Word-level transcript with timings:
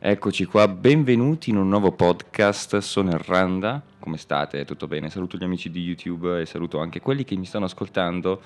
Eccoci 0.00 0.44
qua, 0.44 0.68
benvenuti 0.68 1.50
in 1.50 1.56
un 1.56 1.68
nuovo 1.68 1.90
podcast, 1.90 2.76
sono 2.78 3.10
Erranda, 3.10 3.82
come 3.98 4.16
state? 4.16 4.64
Tutto 4.64 4.86
bene? 4.86 5.10
Saluto 5.10 5.36
gli 5.36 5.42
amici 5.42 5.70
di 5.70 5.82
YouTube 5.82 6.40
e 6.40 6.46
saluto 6.46 6.78
anche 6.78 7.00
quelli 7.00 7.24
che 7.24 7.34
mi 7.34 7.44
stanno 7.44 7.64
ascoltando 7.64 8.40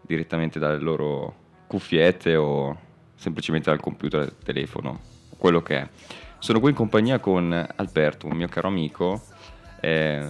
direttamente 0.00 0.58
dalle 0.58 0.78
loro 0.78 1.34
cuffiette 1.66 2.34
o 2.36 2.78
semplicemente 3.14 3.68
dal 3.68 3.78
computer, 3.78 4.20
dal 4.20 4.38
telefono, 4.42 5.00
quello 5.36 5.60
che 5.60 5.76
è. 5.76 5.88
Sono 6.38 6.60
qui 6.60 6.70
in 6.70 6.76
compagnia 6.76 7.18
con 7.18 7.52
Alberto, 7.76 8.26
un 8.26 8.34
mio 8.34 8.48
caro 8.48 8.68
amico. 8.68 9.22
Eh, 9.80 10.26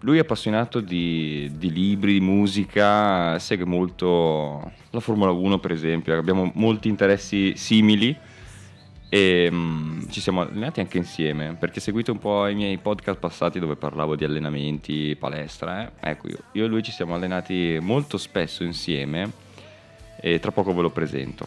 lui 0.00 0.18
è 0.18 0.20
appassionato 0.20 0.80
di, 0.80 1.50
di, 1.56 1.72
libri, 1.72 2.12
di 2.12 2.20
musica, 2.20 3.38
segue 3.38 3.64
molto 3.64 4.72
la 4.90 5.00
Formula 5.00 5.30
1 5.30 5.58
per 5.58 5.70
esempio, 5.70 6.18
abbiamo 6.18 6.50
molti 6.54 6.88
interessi 6.88 7.56
simili 7.56 8.34
e 9.08 9.48
um, 9.50 10.08
ci 10.10 10.20
siamo 10.20 10.40
allenati 10.40 10.80
anche 10.80 10.98
insieme 10.98 11.54
perché 11.58 11.78
seguite 11.78 12.10
un 12.10 12.18
po' 12.18 12.48
i 12.48 12.54
miei 12.54 12.76
podcast 12.78 13.18
passati 13.18 13.58
dove 13.58 13.76
parlavo 13.76 14.16
di 14.16 14.24
allenamenti, 14.24 15.16
palestra. 15.16 15.84
Eh? 15.84 16.10
Ecco, 16.10 16.28
io, 16.28 16.38
io, 16.52 16.64
e 16.64 16.68
lui 16.68 16.82
ci 16.82 16.90
siamo 16.90 17.14
allenati 17.14 17.78
molto 17.80 18.18
spesso 18.18 18.64
insieme 18.64 19.30
e 20.20 20.40
tra 20.40 20.50
poco 20.50 20.74
ve 20.74 20.82
lo 20.82 20.90
presento. 20.90 21.46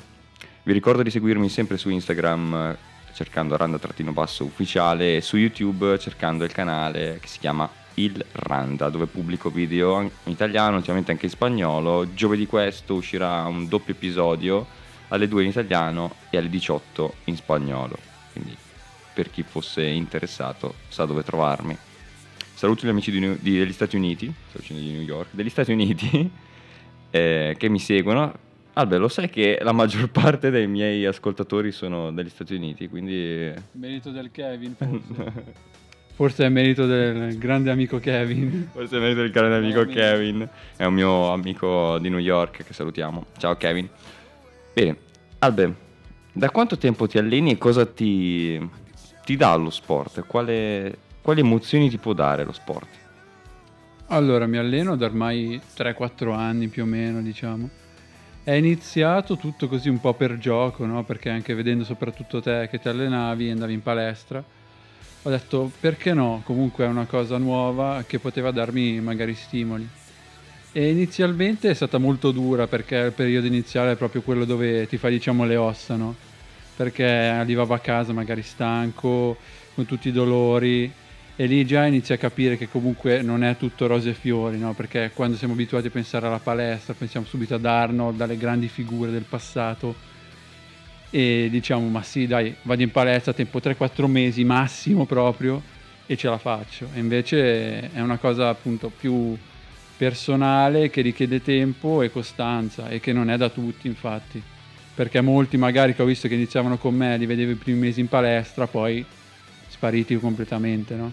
Vi 0.64 0.74
ricordo 0.74 1.04
di 1.04 1.10
seguirmi 1.10 1.50
sempre 1.50 1.78
su 1.78 1.90
Instagram 1.90 2.78
cercando 3.14 3.58
Randa-basso 3.58 4.46
ufficiale 4.46 5.18
e 5.18 5.22
su 5.22 5.36
YouTube 5.36 5.98
cercando 6.00 6.46
il 6.46 6.52
canale 6.54 7.18
che 7.20 7.28
si 7.28 7.40
chiama 7.40 7.70
Il 7.96 8.24
Randa 8.32 8.90
dove 8.90 9.08
pubblico 9.08 9.50
video 9.50 10.00
in 10.00 10.10
italiano, 10.26 10.78
ultimamente 10.78 11.12
anche 11.12 11.26
in 11.26 11.32
spagnolo. 11.32 12.14
Giovedì 12.14 12.46
questo 12.46 12.94
uscirà 12.94 13.44
un 13.44 13.68
doppio 13.68 13.94
episodio 13.94 14.66
alle 15.10 15.28
2 15.28 15.44
in 15.44 15.50
italiano 15.50 16.16
e 16.30 16.38
alle 16.38 16.50
18 16.50 17.16
in 17.26 17.36
spagnolo. 17.36 17.98
Quindi 18.32 18.56
per 19.14 19.30
chi 19.30 19.44
fosse 19.44 19.86
interessato 19.86 20.76
sa 20.88 21.06
dove 21.06 21.24
trovarmi. 21.24 21.78
Saluto 22.54 22.86
gli 22.86 22.90
amici 22.90 23.12
di, 23.12 23.20
di, 23.40 23.58
degli 23.58 23.74
Stati 23.74 23.96
Uniti, 23.96 24.34
di 24.68 24.92
New 24.92 25.02
York, 25.02 25.30
degli 25.32 25.50
Stati 25.50 25.72
Uniti 25.72 26.30
eh, 27.12 27.56
che 27.58 27.70
mi 27.70 27.80
seguono. 27.80 28.48
Albe, 28.74 28.98
lo 28.98 29.08
sai 29.08 29.30
che 29.30 29.60
la 29.62 29.72
maggior 29.72 30.08
parte 30.12 30.50
dei 30.50 30.68
miei 30.68 31.06
ascoltatori 31.06 31.72
sono 31.72 32.12
degli 32.12 32.30
Stati 32.30 32.56
Uniti, 32.56 32.88
quindi... 32.88 33.52
Merito 33.74 34.12
del 34.12 34.32
Kevin, 34.32 34.76
forse. 34.78 35.32
forse 36.14 36.46
è 36.46 36.50
merito 36.50 36.86
del 36.86 37.38
grande 37.38 37.72
amico 37.72 38.00
Kevin. 38.00 38.70
Forse 38.72 38.98
è 38.98 39.00
merito 39.00 39.22
del 39.22 39.32
grande 39.32 39.56
amico 39.56 39.86
Kevin. 39.86 40.48
È 40.78 40.86
un 40.86 40.94
mio 40.94 41.32
amico 41.32 41.98
di 42.00 42.10
New 42.10 42.20
York 42.20 42.64
che 42.64 42.74
salutiamo. 42.74 43.26
Ciao 43.38 43.56
Kevin. 43.56 43.90
Bene, 44.74 44.98
Albe, 45.40 45.76
da 46.32 46.50
quanto 46.52 46.78
tempo 46.78 47.08
ti 47.08 47.18
alleni 47.18 47.52
e 47.52 47.58
cosa 47.58 47.86
ti, 47.86 48.60
ti 49.26 49.36
dà 49.36 49.56
lo 49.56 49.70
sport? 49.70 50.26
Quale, 50.26 50.98
quali 51.22 51.40
emozioni 51.42 51.90
ti 51.90 51.98
può 51.98 52.14
dare 52.14 52.44
lo 52.44 52.52
sport? 52.52 52.88
Allora, 54.08 54.48
mi 54.48 54.58
alleno 54.58 54.96
da 54.96 55.06
ormai 55.06 55.60
3-4 55.76 56.34
anni 56.34 56.68
più 56.68 56.84
o 56.84 56.86
meno, 56.86 57.22
diciamo. 57.22 57.70
È 58.44 58.52
iniziato 58.54 59.38
tutto 59.38 59.68
così 59.68 59.90
un 59.90 60.00
po' 60.00 60.14
per 60.14 60.38
gioco, 60.38 60.86
no? 60.86 61.04
Perché 61.04 61.30
anche 61.30 61.54
vedendo 61.54 61.84
soprattutto 61.84 62.42
te 62.42 62.68
che 62.72 62.80
ti 62.80 62.88
allenavi 62.88 63.48
e 63.48 63.52
andavi 63.52 63.74
in 63.74 63.84
palestra, 63.84 64.44
ho 65.22 65.30
detto 65.30 65.72
perché 65.80 66.14
no? 66.14 66.42
Comunque 66.46 66.86
è 66.86 66.88
una 66.88 67.06
cosa 67.06 67.38
nuova 67.38 68.04
che 68.08 68.18
poteva 68.18 68.52
darmi 68.52 69.00
magari 69.02 69.36
stimoli. 69.36 69.88
E 70.72 70.92
inizialmente 70.92 71.72
è 71.72 71.74
stata 71.74 71.98
molto 71.98 72.30
dura 72.32 72.68
perché 72.68 72.96
il 72.96 73.12
periodo 73.12 73.48
iniziale 73.48 73.94
è 73.94 73.96
proprio 73.96 74.22
quello 74.22 74.46
dove 74.46 74.86
ti 74.88 74.98
fai 74.98 75.12
diciamo 75.12 75.44
le 75.44 75.56
ossa, 75.56 75.96
no? 75.96 76.16
Perché 76.76 77.06
arrivavo 77.06 77.74
a 77.74 77.80
casa 77.80 78.14
magari 78.14 78.44
stanco, 78.44 79.38
con 79.74 79.86
tutti 79.88 80.10
i 80.10 80.12
dolori 80.12 80.92
e 81.36 81.46
lì 81.48 81.66
già 81.66 81.86
inizi 81.86 82.14
a 82.14 82.18
capire 82.18 82.56
che 82.56 82.70
comunque 82.70 83.24
non 83.24 83.44
è 83.44 83.58
tutto 83.58 83.88
rose 83.88 84.12
e 84.12 84.14
fiori, 84.14 84.60
no? 84.60 84.74
Perché 84.74 85.10
quando 85.14 85.38
siamo 85.38 85.54
abituati 85.54 85.88
a 85.88 85.92
pensare 85.92 86.28
alla 86.28 86.38
palestra 86.38 86.94
pensiamo 86.94 87.26
subito 87.26 87.56
ad 87.56 87.66
Arnold, 87.66 88.22
alle 88.22 88.38
grandi 88.38 88.68
figure 88.68 89.10
del 89.10 89.26
passato 89.28 89.96
e 91.10 91.48
diciamo 91.50 91.88
ma 91.88 92.04
sì 92.04 92.28
dai 92.28 92.54
vado 92.62 92.84
in 92.84 92.92
palestra 92.92 93.34
tempo 93.34 93.58
3-4 93.58 94.06
mesi 94.06 94.44
massimo 94.44 95.08
proprio 95.08 95.60
e 96.06 96.16
ce 96.16 96.30
la 96.30 96.38
faccio 96.38 96.88
e 96.94 97.00
invece 97.00 97.92
è 97.92 98.00
una 98.00 98.18
cosa 98.18 98.50
appunto 98.50 98.92
più 98.96 99.36
personale 100.00 100.90
che 100.90 101.02
richiede 101.02 101.42
tempo 101.42 102.02
e 102.02 102.10
costanza 102.10 102.88
e 102.88 103.02
che 103.02 103.12
non 103.12 103.30
è 103.30 103.36
da 103.36 103.50
tutti 103.50 103.86
infatti 103.86 104.42
perché 104.96 105.20
molti 105.20 105.58
magari 105.58 105.94
che 105.94 106.02
ho 106.02 106.06
visto 106.06 106.30
che 106.30 106.36
iniziavano 106.36 106.78
con 106.78 106.96
me 106.96 107.18
li 107.18 107.26
vedevo 107.26 107.52
i 107.52 107.56
primi 107.56 107.80
mesi 107.80 108.00
in 108.00 108.08
palestra 108.08 108.66
poi 108.66 109.04
spariti 109.68 110.16
completamente 110.16 110.96
no? 110.96 111.12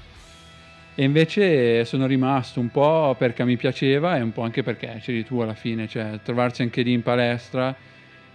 e 0.94 1.02
invece 1.02 1.84
sono 1.84 2.06
rimasto 2.06 2.60
un 2.60 2.70
po' 2.70 3.16
perché 3.19 3.44
mi 3.44 3.56
piaceva 3.56 4.16
e 4.16 4.20
un 4.20 4.30
po' 4.30 4.42
anche 4.42 4.62
perché 4.62 5.00
c'eri 5.03 5.24
tu 5.24 5.41
alla 5.41 5.54
fine 5.54 5.88
cioè 5.88 6.20
trovarsi 6.22 6.62
anche 6.62 6.82
lì 6.82 6.92
in 6.92 7.03
palestra 7.03 7.74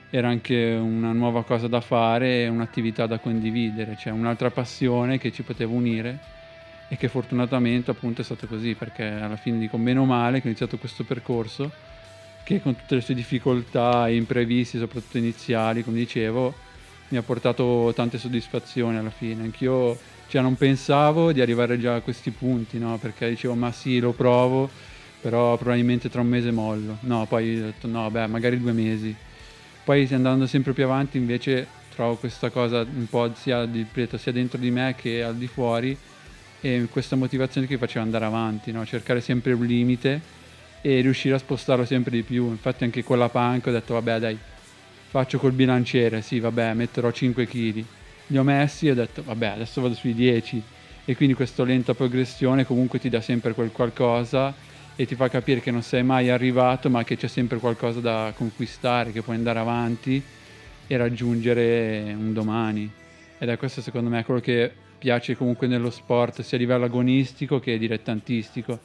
era 0.09 0.27
anche 0.27 0.73
una 0.73 1.13
nuova 1.13 1.45
cosa 1.45 1.69
da 1.69 1.79
fare 1.79 2.49
un'attività 2.49 3.05
da 3.05 3.19
condividere 3.19 3.95
cioè 3.95 4.11
un'altra 4.11 4.51
passione 4.51 5.17
che 5.17 5.31
ci 5.31 5.43
poteva 5.43 5.71
unire 5.71 6.40
e 6.91 6.97
che 6.97 7.07
fortunatamente 7.07 7.89
appunto 7.89 8.19
è 8.19 8.23
stato 8.25 8.47
così 8.47 8.75
perché 8.75 9.05
alla 9.05 9.37
fine 9.37 9.57
dico 9.57 9.77
meno 9.77 10.03
male 10.03 10.41
che 10.41 10.47
ho 10.47 10.49
iniziato 10.49 10.77
questo 10.77 11.05
percorso 11.05 11.71
che 12.43 12.61
con 12.61 12.75
tutte 12.75 12.95
le 12.95 13.01
sue 13.01 13.13
difficoltà 13.13 14.09
e 14.09 14.17
imprevisti 14.17 14.77
soprattutto 14.77 15.17
iniziali 15.17 15.85
come 15.85 15.99
dicevo 15.99 16.53
mi 17.07 17.17
ha 17.17 17.21
portato 17.21 17.93
tante 17.95 18.17
soddisfazioni 18.17 18.97
alla 18.97 19.09
fine. 19.09 19.43
Anch'io 19.43 19.97
cioè 20.27 20.41
non 20.41 20.55
pensavo 20.55 21.31
di 21.31 21.39
arrivare 21.39 21.79
già 21.79 21.95
a 21.95 22.01
questi 22.01 22.31
punti 22.31 22.77
no? 22.77 22.97
Perché 22.97 23.29
dicevo 23.29 23.53
ma 23.53 23.71
sì 23.71 23.99
lo 23.99 24.11
provo 24.11 24.69
però 25.21 25.55
probabilmente 25.55 26.09
tra 26.09 26.19
un 26.19 26.27
mese 26.27 26.51
mollo. 26.51 26.97
No 27.01 27.25
poi 27.25 27.57
ho 27.57 27.65
detto 27.67 27.87
no 27.87 28.11
beh 28.11 28.27
magari 28.27 28.59
due 28.59 28.73
mesi. 28.73 29.15
Poi 29.85 30.09
andando 30.11 30.45
sempre 30.45 30.73
più 30.73 30.83
avanti 30.83 31.17
invece 31.17 31.65
trovo 31.95 32.15
questa 32.15 32.49
cosa 32.49 32.81
un 32.81 33.07
po' 33.09 33.33
sia, 33.33 33.65
sia 34.17 34.31
dentro 34.33 34.57
di 34.57 34.71
me 34.71 34.93
che 34.97 35.23
al 35.23 35.37
di 35.37 35.47
fuori 35.47 35.97
e 36.61 36.87
questa 36.91 37.15
motivazione 37.15 37.65
che 37.65 37.77
faceva 37.77 38.05
andare 38.05 38.25
avanti, 38.25 38.71
no? 38.71 38.85
cercare 38.85 39.19
sempre 39.19 39.53
un 39.53 39.65
limite 39.65 40.39
e 40.81 41.01
riuscire 41.01 41.35
a 41.35 41.39
spostarlo 41.39 41.85
sempre 41.85 42.11
di 42.11 42.21
più. 42.21 42.49
Infatti 42.49 42.83
anche 42.83 43.03
con 43.03 43.17
la 43.17 43.29
panca 43.29 43.69
ho 43.69 43.73
detto 43.73 43.95
vabbè 43.95 44.19
dai, 44.19 44.37
faccio 45.09 45.39
col 45.39 45.51
bilanciere, 45.51 46.21
sì 46.21 46.39
vabbè 46.39 46.73
metterò 46.73 47.11
5 47.11 47.47
kg. 47.47 47.83
Li 48.27 48.37
ho 48.37 48.43
messi 48.43 48.87
e 48.87 48.91
ho 48.91 48.95
detto 48.95 49.23
vabbè 49.23 49.47
adesso 49.47 49.81
vado 49.81 49.95
sui 49.95 50.13
10 50.13 50.61
e 51.03 51.15
quindi 51.15 51.33
questa 51.33 51.63
lenta 51.63 51.95
progressione 51.95 52.65
comunque 52.65 52.99
ti 52.99 53.09
dà 53.09 53.21
sempre 53.21 53.53
quel 53.53 53.71
qualcosa 53.71 54.53
e 54.95 55.05
ti 55.05 55.15
fa 55.15 55.29
capire 55.29 55.61
che 55.61 55.71
non 55.71 55.81
sei 55.81 56.03
mai 56.03 56.29
arrivato 56.29 56.89
ma 56.89 57.03
che 57.03 57.17
c'è 57.17 57.27
sempre 57.27 57.57
qualcosa 57.57 57.99
da 57.99 58.31
conquistare, 58.35 59.11
che 59.11 59.23
puoi 59.23 59.35
andare 59.35 59.57
avanti 59.57 60.21
e 60.85 60.97
raggiungere 60.97 62.13
un 62.15 62.33
domani. 62.33 62.89
Ed 63.39 63.49
è 63.49 63.57
questo 63.57 63.81
secondo 63.81 64.09
me 64.09 64.23
quello 64.23 64.39
che 64.39 64.71
piace 65.01 65.35
comunque 65.35 65.65
nello 65.65 65.89
sport 65.89 66.41
sia 66.41 66.57
a 66.57 66.59
livello 66.59 66.85
agonistico 66.85 67.59
che 67.59 67.79
dilettantistico, 67.79 68.79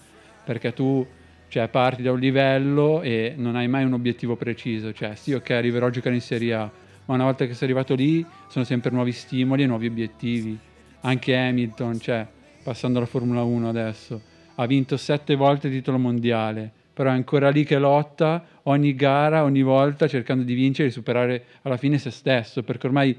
perché 0.45 0.73
tu 0.73 1.07
cioè, 1.49 1.69
parti 1.69 2.01
da 2.01 2.11
un 2.11 2.19
livello 2.19 3.03
e 3.03 3.35
non 3.37 3.55
hai 3.55 3.69
mai 3.69 3.85
un 3.85 3.93
obiettivo 3.93 4.35
preciso, 4.35 4.95
cioè 4.95 5.15
sì 5.15 5.35
ok 5.35 5.51
arriverò 5.51 5.89
a 5.89 5.91
giocare 5.91 6.15
in 6.15 6.23
Serie 6.23 6.55
A, 6.55 6.71
ma 7.05 7.15
una 7.15 7.25
volta 7.25 7.45
che 7.45 7.53
sei 7.53 7.69
arrivato 7.69 7.95
lì 7.95 8.25
sono 8.49 8.65
sempre 8.65 8.91
nuovi 8.91 9.13
stimoli 9.13 9.65
e 9.65 9.67
nuovi 9.67 9.89
obiettivi. 9.89 10.59
Anche 11.03 11.37
Hamilton, 11.37 12.01
cioè, 12.01 12.27
passando 12.63 12.97
alla 12.97 13.07
Formula 13.07 13.43
1 13.43 13.69
adesso, 13.69 14.23
ha 14.55 14.65
vinto 14.65 14.97
sette 14.97 15.35
volte 15.35 15.67
il 15.67 15.75
titolo 15.75 15.99
mondiale, 15.99 16.73
però 16.95 17.11
è 17.11 17.13
ancora 17.13 17.51
lì 17.51 17.63
che 17.63 17.77
lotta 17.77 18.43
ogni 18.63 18.95
gara, 18.95 19.45
ogni 19.45 19.61
volta 19.61 20.09
cercando 20.09 20.45
di 20.45 20.55
vincere 20.55 20.89
e 20.89 20.93
superare 20.93 21.45
alla 21.61 21.77
fine 21.77 21.99
se 21.99 22.11
stesso, 22.11 22.63
perché 22.63 22.87
ormai 22.87 23.17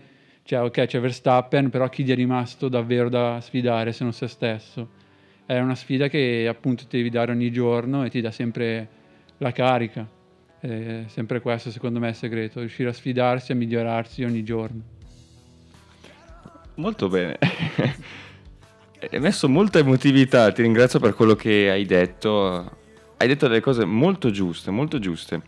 cioè, 0.48 0.62
ok, 0.62 0.86
c'è 0.86 1.02
Verstappen, 1.02 1.70
però 1.70 1.90
chi 1.90 2.06
gli 2.06 2.12
è 2.12 2.16
rimasto 2.16 2.70
davvero 2.70 3.10
da 3.10 3.42
sfidare 3.42 3.92
se 3.92 4.06
non 4.06 4.14
se 4.14 4.30
stesso? 4.30 4.88
È 5.46 5.60
una 5.60 5.76
sfida 5.76 6.08
che 6.08 6.48
appunto 6.48 6.86
ti 6.88 6.96
devi 6.96 7.10
dare 7.10 7.34
ogni 7.34 7.52
giorno 7.52 8.06
e 8.06 8.10
ti 8.10 8.22
dà 8.22 8.32
sempre 8.32 8.88
la 9.40 9.52
carica. 9.52 10.08
È 10.58 11.04
sempre 11.08 11.42
questo, 11.42 11.70
secondo 11.70 12.00
me, 12.00 12.08
è 12.08 12.10
il 12.12 12.16
segreto: 12.16 12.62
riuscire 12.62 12.88
a 12.88 12.94
sfidarsi, 12.94 13.52
a 13.52 13.56
migliorarsi 13.56 14.24
ogni 14.24 14.46
giorno. 14.46 14.82
Molto 16.76 17.10
bene. 17.10 17.38
hai 19.12 19.20
messo 19.20 19.50
molta 19.50 19.80
emotività, 19.80 20.50
ti 20.54 20.62
ringrazio 20.62 21.02
per 21.02 21.14
quello 21.14 21.36
che 21.36 21.70
hai 21.70 21.86
detto. 21.86 22.78
Hai 23.18 23.28
detto 23.28 23.50
delle 23.50 23.60
cose 23.60 23.84
molto 23.84 24.32
giuste, 24.32 24.72
molto 24.72 24.98
giuste. 24.98 25.42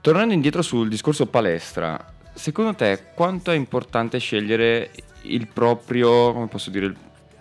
Tornando 0.00 0.34
indietro 0.34 0.60
sul 0.60 0.88
discorso 0.88 1.26
palestra, 1.26 2.13
secondo 2.34 2.74
te 2.74 3.06
quanto 3.14 3.50
è 3.50 3.54
importante 3.54 4.18
scegliere 4.18 4.90
il 5.22 5.46
proprio, 5.46 6.32
come 6.32 6.48
posso 6.48 6.70
dire, 6.70 6.92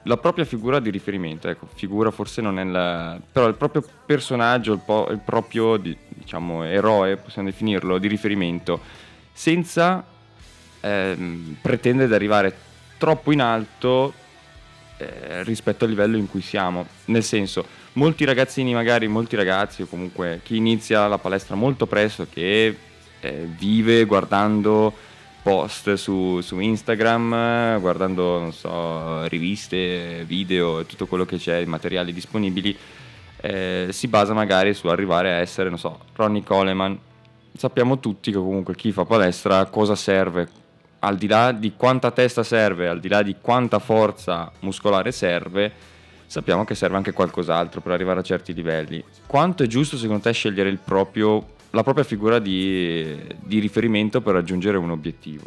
la 0.03 0.17
propria 0.17 0.45
figura 0.45 0.79
di 0.79 0.89
riferimento? 0.89 1.49
Ecco, 1.49 1.67
figura 1.73 2.11
forse 2.11 2.41
non 2.41 2.59
è 2.59 2.63
la... 2.63 3.19
però 3.31 3.47
il 3.47 3.55
proprio 3.55 3.83
personaggio, 4.05 4.73
il, 4.73 4.81
po- 4.83 5.09
il 5.09 5.19
proprio, 5.19 5.77
diciamo, 5.77 6.63
eroe, 6.63 7.17
possiamo 7.17 7.49
definirlo, 7.49 7.97
di 7.97 8.07
riferimento, 8.07 8.79
senza 9.31 10.03
ehm, 10.79 11.57
pretendere 11.61 12.07
di 12.07 12.13
arrivare 12.13 12.55
troppo 12.97 13.31
in 13.31 13.41
alto 13.41 14.13
eh, 14.97 15.43
rispetto 15.43 15.83
al 15.83 15.89
livello 15.89 16.17
in 16.17 16.29
cui 16.29 16.41
siamo. 16.41 16.85
Nel 17.05 17.23
senso, 17.23 17.65
molti 17.93 18.25
ragazzini, 18.25 18.73
magari 18.73 19.07
molti 19.07 19.35
ragazzi 19.35 19.81
o 19.81 19.87
comunque 19.87 20.41
chi 20.43 20.55
inizia 20.55 21.07
la 21.07 21.17
palestra 21.17 21.55
molto 21.55 21.85
presto, 21.85 22.27
che 22.31 22.75
eh, 23.23 23.47
vive 23.57 24.03
guardando 24.05 24.93
post 25.41 25.93
su, 25.95 26.39
su, 26.41 26.59
Instagram, 26.59 27.79
guardando, 27.79 28.49
so, 28.51 29.27
riviste, 29.27 30.23
video 30.25 30.79
e 30.79 30.85
tutto 30.85 31.05
quello 31.05 31.25
che 31.25 31.37
c'è, 31.37 31.63
materiali 31.65 32.13
disponibili, 32.13 32.75
eh, 33.41 33.87
si 33.91 34.07
basa 34.07 34.33
magari 34.33 34.73
su 34.73 34.87
arrivare 34.87 35.33
a 35.33 35.35
essere, 35.37 35.69
non 35.69 35.77
so, 35.77 35.99
Ronnie 36.13 36.43
Coleman. 36.43 36.97
Sappiamo 37.55 37.99
tutti 37.99 38.31
che 38.31 38.37
comunque 38.37 38.75
chi 38.75 38.91
fa 38.91 39.05
palestra 39.05 39.65
cosa 39.65 39.95
serve, 39.95 40.47
al 40.99 41.17
di 41.17 41.27
là 41.27 41.51
di 41.51 41.73
quanta 41.75 42.11
testa 42.11 42.43
serve, 42.43 42.87
al 42.87 42.99
di 42.99 43.09
là 43.09 43.21
di 43.21 43.35
quanta 43.39 43.79
forza 43.79 44.49
muscolare 44.61 45.11
serve, 45.11 45.71
sappiamo 46.25 46.63
che 46.63 46.73
serve 46.73 46.95
anche 46.95 47.11
qualcos'altro 47.11 47.81
per 47.81 47.91
arrivare 47.91 48.21
a 48.21 48.23
certi 48.23 48.53
livelli. 48.53 49.03
Quanto 49.27 49.63
è 49.63 49.67
giusto 49.67 49.97
secondo 49.97 50.23
te 50.23 50.31
scegliere 50.31 50.73
proprio, 50.83 51.52
la 51.73 51.81
propria 51.81 52.03
figura 52.03 52.37
di, 52.37 53.17
di 53.43 53.59
riferimento 53.59 54.21
per 54.21 54.33
raggiungere 54.33 54.77
un 54.77 54.91
obiettivo? 54.91 55.43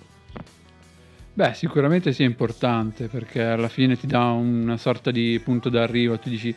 Beh, 1.32 1.55
sicuramente 1.55 2.12
sia 2.12 2.25
importante 2.25 3.06
perché 3.06 3.43
alla 3.43 3.69
fine 3.69 3.96
ti 3.96 4.06
dà 4.06 4.25
una 4.31 4.76
sorta 4.76 5.11
di 5.11 5.40
punto 5.43 5.69
d'arrivo, 5.69 6.19
tu 6.19 6.28
dici 6.28 6.55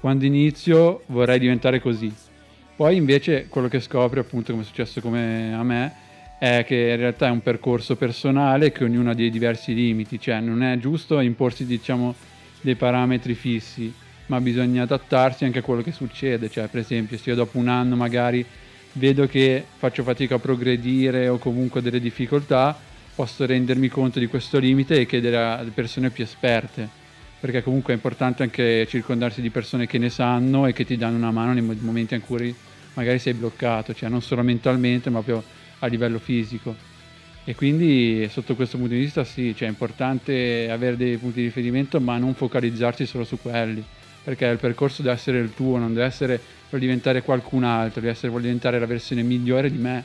quando 0.00 0.24
inizio 0.24 1.02
vorrei 1.06 1.38
diventare 1.38 1.80
così. 1.80 2.12
Poi 2.74 2.96
invece 2.96 3.46
quello 3.48 3.68
che 3.68 3.78
scopri, 3.78 4.18
appunto 4.18 4.50
come 4.50 4.64
è 4.64 4.66
successo 4.66 5.00
come 5.00 5.54
a 5.54 5.62
me, 5.62 5.94
è 6.40 6.64
che 6.66 6.74
in 6.74 6.96
realtà 6.96 7.28
è 7.28 7.30
un 7.30 7.42
percorso 7.42 7.94
personale 7.94 8.72
che 8.72 8.82
ognuno 8.82 9.10
ha 9.10 9.14
dei 9.14 9.30
diversi 9.30 9.72
limiti, 9.72 10.18
cioè 10.18 10.40
non 10.40 10.64
è 10.64 10.76
giusto 10.78 11.20
imporsi 11.20 11.64
diciamo 11.64 12.12
dei 12.60 12.74
parametri 12.74 13.34
fissi, 13.34 13.92
ma 14.26 14.40
bisogna 14.40 14.82
adattarsi 14.82 15.44
anche 15.44 15.60
a 15.60 15.62
quello 15.62 15.82
che 15.82 15.92
succede, 15.92 16.50
cioè 16.50 16.66
per 16.66 16.80
esempio 16.80 17.18
se 17.18 17.30
io 17.30 17.36
dopo 17.36 17.58
un 17.58 17.68
anno 17.68 17.94
magari 17.94 18.44
vedo 18.92 19.26
che 19.26 19.64
faccio 19.76 20.02
fatica 20.02 20.34
a 20.34 20.38
progredire 20.38 21.28
o 21.28 21.38
comunque 21.38 21.80
delle 21.80 22.00
difficoltà, 22.00 22.78
posso 23.14 23.46
rendermi 23.46 23.88
conto 23.88 24.18
di 24.18 24.26
questo 24.26 24.58
limite 24.58 25.00
e 25.00 25.06
chiedere 25.06 25.36
a 25.36 25.64
persone 25.72 26.10
più 26.10 26.24
esperte, 26.24 26.88
perché 27.40 27.62
comunque 27.62 27.92
è 27.92 27.96
importante 27.96 28.42
anche 28.42 28.86
circondarsi 28.86 29.40
di 29.40 29.50
persone 29.50 29.86
che 29.86 29.98
ne 29.98 30.10
sanno 30.10 30.66
e 30.66 30.72
che 30.72 30.84
ti 30.84 30.96
danno 30.96 31.16
una 31.16 31.30
mano 31.30 31.52
nei 31.52 31.62
momenti 31.80 32.14
in 32.14 32.22
cui 32.22 32.54
magari 32.94 33.18
sei 33.18 33.34
bloccato, 33.34 33.94
cioè 33.94 34.08
non 34.08 34.22
solo 34.22 34.42
mentalmente 34.42 35.10
ma 35.10 35.22
proprio 35.22 35.42
a 35.78 35.86
livello 35.86 36.18
fisico. 36.18 36.90
E 37.44 37.56
quindi 37.56 38.28
sotto 38.30 38.54
questo 38.54 38.76
punto 38.76 38.94
di 38.94 39.00
vista 39.00 39.24
sì, 39.24 39.54
cioè 39.56 39.66
è 39.66 39.70
importante 39.70 40.70
avere 40.70 40.96
dei 40.96 41.16
punti 41.16 41.40
di 41.40 41.46
riferimento 41.46 42.00
ma 42.00 42.16
non 42.16 42.34
focalizzarsi 42.34 43.04
solo 43.04 43.24
su 43.24 43.38
quelli, 43.40 43.82
perché 44.22 44.46
il 44.46 44.58
percorso 44.58 45.02
deve 45.02 45.14
essere 45.14 45.38
il 45.38 45.52
tuo, 45.52 45.78
non 45.78 45.92
deve 45.92 46.06
essere 46.06 46.40
per 46.72 46.80
diventare 46.80 47.20
qualcun 47.20 47.64
altro, 47.64 48.00
deve 48.00 48.14
essere 48.14 48.32
per 48.32 48.40
diventare 48.40 48.78
la 48.78 48.86
versione 48.86 49.22
migliore 49.22 49.70
di 49.70 49.76
me, 49.76 50.02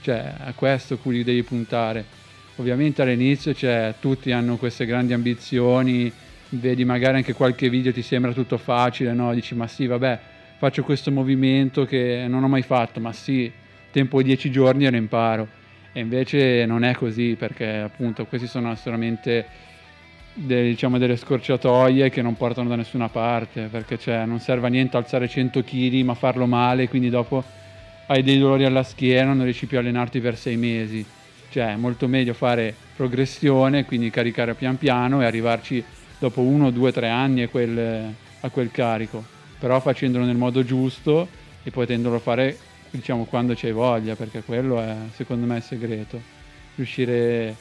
cioè 0.00 0.32
a 0.38 0.52
questo 0.52 0.96
cui 0.96 1.24
devi 1.24 1.42
puntare. 1.42 2.04
Ovviamente 2.54 3.02
all'inizio 3.02 3.52
cioè, 3.52 3.96
tutti 3.98 4.30
hanno 4.30 4.56
queste 4.56 4.86
grandi 4.86 5.12
ambizioni, 5.12 6.12
vedi 6.50 6.84
magari 6.84 7.16
anche 7.16 7.32
qualche 7.32 7.68
video 7.68 7.92
ti 7.92 8.02
sembra 8.02 8.32
tutto 8.32 8.58
facile, 8.58 9.12
no? 9.12 9.34
dici 9.34 9.56
ma 9.56 9.66
sì 9.66 9.86
vabbè 9.86 10.20
faccio 10.56 10.84
questo 10.84 11.10
movimento 11.10 11.84
che 11.84 12.26
non 12.28 12.44
ho 12.44 12.48
mai 12.48 12.62
fatto, 12.62 13.00
ma 13.00 13.12
sì 13.12 13.50
tempo 13.90 14.22
dieci 14.22 14.52
giorni 14.52 14.86
e 14.86 14.90
lo 14.90 14.96
imparo. 14.96 15.48
E 15.92 15.98
invece 15.98 16.64
non 16.64 16.84
è 16.84 16.94
così 16.94 17.34
perché 17.36 17.78
appunto 17.78 18.24
questi 18.26 18.46
sono 18.46 18.72
solamente 18.76 19.44
delle, 20.34 20.68
diciamo, 20.68 20.98
delle 20.98 21.16
scorciatoie 21.16 22.10
che 22.10 22.22
non 22.22 22.36
portano 22.36 22.68
da 22.68 22.76
nessuna 22.76 23.08
parte 23.08 23.68
perché 23.70 23.98
cioè, 23.98 24.26
non 24.26 24.40
serve 24.40 24.66
a 24.66 24.70
niente 24.70 24.96
alzare 24.96 25.28
100 25.28 25.62
kg 25.62 26.02
ma 26.02 26.14
farlo 26.14 26.46
male 26.46 26.88
quindi 26.88 27.08
dopo 27.08 27.42
hai 28.06 28.22
dei 28.22 28.38
dolori 28.38 28.64
alla 28.64 28.82
schiena 28.82 29.32
non 29.32 29.44
riesci 29.44 29.66
più 29.66 29.78
a 29.78 29.80
allenarti 29.80 30.20
per 30.20 30.36
sei 30.36 30.56
mesi 30.56 31.04
cioè 31.50 31.72
è 31.72 31.76
molto 31.76 32.08
meglio 32.08 32.34
fare 32.34 32.74
progressione 32.96 33.84
quindi 33.84 34.10
caricare 34.10 34.54
pian 34.54 34.76
piano 34.76 35.22
e 35.22 35.24
arrivarci 35.24 35.82
dopo 36.18 36.40
uno, 36.42 36.70
due, 36.70 36.92
tre 36.92 37.08
anni 37.08 37.42
a 37.42 37.48
quel, 37.48 38.12
a 38.40 38.48
quel 38.50 38.70
carico 38.70 39.24
però 39.58 39.80
facendolo 39.80 40.24
nel 40.24 40.36
modo 40.36 40.62
giusto 40.64 41.26
e 41.62 41.70
potendolo 41.70 42.18
fare 42.18 42.58
diciamo 42.90 43.24
quando 43.24 43.54
c'hai 43.56 43.72
voglia, 43.72 44.14
perché 44.14 44.42
quello 44.42 44.80
è 44.80 44.94
secondo 45.14 45.46
me 45.46 45.56
il 45.56 45.62
segreto. 45.62 46.20
Riuscire 46.76 47.54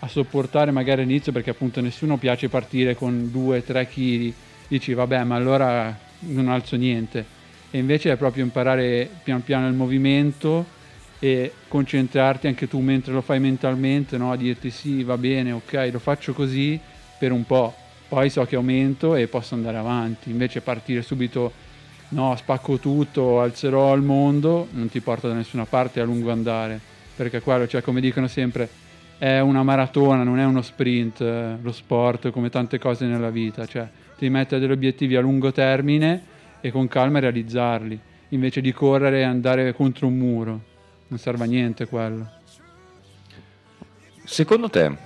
a 0.00 0.08
sopportare 0.08 0.70
magari 0.70 1.02
all'inizio 1.02 1.32
perché 1.32 1.50
appunto 1.50 1.80
nessuno 1.80 2.16
piace 2.16 2.48
partire 2.48 2.94
con 2.94 3.30
2-3 3.32 3.86
kg, 3.88 4.32
dici 4.68 4.92
vabbè 4.92 5.24
ma 5.24 5.36
allora 5.36 5.96
non 6.20 6.48
alzo 6.48 6.76
niente. 6.76 7.34
E 7.70 7.78
invece 7.78 8.12
è 8.12 8.16
proprio 8.16 8.44
imparare 8.44 9.08
pian 9.22 9.42
piano 9.42 9.66
il 9.66 9.74
movimento 9.74 10.74
e 11.18 11.52
concentrarti 11.68 12.46
anche 12.46 12.68
tu 12.68 12.80
mentre 12.80 13.12
lo 13.12 13.20
fai 13.20 13.40
mentalmente, 13.40 14.16
no? 14.16 14.32
a 14.32 14.36
dirti 14.36 14.70
sì 14.70 15.02
va 15.02 15.16
bene, 15.16 15.52
ok, 15.52 15.88
lo 15.92 15.98
faccio 15.98 16.32
così 16.32 16.78
per 17.18 17.32
un 17.32 17.44
po', 17.44 17.74
poi 18.08 18.28
so 18.30 18.44
che 18.44 18.56
aumento 18.56 19.14
e 19.14 19.26
posso 19.26 19.54
andare 19.54 19.78
avanti, 19.78 20.30
invece 20.30 20.60
partire 20.60 21.02
subito 21.02 21.64
no, 22.10 22.36
spacco 22.36 22.78
tutto, 22.78 23.40
alzerò 23.40 23.92
al 23.92 24.02
mondo, 24.02 24.68
non 24.72 24.88
ti 24.88 25.00
porta 25.00 25.28
da 25.28 25.34
nessuna 25.34 25.64
parte 25.64 26.00
a 26.00 26.04
lungo 26.04 26.30
andare, 26.30 26.78
perché 27.16 27.40
quello, 27.40 27.66
cioè 27.66 27.82
come 27.82 28.00
dicono 28.00 28.28
sempre, 28.28 28.68
è 29.18 29.40
una 29.40 29.62
maratona, 29.62 30.22
non 30.22 30.38
è 30.38 30.44
uno 30.44 30.62
sprint, 30.62 31.20
eh, 31.20 31.56
lo 31.60 31.72
sport, 31.72 32.30
come 32.30 32.50
tante 32.50 32.78
cose 32.78 33.06
nella 33.06 33.30
vita, 33.30 33.66
cioè 33.66 33.88
ti 34.16 34.28
mette 34.28 34.58
degli 34.58 34.70
obiettivi 34.70 35.16
a 35.16 35.20
lungo 35.20 35.52
termine 35.52 36.34
e 36.60 36.70
con 36.70 36.88
calma 36.88 37.18
realizzarli, 37.18 37.98
invece 38.30 38.60
di 38.60 38.72
correre 38.72 39.20
e 39.20 39.24
andare 39.24 39.72
contro 39.74 40.06
un 40.06 40.16
muro, 40.16 40.60
non 41.08 41.18
serve 41.18 41.44
a 41.44 41.46
niente 41.46 41.86
quello. 41.86 42.30
Secondo 44.24 44.68
te, 44.68 44.96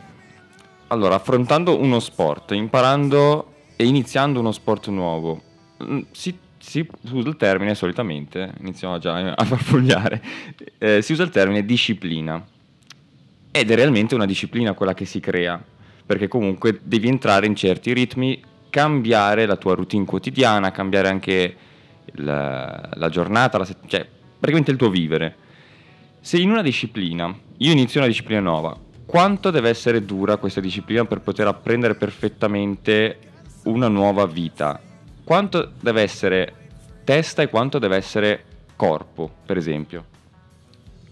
allora, 0.89 1.15
affrontando 1.15 1.79
uno 1.79 2.01
sport, 2.01 2.53
imparando 2.53 3.53
e 3.77 3.85
iniziando 3.85 4.41
uno 4.41 4.53
sport 4.53 4.89
nuovo, 4.89 5.43
mm, 5.85 6.01
si 6.11 6.37
si 6.61 6.87
usa 7.13 7.27
il 7.27 7.37
termine 7.37 7.75
solitamente, 7.75 8.53
iniziamo 8.61 8.99
già 8.99 9.33
a 9.33 9.45
farfugliare, 9.45 10.23
eh, 10.77 11.01
si 11.01 11.13
usa 11.13 11.23
il 11.23 11.31
termine 11.31 11.65
disciplina 11.65 12.47
ed 13.51 13.71
è 13.71 13.75
realmente 13.75 14.15
una 14.15 14.27
disciplina 14.27 14.75
quella 14.75 14.95
che 14.95 15.05
si 15.05 15.21
crea, 15.21 15.63
perché 16.05 16.29
comunque 16.29 16.81
devi 16.83 17.09
entrare 17.09 17.47
in 17.47 17.55
certi 17.55 17.93
ritmi, 17.93 18.43
cambiare 18.71 19.47
la 19.47 19.57
tua 19.57 19.75
routine 19.75 20.05
quotidiana, 20.05 20.71
cambiare 20.71 21.09
anche 21.09 21.57
la, 22.15 22.91
la 22.95 23.09
giornata, 23.09 23.59
la 23.59 23.65
cioè 23.65 24.07
praticamente 24.07 24.71
il 24.71 24.77
tuo 24.77 24.91
vivere. 24.91 25.37
Se 26.21 26.39
in 26.39 26.51
una 26.51 26.63
disciplina, 26.63 27.35
io 27.59 27.73
inizio 27.73 28.01
una 28.01 28.09
disciplina 28.09 28.41
nuova, 28.41 28.77
quanto 29.07 29.51
deve 29.51 29.69
essere 29.69 30.05
dura 30.05 30.37
questa 30.37 30.61
disciplina 30.61 31.05
per 31.05 31.21
poter 31.21 31.47
apprendere 31.47 31.95
perfettamente 31.95 33.19
una 33.65 33.89
nuova 33.89 34.27
vita? 34.27 34.81
quanto 35.31 35.75
deve 35.81 36.03
essere 36.03 36.53
testa 37.05 37.43
e 37.43 37.49
quanto 37.49 37.79
deve 37.79 37.95
essere 37.95 38.45
corpo, 38.75 39.31
per 39.47 39.57
esempio? 39.57 40.07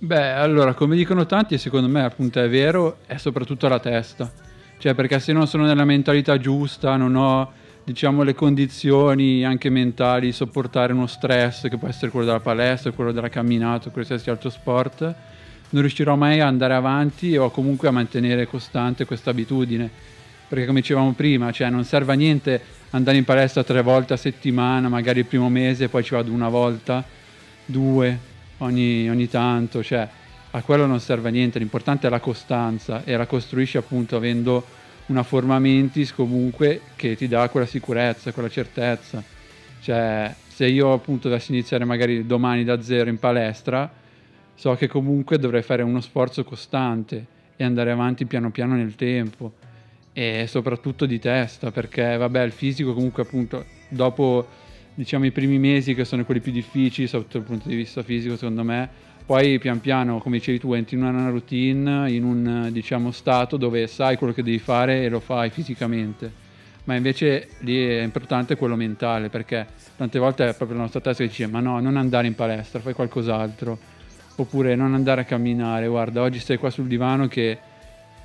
Beh, 0.00 0.30
allora, 0.30 0.74
come 0.74 0.94
dicono 0.94 1.26
tanti, 1.26 1.58
secondo 1.58 1.88
me 1.88 2.04
appunto 2.04 2.40
è 2.40 2.48
vero, 2.48 2.98
è 3.06 3.16
soprattutto 3.16 3.66
la 3.66 3.80
testa. 3.80 4.30
Cioè, 4.78 4.94
perché 4.94 5.18
se 5.18 5.32
non 5.32 5.48
sono 5.48 5.64
nella 5.64 5.84
mentalità 5.84 6.38
giusta, 6.38 6.96
non 6.96 7.16
ho, 7.16 7.50
diciamo, 7.82 8.22
le 8.22 8.32
condizioni 8.32 9.44
anche 9.44 9.70
mentali 9.70 10.26
di 10.26 10.32
sopportare 10.32 10.92
uno 10.92 11.08
stress, 11.08 11.68
che 11.68 11.76
può 11.78 11.88
essere 11.88 12.12
quello 12.12 12.26
della 12.26 12.38
palestra, 12.38 12.92
quello 12.92 13.10
della 13.10 13.28
camminata, 13.28 13.90
qualsiasi 13.90 14.30
altro 14.30 14.50
sport, 14.50 15.02
non 15.70 15.82
riuscirò 15.82 16.14
mai 16.14 16.38
ad 16.38 16.46
andare 16.46 16.74
avanti 16.74 17.36
o 17.36 17.50
comunque 17.50 17.88
a 17.88 17.90
mantenere 17.90 18.46
costante 18.46 19.04
questa 19.04 19.30
abitudine. 19.30 19.90
Perché 20.46 20.64
come 20.64 20.78
dicevamo 20.78 21.12
prima, 21.12 21.50
cioè 21.50 21.70
non 21.70 21.82
serve 21.82 22.12
a 22.12 22.16
niente 22.16 22.62
andare 22.90 23.16
in 23.16 23.24
palestra 23.24 23.64
tre 23.64 23.82
volte 23.82 24.12
a 24.12 24.16
settimana, 24.16 24.88
magari 24.88 25.18
il 25.18 25.26
primo 25.26 25.48
mese, 25.48 25.88
poi 25.88 26.04
ci 26.04 26.14
vado 26.14 26.30
una 26.30 26.48
volta, 26.48 27.04
due 27.64 28.27
ogni, 28.58 29.08
ogni 29.08 29.28
tanto, 29.28 29.82
cioè 29.82 30.08
a 30.50 30.62
quello 30.62 30.86
non 30.86 31.00
serve 31.00 31.28
a 31.28 31.32
niente, 31.32 31.58
l'importante 31.58 32.06
è 32.06 32.10
la 32.10 32.20
costanza 32.20 33.04
e 33.04 33.16
la 33.16 33.26
costruisci 33.26 33.76
appunto 33.76 34.16
avendo 34.16 34.64
una 35.06 35.22
forma 35.22 35.58
mentis 35.58 36.12
comunque 36.12 36.80
che 36.96 37.16
ti 37.16 37.28
dà 37.28 37.48
quella 37.48 37.66
sicurezza, 37.66 38.32
quella 38.32 38.48
certezza. 38.48 39.22
Cioè, 39.80 40.34
se 40.46 40.66
io 40.66 40.92
appunto 40.92 41.28
dovessi 41.28 41.52
iniziare 41.52 41.84
magari 41.84 42.26
domani 42.26 42.64
da 42.64 42.82
zero 42.82 43.08
in 43.08 43.18
palestra, 43.18 43.90
so 44.54 44.74
che 44.74 44.88
comunque 44.88 45.38
dovrei 45.38 45.62
fare 45.62 45.82
uno 45.82 46.00
sforzo 46.00 46.44
costante 46.44 47.24
e 47.56 47.64
andare 47.64 47.90
avanti 47.90 48.24
piano 48.24 48.50
piano 48.50 48.74
nel 48.74 48.94
tempo 48.94 49.52
e 50.12 50.46
soprattutto 50.48 51.06
di 51.06 51.20
testa 51.20 51.70
perché 51.70 52.16
vabbè 52.16 52.42
il 52.42 52.50
fisico 52.50 52.92
comunque 52.92 53.22
appunto 53.22 53.64
dopo 53.88 54.46
diciamo 54.98 55.26
i 55.26 55.30
primi 55.30 55.60
mesi 55.60 55.94
che 55.94 56.04
sono 56.04 56.24
quelli 56.24 56.40
più 56.40 56.50
difficili 56.50 57.06
sotto 57.06 57.36
il 57.36 57.44
punto 57.44 57.68
di 57.68 57.76
vista 57.76 58.02
fisico 58.02 58.34
secondo 58.34 58.64
me 58.64 58.88
poi 59.24 59.60
pian 59.60 59.78
piano, 59.78 60.18
come 60.18 60.38
dicevi 60.38 60.58
tu, 60.58 60.72
entri 60.72 60.96
in 60.96 61.04
una 61.04 61.28
routine, 61.28 62.10
in 62.10 62.24
un 62.24 62.70
diciamo, 62.72 63.12
stato 63.12 63.58
dove 63.58 63.86
sai 63.86 64.16
quello 64.16 64.32
che 64.32 64.42
devi 64.42 64.58
fare 64.58 65.04
e 65.04 65.10
lo 65.10 65.20
fai 65.20 65.50
fisicamente. 65.50 66.32
Ma 66.84 66.94
invece 66.94 67.48
lì 67.58 67.78
è 67.78 68.00
importante 68.00 68.56
quello 68.56 68.74
mentale, 68.74 69.28
perché 69.28 69.66
tante 69.96 70.18
volte 70.18 70.48
è 70.48 70.54
proprio 70.54 70.78
la 70.78 70.84
nostra 70.84 71.02
testa 71.02 71.22
che 71.22 71.28
dice 71.28 71.46
ma 71.46 71.60
no, 71.60 71.78
non 71.78 71.98
andare 71.98 72.26
in 72.26 72.34
palestra, 72.34 72.80
fai 72.80 72.94
qualcos'altro. 72.94 73.78
Oppure 74.36 74.74
non 74.74 74.94
andare 74.94 75.20
a 75.20 75.24
camminare, 75.24 75.86
guarda, 75.88 76.22
oggi 76.22 76.38
stai 76.38 76.56
qua 76.56 76.70
sul 76.70 76.86
divano 76.86 77.28
che 77.28 77.58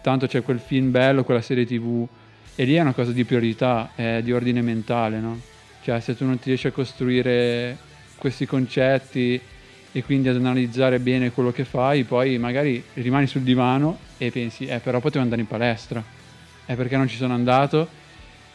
tanto 0.02 0.26
c'è 0.26 0.42
quel 0.42 0.60
film 0.60 0.90
bello, 0.90 1.26
quella 1.26 1.42
serie 1.42 1.66
tv, 1.66 2.08
e 2.56 2.64
lì 2.64 2.76
è 2.76 2.80
una 2.80 2.94
cosa 2.94 3.12
di 3.12 3.26
priorità, 3.26 3.92
è 3.94 4.22
di 4.24 4.32
ordine 4.32 4.62
mentale, 4.62 5.20
no? 5.20 5.52
Cioè 5.84 6.00
se 6.00 6.16
tu 6.16 6.24
non 6.24 6.40
ti 6.40 6.46
riesci 6.46 6.68
a 6.68 6.72
costruire 6.72 7.76
questi 8.16 8.46
concetti 8.46 9.40
e 9.92 10.04
quindi 10.04 10.30
ad 10.30 10.38
analizzare 10.38 10.98
bene 11.00 11.32
quello 11.32 11.52
che 11.52 11.66
fai, 11.66 12.06
poi 12.06 12.38
magari 12.38 12.82
rimani 12.94 13.28
sul 13.28 13.42
divano 13.42 13.98
e 14.18 14.32
pensi, 14.32 14.66
eh 14.66 14.80
però 14.80 15.02
potevo 15.02 15.24
andare 15.24 15.42
in 15.42 15.48
palestra, 15.48 16.02
è 16.66 16.76
perché 16.76 16.96
non 16.96 17.10
ci 17.10 17.18
sono 17.18 17.34
andato 17.34 17.88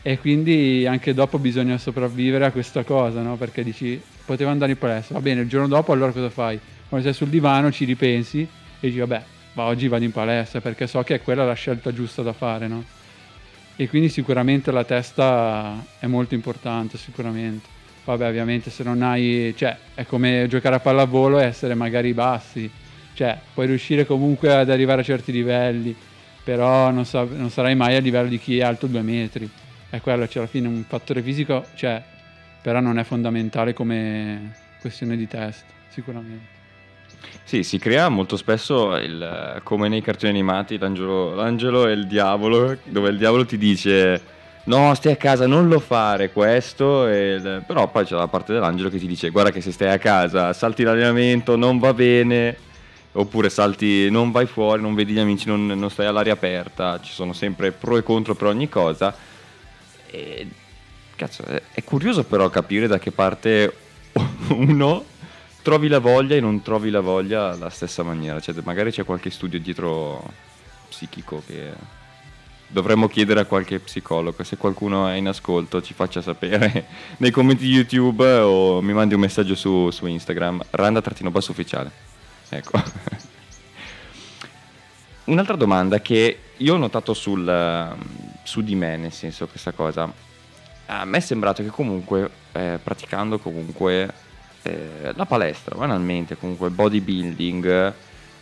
e 0.01 0.19
quindi 0.19 0.87
anche 0.87 1.13
dopo 1.13 1.39
bisogna 1.39 1.77
sopravvivere 1.77 2.47
a 2.47 2.51
questa 2.51 2.83
cosa, 2.83 3.21
no? 3.21 3.37
Perché 3.37 3.63
dici, 3.63 4.01
potevo 4.25 4.49
andare 4.49 4.73
in 4.73 4.79
palestra, 4.79 5.17
va 5.17 5.21
bene, 5.21 5.43
il 5.43 5.49
giorno 5.49 5.69
dopo 5.69 5.93
allora 5.93 6.13
cosa 6.13 6.31
fai? 6.31 6.59
Quando 6.89 7.07
sei 7.07 7.15
sul 7.15 7.29
divano 7.29 7.71
ci 7.71 7.85
ripensi 7.85 8.41
e 8.41 8.87
dici, 8.87 8.99
vabbè, 9.01 9.23
ma 9.53 9.65
oggi 9.65 9.87
vado 9.87 10.05
in 10.05 10.13
palestra 10.13 10.63
perché 10.63 10.87
so 10.87 11.03
che 11.03 11.17
è 11.17 11.23
quella 11.23 11.45
la 11.45 11.53
scelta 11.53 11.93
giusta 11.93 12.23
da 12.23 12.33
fare, 12.33 12.69
no? 12.69 12.97
E 13.81 13.89
quindi 13.89 14.09
sicuramente 14.09 14.73
la 14.73 14.83
testa 14.83 15.87
è 16.01 16.07
molto 16.09 16.35
importante, 16.35 16.99
sicuramente. 16.99 17.69
Vabbè, 18.05 18.27
ovviamente 18.27 18.71
se 18.71 18.83
non 18.83 19.03
hai, 19.03 19.55
cioè, 19.57 19.77
è 19.95 20.05
come 20.05 20.47
giocare 20.49 20.75
a 20.75 20.81
pallavolo 20.81 21.39
e 21.39 21.45
essere 21.45 21.75
magari 21.75 22.13
bassi, 22.13 22.69
cioè, 23.15 23.39
puoi 23.55 23.69
riuscire 23.69 24.05
comunque 24.05 24.53
ad 24.53 24.69
arrivare 24.69 25.03
a 25.03 25.05
certi 25.05 25.31
livelli, 25.31 25.95
però 26.43 26.91
non, 26.91 27.05
sa- 27.05 27.23
non 27.23 27.51
sarai 27.51 27.77
mai 27.77 27.95
a 27.95 28.01
livello 28.01 28.29
di 28.29 28.41
chi 28.41 28.59
è 28.59 28.65
alto 28.65 28.89
due 28.89 29.03
metri. 29.03 29.49
È 29.89 30.01
quello, 30.01 30.27
cioè, 30.27 30.39
alla 30.43 30.51
fine 30.51 30.67
un 30.67 30.83
fattore 30.83 31.23
fisico 31.23 31.65
c'è, 31.77 32.03
però 32.61 32.81
non 32.81 32.99
è 32.99 33.05
fondamentale 33.05 33.75
come 33.75 34.55
questione 34.81 35.17
di 35.17 35.29
testa, 35.29 35.73
sicuramente. 35.89 36.58
Sì, 37.45 37.63
si 37.63 37.79
crea 37.79 38.09
molto 38.09 38.37
spesso 38.37 38.95
il, 38.97 39.61
come 39.63 39.89
nei 39.89 40.03
cartoni 40.03 40.31
animati 40.31 40.77
l'angelo, 40.77 41.35
l'angelo 41.35 41.87
e 41.87 41.93
il 41.93 42.07
diavolo, 42.07 42.77
dove 42.85 43.09
il 43.09 43.17
diavolo 43.17 43.47
ti 43.47 43.57
dice 43.57 44.37
no 44.65 44.95
stai 44.95 45.13
a 45.13 45.17
casa 45.17 45.47
non 45.47 45.67
lo 45.67 45.81
fare 45.81 46.31
questo 46.31 47.09
e, 47.09 47.63
però 47.67 47.89
poi 47.89 48.05
c'è 48.05 48.15
la 48.15 48.27
parte 48.27 48.53
dell'angelo 48.53 48.91
che 48.91 48.99
ti 48.99 49.07
dice 49.07 49.31
guarda 49.31 49.51
che 49.51 49.63
se 49.63 49.73
stai 49.73 49.91
a 49.91 49.99
casa 49.99 50.53
salti 50.53 50.83
l'allenamento 50.83 51.57
non 51.57 51.79
va 51.79 51.95
bene 51.95 52.57
oppure 53.13 53.49
salti 53.49 54.11
non 54.11 54.31
vai 54.31 54.47
fuori 54.47 54.83
non 54.83 54.95
vedi 54.95 55.15
gli 55.15 55.19
amici 55.19 55.47
non, 55.47 55.67
non 55.67 55.91
stai 55.91 56.07
all'aria 56.07 56.35
aperta 56.35 57.01
ci 57.01 57.13
sono 57.13 57.33
sempre 57.33 57.73
pro 57.73 57.97
e 57.97 58.03
contro 58.03 58.35
per 58.35 58.49
ogni 58.49 58.69
cosa. 58.69 59.15
E, 60.11 60.47
cazzo 61.17 61.45
è, 61.45 61.63
è 61.73 61.83
curioso 61.83 62.25
però 62.25 62.49
capire 62.51 62.87
da 62.87 62.99
che 62.99 63.11
parte 63.11 63.75
uno 64.49 65.05
trovi 65.69 65.89
la 65.89 65.99
voglia 65.99 66.35
e 66.35 66.41
non 66.41 66.63
trovi 66.63 66.89
la 66.89 67.01
voglia 67.01 67.51
alla 67.51 67.69
stessa 67.69 68.03
maniera 68.03 68.41
cioè 68.41 68.55
magari 68.65 68.91
c'è 68.91 69.05
qualche 69.05 69.29
studio 69.29 69.61
dietro 69.61 70.33
psichico 70.89 71.43
che 71.47 71.75
dovremmo 72.67 73.09
chiedere 73.09 73.41
a 73.41 73.45
qualche 73.45 73.79
psicologo. 73.79 74.43
Se 74.45 74.57
qualcuno 74.57 75.09
è 75.09 75.15
in 75.15 75.27
ascolto, 75.27 75.83
ci 75.83 75.95
faccia 75.95 76.21
sapere 76.21 76.87
nei 77.19 77.31
commenti 77.31 77.65
di 77.65 77.73
YouTube 77.73 78.27
o 78.41 78.83
mi 78.83 78.93
mandi 78.93 79.15
un 79.15 79.21
messaggio 79.21 79.55
su, 79.55 79.91
su 79.91 80.07
Instagram, 80.07 80.63
randa-basso 80.71 81.51
ufficiale. 81.51 81.91
Ecco. 82.49 82.83
Un'altra 85.25 85.57
domanda 85.57 86.01
che 86.01 86.39
io 86.57 86.75
ho 86.75 86.79
notato 86.79 87.15
sul, 87.15 87.97
su 88.43 88.63
di 88.63 88.75
me, 88.75 88.97
nel 88.97 89.13
senso 89.13 89.47
questa 89.47 89.73
cosa, 89.73 90.11
a 90.87 91.05
me 91.05 91.19
è 91.19 91.21
sembrato 91.21 91.63
che 91.63 91.69
comunque, 91.69 92.31
eh, 92.53 92.79
praticando 92.83 93.39
comunque 93.39 94.27
eh, 94.63 95.13
la 95.15 95.27
palestra, 95.27 95.77
banalmente, 95.77 96.37
comunque 96.37 96.71
bodybuilding 96.71 97.93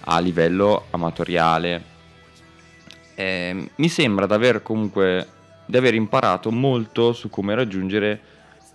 a 0.00 0.18
livello 0.20 0.86
amatoriale, 0.90 1.94
eh, 3.14 3.70
mi 3.74 3.88
sembra 3.88 4.26
di 4.26 4.32
aver 4.32 4.62
comunque 4.62 5.28
di 5.66 5.76
aver 5.76 5.94
imparato 5.94 6.52
molto 6.52 7.12
su 7.12 7.28
come 7.28 7.54
raggiungere 7.54 8.20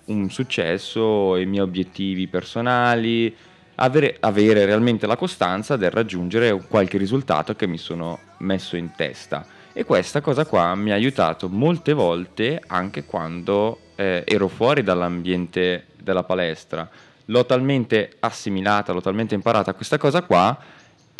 un 0.05 0.29
successo, 0.29 1.37
i 1.37 1.45
miei 1.45 1.63
obiettivi 1.63 2.27
personali, 2.27 3.33
avere, 3.75 4.17
avere 4.19 4.65
realmente 4.65 5.07
la 5.07 5.15
costanza 5.15 5.77
del 5.77 5.91
raggiungere 5.91 6.59
qualche 6.67 6.97
risultato 6.97 7.55
che 7.55 7.65
mi 7.65 7.77
sono 7.77 8.19
messo 8.39 8.75
in 8.75 8.91
testa. 8.95 9.45
E 9.73 9.85
questa 9.85 10.19
cosa 10.19 10.45
qua 10.45 10.75
mi 10.75 10.91
ha 10.91 10.95
aiutato 10.95 11.47
molte 11.47 11.93
volte 11.93 12.61
anche 12.67 13.05
quando 13.05 13.79
eh, 13.95 14.23
ero 14.27 14.49
fuori 14.49 14.83
dall'ambiente 14.83 15.85
della 15.97 16.23
palestra. 16.23 16.89
L'ho 17.25 17.45
talmente 17.45 18.15
assimilata, 18.19 18.93
l'ho 18.93 19.01
talmente 19.01 19.35
imparata 19.35 19.73
questa 19.73 19.97
cosa 19.97 20.21
qua 20.23 20.57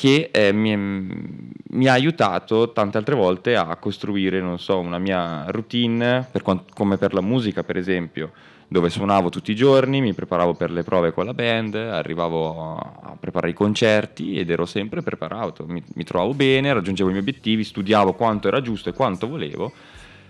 che 0.02 0.30
eh, 0.32 0.52
mi, 0.52 0.76
mi, 0.76 1.88
ha 1.88 1.94
aiutato 1.94 2.72
tante 2.72 2.98
altre 2.98 3.14
volte 3.14 3.56
a 3.56 3.76
costruire, 3.76 4.42
non 4.42 4.58
so, 4.58 4.80
una 4.80 4.98
mia 4.98 5.46
routine, 5.50 6.28
per 6.32 6.42
quant- 6.42 6.74
come 6.74 6.98
per 6.98 7.14
la 7.14 7.22
musica 7.22 7.64
per 7.64 7.78
esempio, 7.78 8.32
dove 8.68 8.90
suonavo 8.90 9.30
tutti 9.30 9.52
i 9.52 9.56
giorni, 9.56 10.02
mi 10.02 10.14
preparavo 10.14 10.56
per 10.56 10.72
le 10.72 10.82
prove 10.82 11.12
con 11.12 11.26
la 11.26 11.36
band, 11.36 11.76
arrivavo 11.76 12.78
a 12.78 13.16
preparare 13.20 13.52
i 13.52 13.54
concerti 13.54 14.40
ed 14.40 14.50
ero 14.50 14.66
sempre 14.66 15.04
preparato, 15.04 15.66
mi, 15.68 15.84
mi 15.94 16.04
trovavo 16.04 16.34
bene, 16.34 16.74
raggiungevo 16.74 17.10
i 17.10 17.12
miei 17.12 17.24
obiettivi, 17.24 17.64
studiavo 17.64 18.14
quanto 18.14 18.48
era 18.48 18.62
giusto 18.62 18.90
e 18.90 18.94
quanto 18.94 19.28
volevo, 19.28 19.72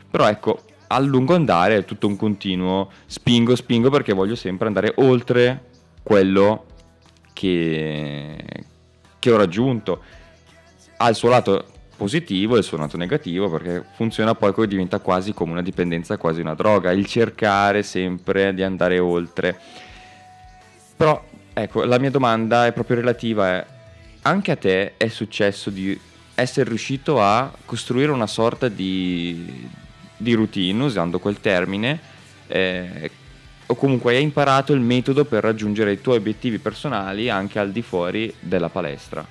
però 0.09 0.27
ecco, 0.27 0.63
a 0.93 0.99
lungo 0.99 1.33
andare 1.35 1.77
è 1.77 1.85
tutto 1.85 2.07
un 2.07 2.15
continuo 2.15 2.91
spingo, 3.05 3.55
spingo 3.55 3.89
perché 3.89 4.13
voglio 4.13 4.35
sempre 4.35 4.67
andare 4.67 4.93
oltre 4.97 5.69
quello 6.03 6.65
che, 7.33 8.37
che 9.17 9.31
ho 9.31 9.37
raggiunto 9.37 10.01
ha 10.97 11.09
il 11.09 11.15
suo 11.15 11.29
lato 11.29 11.65
positivo 11.95 12.55
e 12.55 12.59
il 12.59 12.63
suo 12.63 12.77
lato 12.77 12.97
negativo 12.97 13.49
perché 13.49 13.83
funziona 13.95 14.35
poi 14.35 14.53
poi 14.53 14.67
diventa 14.67 14.99
quasi 14.99 15.33
come 15.33 15.51
una 15.51 15.61
dipendenza, 15.61 16.17
quasi 16.17 16.41
una 16.41 16.55
droga, 16.55 16.91
il 16.91 17.05
cercare 17.05 17.83
sempre 17.83 18.53
di 18.53 18.63
andare 18.63 18.99
oltre. 18.99 19.59
Però 20.95 21.23
ecco, 21.53 21.83
la 21.83 21.99
mia 21.99 22.11
domanda 22.11 22.65
è 22.65 22.73
proprio 22.73 22.97
relativa 22.97 23.57
è 23.57 23.65
anche 24.23 24.51
a 24.51 24.55
te 24.55 24.97
è 24.97 25.07
successo 25.07 25.69
di 25.69 25.99
essere 26.35 26.69
riuscito 26.69 27.21
a 27.21 27.51
costruire 27.65 28.11
una 28.11 28.27
sorta 28.27 28.67
di, 28.67 29.69
di 30.21 30.33
routine, 30.33 30.83
usando 30.83 31.19
quel 31.19 31.39
termine, 31.39 31.99
eh, 32.47 33.11
o 33.65 33.75
comunque 33.75 34.15
hai 34.15 34.23
imparato 34.23 34.73
il 34.73 34.81
metodo 34.81 35.25
per 35.25 35.43
raggiungere 35.43 35.93
i 35.93 36.01
tuoi 36.01 36.17
obiettivi 36.17 36.57
personali 36.57 37.29
anche 37.29 37.57
al 37.57 37.71
di 37.71 37.81
fuori 37.81 38.33
della 38.39 38.69
palestra. 38.69 39.25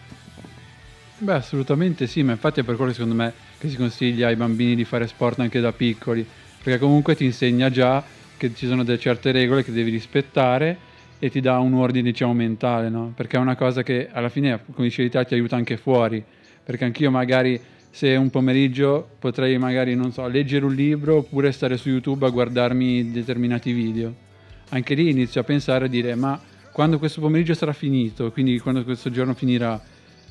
Beh, 1.18 1.34
assolutamente 1.34 2.06
sì, 2.06 2.22
ma 2.22 2.32
infatti 2.32 2.60
è 2.60 2.62
per 2.62 2.76
quello 2.76 2.92
secondo 2.92 3.14
me 3.14 3.32
che 3.58 3.68
si 3.68 3.76
consiglia 3.76 4.28
ai 4.28 4.36
bambini 4.36 4.74
di 4.74 4.84
fare 4.84 5.06
sport 5.06 5.40
anche 5.40 5.60
da 5.60 5.72
piccoli, 5.72 6.26
perché 6.62 6.78
comunque 6.78 7.14
ti 7.14 7.24
insegna 7.24 7.68
già 7.68 8.02
che 8.38 8.54
ci 8.54 8.66
sono 8.66 8.84
delle 8.84 8.98
certe 8.98 9.30
regole 9.30 9.62
che 9.62 9.70
devi 9.70 9.90
rispettare 9.90 10.78
e 11.18 11.28
ti 11.28 11.40
dà 11.40 11.58
un 11.58 11.74
ordine 11.74 12.10
diciamo 12.10 12.32
mentale, 12.32 12.88
no? 12.88 13.12
Perché 13.14 13.36
è 13.36 13.40
una 13.40 13.54
cosa 13.54 13.82
che 13.82 14.08
alla 14.10 14.30
fine, 14.30 14.58
come 14.72 14.88
dicevi 14.88 15.10
te, 15.10 15.22
ti 15.26 15.34
aiuta 15.34 15.56
anche 15.56 15.76
fuori, 15.76 16.24
perché 16.64 16.84
anch'io 16.86 17.10
magari 17.10 17.60
se 17.90 18.14
un 18.14 18.30
pomeriggio 18.30 19.08
potrei 19.18 19.58
magari, 19.58 19.94
non 19.94 20.12
so, 20.12 20.26
leggere 20.28 20.64
un 20.64 20.74
libro 20.74 21.16
oppure 21.16 21.52
stare 21.52 21.76
su 21.76 21.88
YouTube 21.88 22.26
a 22.26 22.30
guardarmi 22.30 23.10
determinati 23.10 23.72
video 23.72 24.28
anche 24.70 24.94
lì 24.94 25.10
inizio 25.10 25.40
a 25.40 25.44
pensare 25.44 25.86
a 25.86 25.88
dire 25.88 26.14
ma 26.14 26.38
quando 26.72 26.98
questo 26.98 27.20
pomeriggio 27.20 27.54
sarà 27.54 27.72
finito, 27.72 28.30
quindi 28.30 28.58
quando 28.60 28.84
questo 28.84 29.10
giorno 29.10 29.34
finirà, 29.34 29.80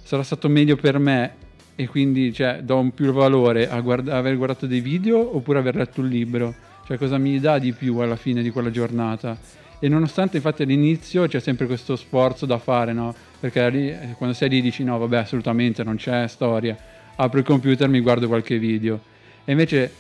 sarà 0.02 0.24
stato 0.24 0.48
meglio 0.48 0.78
per 0.78 0.98
me 0.98 1.48
e 1.76 1.88
quindi 1.88 2.34
cioè, 2.34 2.62
do 2.64 2.78
un 2.78 2.94
più 2.94 3.12
valore 3.12 3.70
a 3.70 3.80
guarda- 3.82 4.16
aver 4.16 4.38
guardato 4.38 4.66
dei 4.66 4.80
video 4.80 5.36
oppure 5.36 5.60
aver 5.60 5.76
letto 5.76 6.02
un 6.02 6.08
libro? 6.08 6.56
Cioè 6.86 6.98
cosa 6.98 7.18
mi 7.18 7.40
dà 7.40 7.60
di 7.60 7.74
più 7.74 7.98
alla 7.98 8.16
fine 8.16 8.42
di 8.42 8.50
quella 8.50 8.72
giornata? 8.72 9.38
E 9.80 9.88
nonostante 9.88 10.38
infatti 10.38 10.64
all'inizio 10.64 11.28
c'è 11.28 11.40
sempre 11.40 11.68
questo 11.68 11.96
sforzo 11.96 12.46
da 12.46 12.58
fare, 12.58 12.94
no? 12.94 13.14
Perché 13.40 13.70
lì, 13.70 13.90
eh, 13.90 14.16
quando 14.18 14.36
sei 14.36 14.50
lì 14.50 14.62
dici 14.62 14.84
no, 14.84 14.98
vabbè, 14.98 15.18
assolutamente 15.18 15.84
non 15.84 15.98
c'è 15.98 16.28
storia. 16.28 16.76
Apro 17.22 17.40
il 17.40 17.46
computer, 17.46 17.90
mi 17.90 18.00
guardo 18.00 18.28
qualche 18.28 18.58
video. 18.58 18.98
E 19.44 19.52
invece 19.52 19.92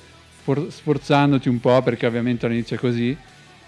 for- 0.41 0.71
sforzandoti 0.71 1.49
un 1.49 1.59
po', 1.59 1.81
perché 1.81 2.05
ovviamente 2.05 2.45
all'inizio 2.45 2.77
è 2.77 2.79
così, 2.79 3.15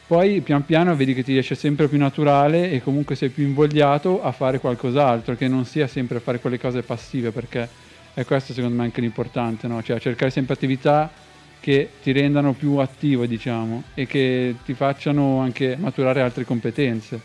poi 0.08 0.40
pian 0.40 0.64
piano 0.64 0.96
vedi 0.96 1.14
che 1.14 1.22
ti 1.22 1.34
riesce 1.34 1.56
sempre 1.56 1.90
più 1.90 1.98
naturale 1.98 2.72
e 2.72 2.82
comunque 2.82 3.16
sei 3.16 3.28
più 3.28 3.44
invogliato 3.46 4.24
a 4.24 4.32
fare 4.32 4.60
qualcos'altro, 4.60 5.36
che 5.36 5.50
non 5.50 5.66
sia 5.66 5.88
sempre 5.88 6.22
fare 6.22 6.40
quelle 6.40 6.58
cose 6.58 6.82
passive, 6.82 7.32
perché 7.32 7.68
è 8.14 8.24
questo 8.24 8.54
secondo 8.54 8.78
me 8.78 8.84
anche 8.84 9.02
l'importante, 9.02 9.68
no? 9.68 9.84
cioè 9.84 10.00
cercare 10.00 10.32
sempre 10.32 10.54
attività 10.54 11.10
che 11.60 11.90
ti 12.02 12.14
rendano 12.14 12.54
più 12.54 12.78
attivo, 12.78 13.26
diciamo, 13.26 13.84
e 13.94 14.06
che 14.06 14.56
ti 14.64 14.74
facciano 14.74 15.40
anche 15.40 15.76
maturare 15.78 16.22
altre 16.22 16.46
competenze. 16.46 17.20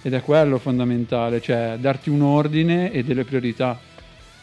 ed 0.00 0.14
è 0.14 0.22
quello 0.22 0.56
fondamentale, 0.58 1.42
cioè 1.42 1.76
darti 1.78 2.08
un 2.08 2.22
ordine 2.22 2.90
e 2.90 3.04
delle 3.04 3.24
priorità. 3.24 3.78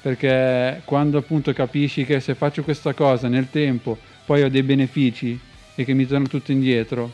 Perché 0.06 0.84
quando 0.86 1.18
appunto 1.18 1.52
capisci 1.52 2.06
che 2.06 2.20
se 2.20 2.36
faccio 2.36 2.62
questa 2.62 2.94
cosa 2.94 3.28
nel 3.28 3.50
tempo 3.50 3.98
poi 4.24 4.44
ho 4.44 4.50
dei 4.50 4.62
benefici 4.62 5.40
e 5.74 5.84
che 5.84 5.96
mi 5.96 6.06
torno 6.06 6.28
tutto 6.28 6.52
indietro, 6.52 7.10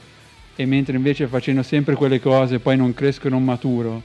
e 0.57 0.65
mentre 0.65 0.97
invece 0.97 1.27
facendo 1.27 1.63
sempre 1.63 1.95
quelle 1.95 2.19
cose 2.19 2.59
poi 2.59 2.75
non 2.75 2.93
cresco 2.93 3.27
e 3.27 3.29
non 3.29 3.45
maturo, 3.45 4.01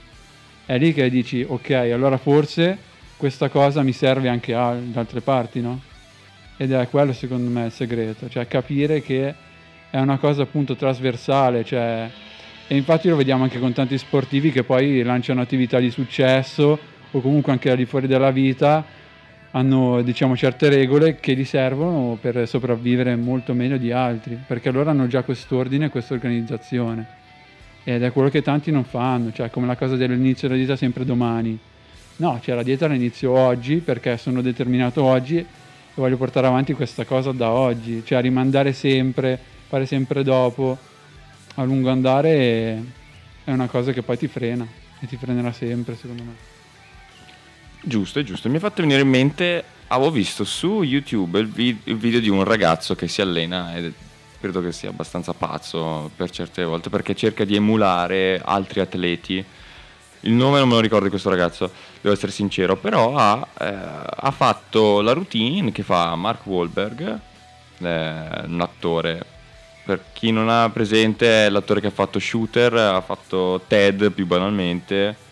è 0.66 0.78
lì 0.78 0.94
che 0.94 1.10
dici 1.10 1.44
ok, 1.44 1.70
allora 1.70 2.16
forse 2.16 2.78
questa 3.16 3.48
cosa 3.48 3.82
mi 3.82 3.90
serve 3.90 4.28
anche 4.28 4.54
a, 4.54 4.76
da 4.80 5.00
altre 5.00 5.20
parti, 5.20 5.60
no? 5.60 5.80
Ed 6.56 6.70
è 6.70 6.88
quello 6.88 7.12
secondo 7.12 7.50
me 7.50 7.66
il 7.66 7.72
segreto, 7.72 8.28
cioè 8.28 8.46
capire 8.46 9.02
che 9.02 9.34
è 9.90 9.98
una 9.98 10.18
cosa 10.18 10.42
appunto 10.42 10.76
trasversale, 10.76 11.64
cioè, 11.64 12.08
e 12.68 12.76
infatti 12.76 13.08
lo 13.08 13.16
vediamo 13.16 13.42
anche 13.42 13.58
con 13.58 13.72
tanti 13.72 13.98
sportivi 13.98 14.52
che 14.52 14.62
poi 14.62 15.02
lanciano 15.02 15.40
attività 15.40 15.80
di 15.80 15.90
successo 15.90 16.94
o 17.10 17.20
comunque 17.20 17.52
anche 17.52 17.70
al 17.70 17.76
di 17.76 17.86
fuori 17.86 18.06
della 18.06 18.30
vita 18.30 18.84
hanno 19.52 20.02
diciamo 20.02 20.36
certe 20.36 20.68
regole 20.68 21.16
che 21.16 21.34
gli 21.34 21.44
servono 21.44 22.18
per 22.20 22.46
sopravvivere 22.46 23.16
molto 23.16 23.54
meglio 23.54 23.78
di 23.78 23.90
altri, 23.90 24.38
perché 24.46 24.70
loro 24.70 24.90
hanno 24.90 25.06
già 25.06 25.22
quest'ordine, 25.22 25.88
questa 25.88 26.14
organizzazione. 26.14 27.06
Ed 27.84 28.02
è 28.02 28.12
quello 28.12 28.28
che 28.28 28.42
tanti 28.42 28.70
non 28.70 28.84
fanno, 28.84 29.32
cioè 29.32 29.48
come 29.48 29.66
la 29.66 29.76
cosa 29.76 29.96
dell'inizio 29.96 30.48
della 30.48 30.60
dieta 30.60 30.76
sempre 30.76 31.04
domani. 31.04 31.58
No, 32.16 32.38
cioè 32.42 32.54
la 32.54 32.62
dieta 32.62 32.86
la 32.88 32.94
inizio 32.94 33.30
oggi 33.30 33.76
perché 33.76 34.16
sono 34.18 34.42
determinato 34.42 35.02
oggi 35.02 35.38
e 35.38 35.46
voglio 35.94 36.16
portare 36.16 36.46
avanti 36.46 36.74
questa 36.74 37.04
cosa 37.04 37.32
da 37.32 37.50
oggi, 37.50 38.02
cioè 38.04 38.20
rimandare 38.20 38.72
sempre, 38.72 39.38
fare 39.68 39.86
sempre 39.86 40.22
dopo, 40.22 40.76
a 41.54 41.64
lungo 41.64 41.90
andare 41.90 42.82
è 43.44 43.52
una 43.52 43.68
cosa 43.68 43.92
che 43.92 44.02
poi 44.02 44.18
ti 44.18 44.26
frena 44.26 44.66
e 45.00 45.06
ti 45.06 45.16
frenerà 45.16 45.52
sempre 45.52 45.94
secondo 45.94 46.22
me. 46.24 46.55
Giusto, 47.88 48.18
è 48.18 48.24
giusto. 48.24 48.48
Mi 48.48 48.56
ha 48.56 48.58
fatto 48.58 48.82
venire 48.82 49.02
in 49.02 49.08
mente, 49.08 49.62
avevo 49.86 50.10
visto 50.10 50.42
su 50.42 50.82
YouTube 50.82 51.38
il, 51.38 51.46
vi- 51.46 51.82
il 51.84 51.96
video 51.96 52.18
di 52.18 52.28
un 52.28 52.42
ragazzo 52.42 52.96
che 52.96 53.06
si 53.06 53.20
allena 53.20 53.76
ed 53.76 53.92
credo 54.40 54.60
che 54.60 54.72
sia 54.72 54.88
abbastanza 54.88 55.32
pazzo 55.34 56.10
per 56.16 56.30
certe 56.30 56.64
volte 56.64 56.90
perché 56.90 57.14
cerca 57.14 57.44
di 57.44 57.54
emulare 57.54 58.42
altri 58.44 58.80
atleti. 58.80 59.36
Il 60.22 60.32
nome 60.32 60.58
non 60.58 60.66
me 60.66 60.74
lo 60.74 60.80
ricordo 60.80 61.04
di 61.04 61.10
questo 61.10 61.30
ragazzo, 61.30 61.70
devo 62.00 62.12
essere 62.12 62.32
sincero, 62.32 62.74
però 62.74 63.14
ha, 63.14 63.46
eh, 63.56 63.78
ha 64.16 64.30
fatto 64.32 65.00
la 65.00 65.12
routine 65.12 65.70
che 65.70 65.84
fa 65.84 66.12
Mark 66.16 66.44
Wahlberg, 66.44 67.20
eh, 67.78 68.44
un 68.46 68.60
attore. 68.62 69.24
Per 69.84 70.06
chi 70.12 70.32
non 70.32 70.48
ha 70.48 70.68
presente, 70.70 71.46
è 71.46 71.50
l'attore 71.50 71.80
che 71.80 71.86
ha 71.86 71.92
fatto 71.92 72.18
Shooter, 72.18 72.74
ha 72.74 73.00
fatto 73.00 73.62
Ted 73.68 74.10
più 74.10 74.26
banalmente 74.26 75.25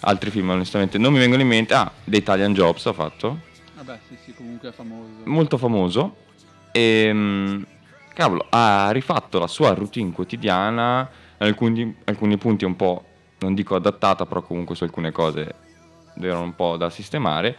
altri 0.00 0.30
film 0.30 0.50
onestamente 0.50 0.98
non 0.98 1.12
mi 1.12 1.18
vengono 1.18 1.42
in 1.42 1.48
mente. 1.48 1.74
Ah, 1.74 1.90
The 2.04 2.16
Italian 2.16 2.52
Jobs 2.52 2.86
ha 2.86 2.92
fatto. 2.92 3.40
Vabbè, 3.76 3.98
sì, 4.08 4.16
sì, 4.24 4.34
comunque 4.34 4.70
è 4.70 4.72
famoso. 4.72 5.08
Molto 5.24 5.56
famoso. 5.56 6.16
E, 6.72 6.80
ehm, 6.80 7.66
cavolo, 8.14 8.46
ha 8.50 8.90
rifatto 8.90 9.38
la 9.38 9.46
sua 9.46 9.74
routine 9.74 10.12
quotidiana, 10.12 11.08
alcuni, 11.38 11.96
alcuni 12.04 12.36
punti 12.36 12.64
un 12.64 12.76
po', 12.76 13.04
non 13.38 13.54
dico 13.54 13.74
adattata, 13.74 14.26
però 14.26 14.42
comunque 14.42 14.74
su 14.74 14.84
alcune 14.84 15.12
cose 15.12 15.54
erano 16.20 16.42
un 16.42 16.54
po' 16.54 16.76
da 16.76 16.90
sistemare. 16.90 17.56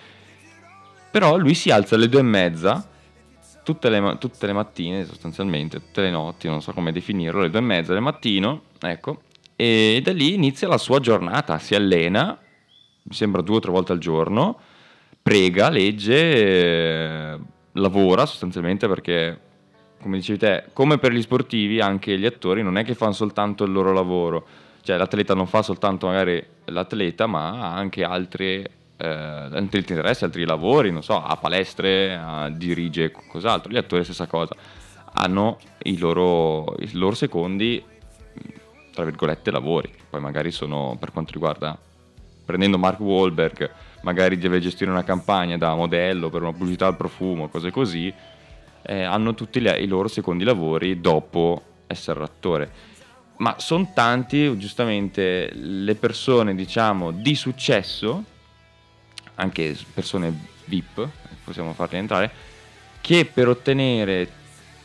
Però 1.10 1.38
lui 1.38 1.56
si 1.56 1.72
alza 1.72 1.96
alle 1.96 2.08
due 2.08 2.22
e 2.22 2.24
mezza, 2.24 2.88
tutte 3.64 3.90
le, 3.90 4.18
tutte 4.18 4.46
le 4.46 4.54
mattine 4.54 5.06
sostanzialmente, 5.06 5.80
tutte 5.80 6.02
le 6.02 6.10
notti, 6.10 6.48
non 6.48 6.62
so 6.62 6.72
come 6.72 6.92
definirlo, 6.92 7.40
alle 7.40 7.50
due 7.50 7.60
e 7.60 7.64
mezza 7.64 7.94
del 7.94 8.02
mattino, 8.02 8.62
ecco, 8.80 9.24
e 9.62 10.02
da 10.02 10.12
lì 10.12 10.34
inizia 10.34 10.68
la 10.68 10.80
sua 10.80 11.00
giornata, 11.00 11.60
si 11.60 11.76
allena, 11.76 12.36
mi 13.04 13.14
sembra 13.14 13.44
due 13.44 13.58
o 13.58 13.60
tre 13.60 13.70
volte 13.70 13.92
al 13.92 14.00
giorno, 14.00 14.58
prega, 15.22 15.70
legge, 15.70 16.16
eh, 16.16 17.40
lavora 17.74 18.26
sostanzialmente 18.26 18.88
perché, 18.88 19.40
come 20.02 20.18
dicevi 20.18 20.40
te, 20.40 20.64
come 20.74 20.98
per 20.98 21.12
gli 21.12 21.22
sportivi, 21.22 21.80
anche 21.80 22.18
gli 22.18 22.26
attori 22.26 22.64
non 22.64 22.76
è 22.80 22.84
che 22.84 22.96
fanno 22.96 23.12
soltanto 23.12 23.64
il 23.64 23.72
loro 23.72 23.94
lavoro, 23.94 24.48
cioè 24.82 24.98
l'atleta 24.98 25.36
non 25.36 25.46
fa 25.46 25.62
soltanto 25.62 26.08
magari 26.08 26.44
l'atleta, 26.66 27.28
ma 27.28 27.50
ha 27.62 27.76
anche 27.76 28.04
altri, 28.04 28.66
eh, 28.98 29.08
altri 29.08 29.78
interessi, 29.78 30.24
altri 30.24 30.44
lavori, 30.44 30.90
non 30.90 31.04
so, 31.04 31.22
ha 31.22 31.38
palestre, 31.38 32.16
ha, 32.16 32.50
dirige 32.50 33.12
cos'altro, 33.12 33.72
gli 33.72 33.78
attori 33.78 34.04
stessa 34.04 34.26
cosa, 34.26 34.56
hanno 35.14 35.60
i 35.84 36.00
loro, 36.00 36.76
i 36.80 36.90
loro 36.94 37.14
secondi 37.14 37.90
tra 38.94 39.04
virgolette 39.04 39.52
lavori, 39.52 39.92
poi 40.10 40.20
magari 40.20 40.52
sono 40.52 40.98
per 41.00 41.12
quanto 41.12 41.32
riguarda 41.34 41.78
prendendo 42.46 42.78
Mark 42.78 43.00
Wahlberg, 43.00 43.70
magari 44.02 44.38
deve 44.38 44.60
gestire 44.60 44.92
una 44.92 45.04
campagna 45.04 45.58
da 45.58 45.74
modello 45.76 46.30
per 46.30 46.42
una 46.42 46.52
pubblicità 46.52 46.88
al 46.88 46.98
profumo, 46.98 47.48
cose 47.48 47.72
così, 47.72 48.14
eh, 48.82 49.04
hanno 49.04 49.34
tutti 49.34 49.60
le, 49.62 49.80
i 49.80 49.88
loro 49.88 50.08
secondi 50.08 50.44
lavori 50.44 51.00
dopo 51.00 51.62
essere 51.88 52.22
attore. 52.24 52.90
Ma 53.38 53.56
sono 53.58 53.92
tanti, 53.94 54.58
giustamente, 54.58 55.50
le 55.54 55.96
persone, 55.96 56.54
diciamo, 56.54 57.12
di 57.12 57.36
successo, 57.36 58.24
anche 59.36 59.76
persone 59.94 60.34
VIP, 60.66 61.08
possiamo 61.44 61.74
farle 61.74 61.98
entrare, 61.98 62.32
che 63.02 63.26
per 63.26 63.48
ottenere 63.48 64.30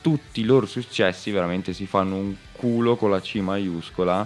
tutti 0.07 0.42
i 0.42 0.45
loro 0.45 0.66
successi 0.66 1.33
veramente 1.33 1.73
si 1.73 1.85
fanno 1.85 2.14
un 2.14 2.33
culo 2.53 2.95
con 2.95 3.11
la 3.11 3.21
C 3.21 3.35
maiuscola. 3.40 4.25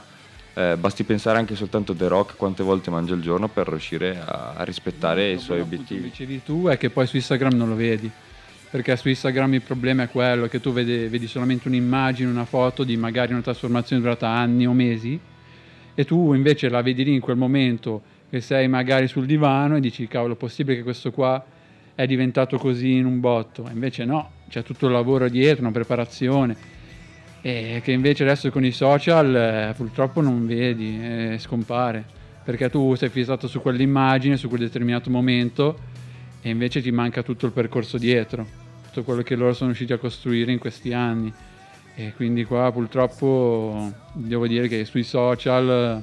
Eh, 0.52 0.76
basti 0.76 1.04
pensare 1.04 1.38
anche 1.38 1.56
soltanto 1.56 1.92
a 1.92 1.94
The 1.94 2.06
Rock 2.06 2.36
quante 2.36 2.62
volte 2.62 2.90
mangia 2.90 3.14
al 3.14 3.20
giorno 3.20 3.48
per 3.48 3.66
riuscire 3.66 4.20
a, 4.22 4.52
a 4.56 4.64
rispettare 4.64 5.30
no, 5.30 5.38
i 5.38 5.38
suoi 5.38 5.60
obiettivi. 5.60 6.00
Come 6.00 6.10
dicevi 6.10 6.42
tu 6.44 6.66
è 6.66 6.76
che 6.76 6.90
poi 6.90 7.06
su 7.06 7.16
Instagram 7.16 7.54
non 7.54 7.70
lo 7.70 7.76
vedi 7.76 8.10
perché 8.68 8.94
su 8.94 9.08
Instagram 9.08 9.54
il 9.54 9.62
problema 9.62 10.02
è 10.02 10.10
quello 10.10 10.48
che 10.48 10.60
tu 10.60 10.70
vedi, 10.70 11.08
vedi, 11.08 11.26
solamente 11.26 11.66
un'immagine, 11.68 12.30
una 12.30 12.44
foto 12.44 12.84
di 12.84 12.98
magari 12.98 13.32
una 13.32 13.40
trasformazione 13.40 14.02
durata 14.02 14.28
anni 14.28 14.66
o 14.66 14.74
mesi 14.74 15.18
e 15.94 16.04
tu 16.04 16.34
invece 16.34 16.68
la 16.68 16.82
vedi 16.82 17.04
lì 17.04 17.14
in 17.14 17.20
quel 17.20 17.38
momento 17.38 18.02
che 18.28 18.42
sei 18.42 18.68
magari 18.68 19.08
sul 19.08 19.24
divano 19.24 19.76
e 19.76 19.80
dici 19.80 20.06
cavolo, 20.06 20.34
è 20.34 20.36
possibile 20.36 20.76
che 20.76 20.82
questo 20.82 21.10
qua 21.10 21.42
è 21.94 22.06
diventato 22.06 22.58
così 22.58 22.92
in 22.92 23.06
un 23.06 23.18
botto. 23.18 23.66
Invece 23.72 24.04
no, 24.04 24.30
c'è 24.50 24.62
tutto 24.62 24.86
il 24.86 24.92
lavoro 24.92 25.28
dietro, 25.28 25.62
una 25.62 25.72
preparazione, 25.72 26.56
e 27.40 27.80
che 27.82 27.92
invece 27.92 28.24
adesso 28.24 28.50
con 28.50 28.64
i 28.64 28.72
social 28.72 29.34
eh, 29.34 29.74
purtroppo 29.74 30.20
non 30.20 30.46
vedi, 30.46 31.00
eh, 31.00 31.36
scompare, 31.38 32.04
perché 32.44 32.68
tu 32.68 32.94
sei 32.96 33.08
fissato 33.08 33.46
su 33.46 33.62
quell'immagine, 33.62 34.36
su 34.36 34.48
quel 34.48 34.60
determinato 34.60 35.08
momento, 35.08 35.78
e 36.42 36.50
invece 36.50 36.82
ti 36.82 36.90
manca 36.90 37.22
tutto 37.22 37.46
il 37.46 37.52
percorso 37.52 37.96
dietro, 37.96 38.44
tutto 38.86 39.04
quello 39.04 39.22
che 39.22 39.36
loro 39.36 39.52
sono 39.52 39.68
riusciti 39.68 39.92
a 39.92 39.98
costruire 39.98 40.50
in 40.50 40.58
questi 40.58 40.92
anni. 40.92 41.32
E 41.94 42.12
quindi 42.16 42.44
qua 42.44 42.70
purtroppo 42.72 43.92
devo 44.14 44.46
dire 44.46 44.68
che 44.68 44.84
sui 44.84 45.02
social 45.02 46.02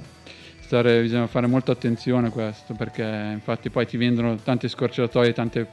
stare, 0.59 1.01
bisogna 1.01 1.27
fare 1.27 1.47
molta 1.47 1.71
attenzione 1.71 2.27
a 2.27 2.29
questo 2.29 2.73
perché 2.73 3.03
infatti 3.31 3.69
poi 3.69 3.87
ti 3.87 3.97
vendono 3.97 4.35
tante 4.35 4.67
scorciatoie, 4.67 5.33
tante 5.33 5.67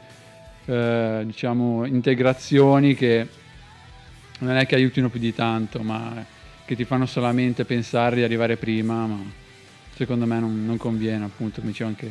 eh, 0.67 1.23
diciamo 1.25 1.85
integrazioni 1.85 2.95
che 2.95 3.27
non 4.39 4.57
è 4.57 4.67
che 4.67 4.75
aiutino 4.75 5.09
più 5.09 5.21
di 5.21 5.35
tanto, 5.35 5.81
ma 5.83 6.25
che 6.65 6.75
ti 6.77 6.85
fanno 6.85 7.07
solamente 7.07 7.65
pensare 7.65 8.17
di 8.17 8.23
arrivare 8.23 8.57
prima, 8.57 9.07
ma 9.07 9.19
secondo 9.95 10.27
me 10.27 10.41
non, 10.41 10.65
non 10.65 10.77
conviene, 10.77 11.25
appunto, 11.25 11.61
come 11.61 11.73
dicevo 11.73 11.91
anche 11.91 12.09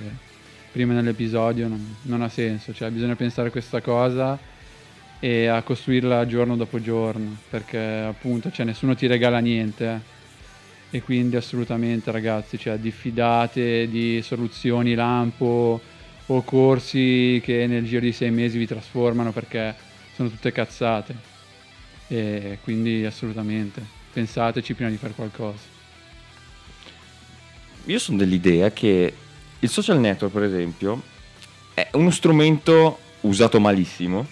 prima 0.71 0.93
nell'episodio, 0.93 1.67
non, 1.67 1.95
non, 2.03 2.21
ha 2.21 2.29
senso, 2.29 2.73
cioè 2.73 2.89
bisogna 2.89 3.15
pensare 3.15 3.49
a 3.49 3.51
questa 3.51 3.81
cosa 3.81 4.37
e 5.19 5.47
a 5.47 5.61
costruirla 5.61 6.25
giorno 6.25 6.55
dopo 6.55 6.81
giorno, 6.81 7.37
perché 7.49 7.77
appunto 7.77 8.51
cioè, 8.51 8.65
nessuno 8.65 8.95
ti 8.95 9.07
regala 9.07 9.39
niente. 9.39 9.85
Eh 9.85 10.11
e 10.93 11.01
quindi 11.01 11.35
assolutamente 11.35 12.11
ragazzi, 12.11 12.59
cioè 12.59 12.77
diffidate 12.77 13.89
di 13.89 14.21
soluzioni 14.21 14.93
lampo 14.93 15.81
o 16.27 16.41
corsi 16.43 17.41
che 17.43 17.67
nel 17.67 17.85
giro 17.85 18.01
di 18.01 18.11
sei 18.11 18.31
mesi 18.31 18.57
vi 18.57 18.67
trasformano 18.67 19.31
perché 19.31 19.75
sono 20.15 20.29
tutte 20.29 20.51
cazzate 20.51 21.15
e 22.07 22.59
quindi 22.63 23.05
assolutamente 23.05 23.81
pensateci 24.13 24.73
prima 24.73 24.89
di 24.89 24.97
fare 24.97 25.13
qualcosa. 25.13 25.71
Io 27.85 27.99
sono 27.99 28.17
dell'idea 28.17 28.71
che 28.71 29.13
il 29.59 29.69
social 29.69 29.99
network 29.99 30.33
per 30.33 30.43
esempio 30.43 31.01
è 31.73 31.89
uno 31.93 32.11
strumento 32.11 32.99
usato 33.21 33.59
malissimo 33.59 34.25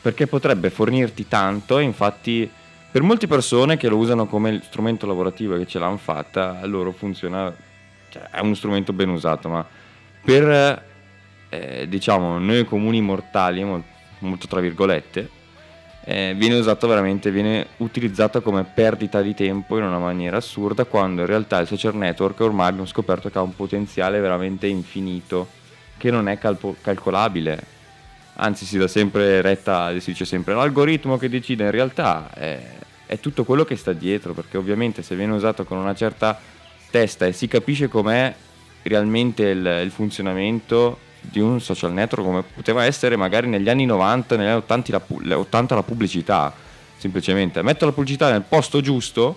perché 0.00 0.26
potrebbe 0.26 0.70
fornirti 0.70 1.26
tanto 1.26 1.78
infatti 1.78 2.48
per 2.90 3.02
molte 3.02 3.26
persone 3.26 3.76
che 3.76 3.88
lo 3.88 3.96
usano 3.96 4.26
come 4.26 4.62
strumento 4.64 5.06
lavorativo 5.06 5.54
e 5.54 5.58
che 5.58 5.66
ce 5.66 5.78
l'hanno 5.78 5.98
fatta, 5.98 6.60
a 6.60 6.66
loro 6.66 6.92
funziona, 6.92 7.54
cioè 8.08 8.30
è 8.30 8.40
uno 8.40 8.54
strumento 8.54 8.94
ben 8.94 9.10
usato, 9.10 9.48
ma 9.50 9.66
per 10.24 10.87
eh, 11.48 11.86
diciamo 11.88 12.38
noi 12.38 12.64
comuni 12.64 13.00
mortali, 13.00 13.64
molto 14.18 14.46
tra 14.46 14.60
virgolette, 14.60 15.36
eh, 16.04 16.34
viene 16.36 16.56
usato 16.56 16.86
veramente, 16.86 17.30
viene 17.30 17.66
utilizzato 17.78 18.40
come 18.40 18.64
perdita 18.64 19.20
di 19.20 19.34
tempo 19.34 19.76
in 19.76 19.84
una 19.84 19.98
maniera 19.98 20.38
assurda, 20.38 20.84
quando 20.84 21.20
in 21.20 21.26
realtà 21.26 21.58
il 21.60 21.66
social 21.66 21.94
network 21.96 22.40
ormai 22.40 22.68
abbiamo 22.68 22.86
scoperto 22.86 23.28
che 23.28 23.36
ha 23.36 23.42
un 23.42 23.54
potenziale 23.54 24.18
veramente 24.20 24.66
infinito, 24.66 25.48
che 25.98 26.10
non 26.10 26.28
è 26.28 26.38
calpo- 26.38 26.76
calcolabile. 26.80 27.76
Anzi, 28.36 28.64
si 28.64 28.78
dà 28.78 28.88
sempre 28.88 29.42
retta, 29.42 29.90
si 29.98 30.12
dice 30.12 30.24
sempre 30.24 30.54
l'algoritmo 30.54 31.18
che 31.18 31.28
decide, 31.28 31.64
in 31.64 31.72
realtà 31.72 32.30
è, 32.32 32.58
è 33.04 33.18
tutto 33.18 33.44
quello 33.44 33.64
che 33.64 33.76
sta 33.76 33.92
dietro, 33.92 34.32
perché 34.32 34.56
ovviamente 34.56 35.02
se 35.02 35.14
viene 35.14 35.32
usato 35.32 35.64
con 35.64 35.76
una 35.76 35.94
certa 35.94 36.40
testa 36.90 37.26
e 37.26 37.32
si 37.32 37.48
capisce 37.48 37.88
com'è 37.88 38.34
realmente 38.82 39.42
il, 39.42 39.80
il 39.84 39.90
funzionamento 39.90 41.00
di 41.20 41.40
un 41.40 41.60
social 41.60 41.92
network 41.92 42.24
come 42.24 42.42
poteva 42.42 42.84
essere 42.84 43.16
magari 43.16 43.48
negli 43.48 43.68
anni 43.68 43.84
90, 43.84 44.36
negli 44.36 44.46
anni 44.46 44.56
80 44.56 45.02
la, 45.22 45.38
80 45.38 45.74
la 45.74 45.82
pubblicità, 45.82 46.52
semplicemente. 46.96 47.62
Metto 47.62 47.84
la 47.84 47.92
pubblicità 47.92 48.30
nel 48.30 48.42
posto 48.42 48.80
giusto, 48.80 49.36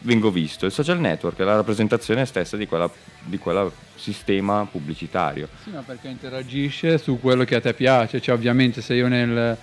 vengo 0.00 0.30
visto. 0.30 0.66
Il 0.66 0.72
social 0.72 1.00
network 1.00 1.38
è 1.38 1.44
la 1.44 1.56
rappresentazione 1.56 2.26
stessa 2.26 2.56
di 2.56 2.66
quella, 2.66 2.90
di 3.24 3.38
quella 3.38 3.70
sistema 3.94 4.66
pubblicitario. 4.70 5.48
Sì, 5.62 5.70
ma 5.70 5.82
perché 5.82 6.08
interagisce 6.08 6.98
su 6.98 7.18
quello 7.20 7.44
che 7.44 7.56
a 7.56 7.60
te 7.60 7.74
piace, 7.74 8.20
cioè 8.20 8.34
ovviamente 8.34 8.80
se 8.80 8.94
io 8.94 9.08
nel... 9.08 9.56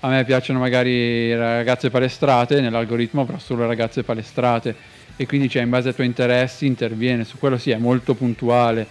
A 0.00 0.08
me 0.10 0.24
piacciono 0.24 0.60
magari 0.60 1.34
ragazze 1.34 1.90
palestrate, 1.90 2.60
nell'algoritmo 2.60 3.22
avrò 3.22 3.36
solo 3.38 3.66
ragazze 3.66 4.04
palestrate 4.04 4.72
e 5.16 5.26
quindi 5.26 5.48
cioè, 5.48 5.62
in 5.62 5.70
base 5.70 5.88
ai 5.88 5.94
tuoi 5.96 6.06
interessi 6.06 6.66
interviene, 6.66 7.24
su 7.24 7.36
quello 7.38 7.58
sì 7.58 7.72
è 7.72 7.78
molto 7.78 8.14
puntuale 8.14 8.86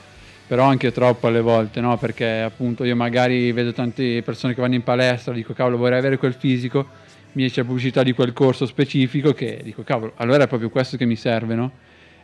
però 0.47 0.63
anche 0.63 0.93
troppo 0.93 1.27
alle 1.27 1.41
volte, 1.41 1.81
no? 1.81 1.97
Perché 1.97 2.39
appunto 2.39 2.86
io 2.86 2.95
magari 2.95 3.51
vedo 3.51 3.73
tante 3.73 4.21
persone 4.23 4.53
che 4.53 4.62
vanno 4.62 4.75
in 4.75 4.83
palestra, 4.83 5.33
dico 5.33 5.53
cavolo 5.53 5.75
vorrei 5.77 5.99
avere 5.99 6.17
quel 6.17 6.33
fisico, 6.33 6.88
mi 7.33 7.43
esce 7.43 7.62
la 7.62 7.67
pubblicità 7.67 8.01
di 8.01 8.13
quel 8.13 8.31
corso 8.31 8.65
specifico 8.65 9.33
che 9.33 9.60
dico 9.62 9.83
cavolo, 9.83 10.13
allora 10.15 10.45
è 10.45 10.47
proprio 10.47 10.69
questo 10.69 10.95
che 10.95 11.05
mi 11.05 11.17
serve, 11.17 11.53
no? 11.53 11.71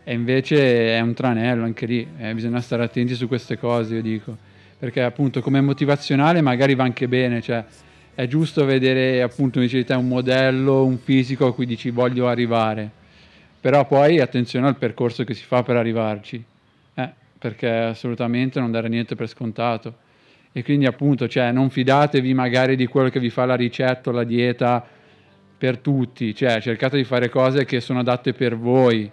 E 0.06 0.14
invece 0.14 0.96
è 0.96 1.00
un 1.02 1.14
tranello 1.14 1.66
anche 1.66 1.86
lì, 1.86 2.08
eh, 2.18 2.34
bisogna 2.34 2.62
stare 2.62 2.84
attenti 2.84 3.14
su 3.14 3.28
queste 3.28 3.58
cose, 3.58 3.96
io 3.96 4.02
dico, 4.02 4.38
perché 4.80 5.02
appunto 5.02 5.42
come 5.42 5.60
motivazionale 5.60 6.40
magari 6.42 6.76
va 6.76 6.84
anche 6.84 7.10
bene, 7.10 7.42
cioè 7.42 7.64
è 8.16 8.26
giusto 8.28 8.64
vedere 8.64 9.22
appunto 9.22 9.58
invece 9.58 9.78
di 9.78 9.86
te 9.86 9.96
un 9.96 10.08
modello, 10.08 10.86
un 10.86 10.98
fisico 10.98 11.48
a 11.48 11.54
cui 11.54 11.66
dici 11.66 11.90
voglio 11.90 12.30
arrivare, 12.30 12.90
però 13.60 13.86
poi 13.86 14.22
attenzione 14.22 14.68
al 14.68 14.78
percorso 14.78 15.26
che 15.26 15.34
si 15.34 15.44
fa 15.44 15.62
per 15.62 15.76
arrivarci 15.76 16.46
perché 17.44 17.68
assolutamente 17.68 18.62
non 18.62 18.72
dare 18.72 18.88
niente 18.88 19.16
per 19.16 19.28
scontato. 19.28 19.96
E 20.54 20.64
quindi 20.64 20.86
appunto, 20.86 21.28
cioè, 21.28 21.52
non 21.52 21.70
fidatevi 21.70 22.34
magari 22.34 22.78
di 22.78 22.86
quello 22.86 23.10
che 23.10 23.20
vi 23.20 23.30
fa 23.30 23.44
la 23.44 23.56
ricetta 23.56 24.12
o 24.12 24.14
la 24.14 24.24
dieta 24.24 24.82
per 25.58 25.80
tutti, 25.80 26.34
cioè 26.34 26.62
cercate 26.62 26.96
di 26.96 27.04
fare 27.04 27.28
cose 27.28 27.66
che 27.66 27.82
sono 27.82 28.00
adatte 28.00 28.32
per 28.32 28.58
voi, 28.58 29.12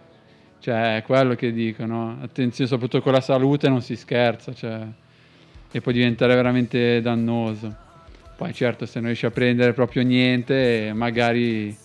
cioè 0.60 0.98
è 0.98 1.02
quello 1.02 1.34
che 1.34 1.52
dicono, 1.52 2.18
attenzione 2.22 2.70
soprattutto 2.70 3.02
con 3.02 3.14
la 3.14 3.20
salute 3.20 3.68
non 3.68 3.82
si 3.82 3.96
scherza, 3.96 4.54
cioè, 4.54 4.80
e 5.72 5.80
può 5.80 5.90
diventare 5.90 6.36
veramente 6.36 7.00
dannoso. 7.00 7.74
Poi 8.36 8.54
certo 8.54 8.86
se 8.86 9.00
non 9.00 9.06
riesci 9.06 9.26
a 9.26 9.32
prendere 9.32 9.72
proprio 9.72 10.04
niente, 10.04 10.92
magari 10.94 11.76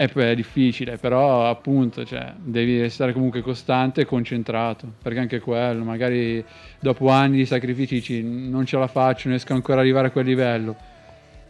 è, 0.00 0.10
è 0.10 0.34
difficile, 0.34 0.96
però 0.96 1.50
appunto 1.50 2.06
cioè, 2.06 2.32
devi 2.38 2.80
essere 2.80 3.12
comunque 3.12 3.42
costante 3.42 4.00
e 4.00 4.04
concentrato, 4.06 4.90
perché 5.02 5.18
anche 5.18 5.40
quello, 5.40 5.84
magari 5.84 6.42
dopo 6.78 7.10
anni 7.10 7.36
di 7.36 7.44
sacrifici 7.44 7.96
dici 7.96 8.22
non 8.22 8.64
ce 8.64 8.78
la 8.78 8.86
faccio, 8.86 9.28
non 9.28 9.36
riesco 9.36 9.52
ancora 9.52 9.74
ad 9.74 9.80
arrivare 9.80 10.06
a 10.06 10.10
quel 10.10 10.24
livello. 10.24 10.74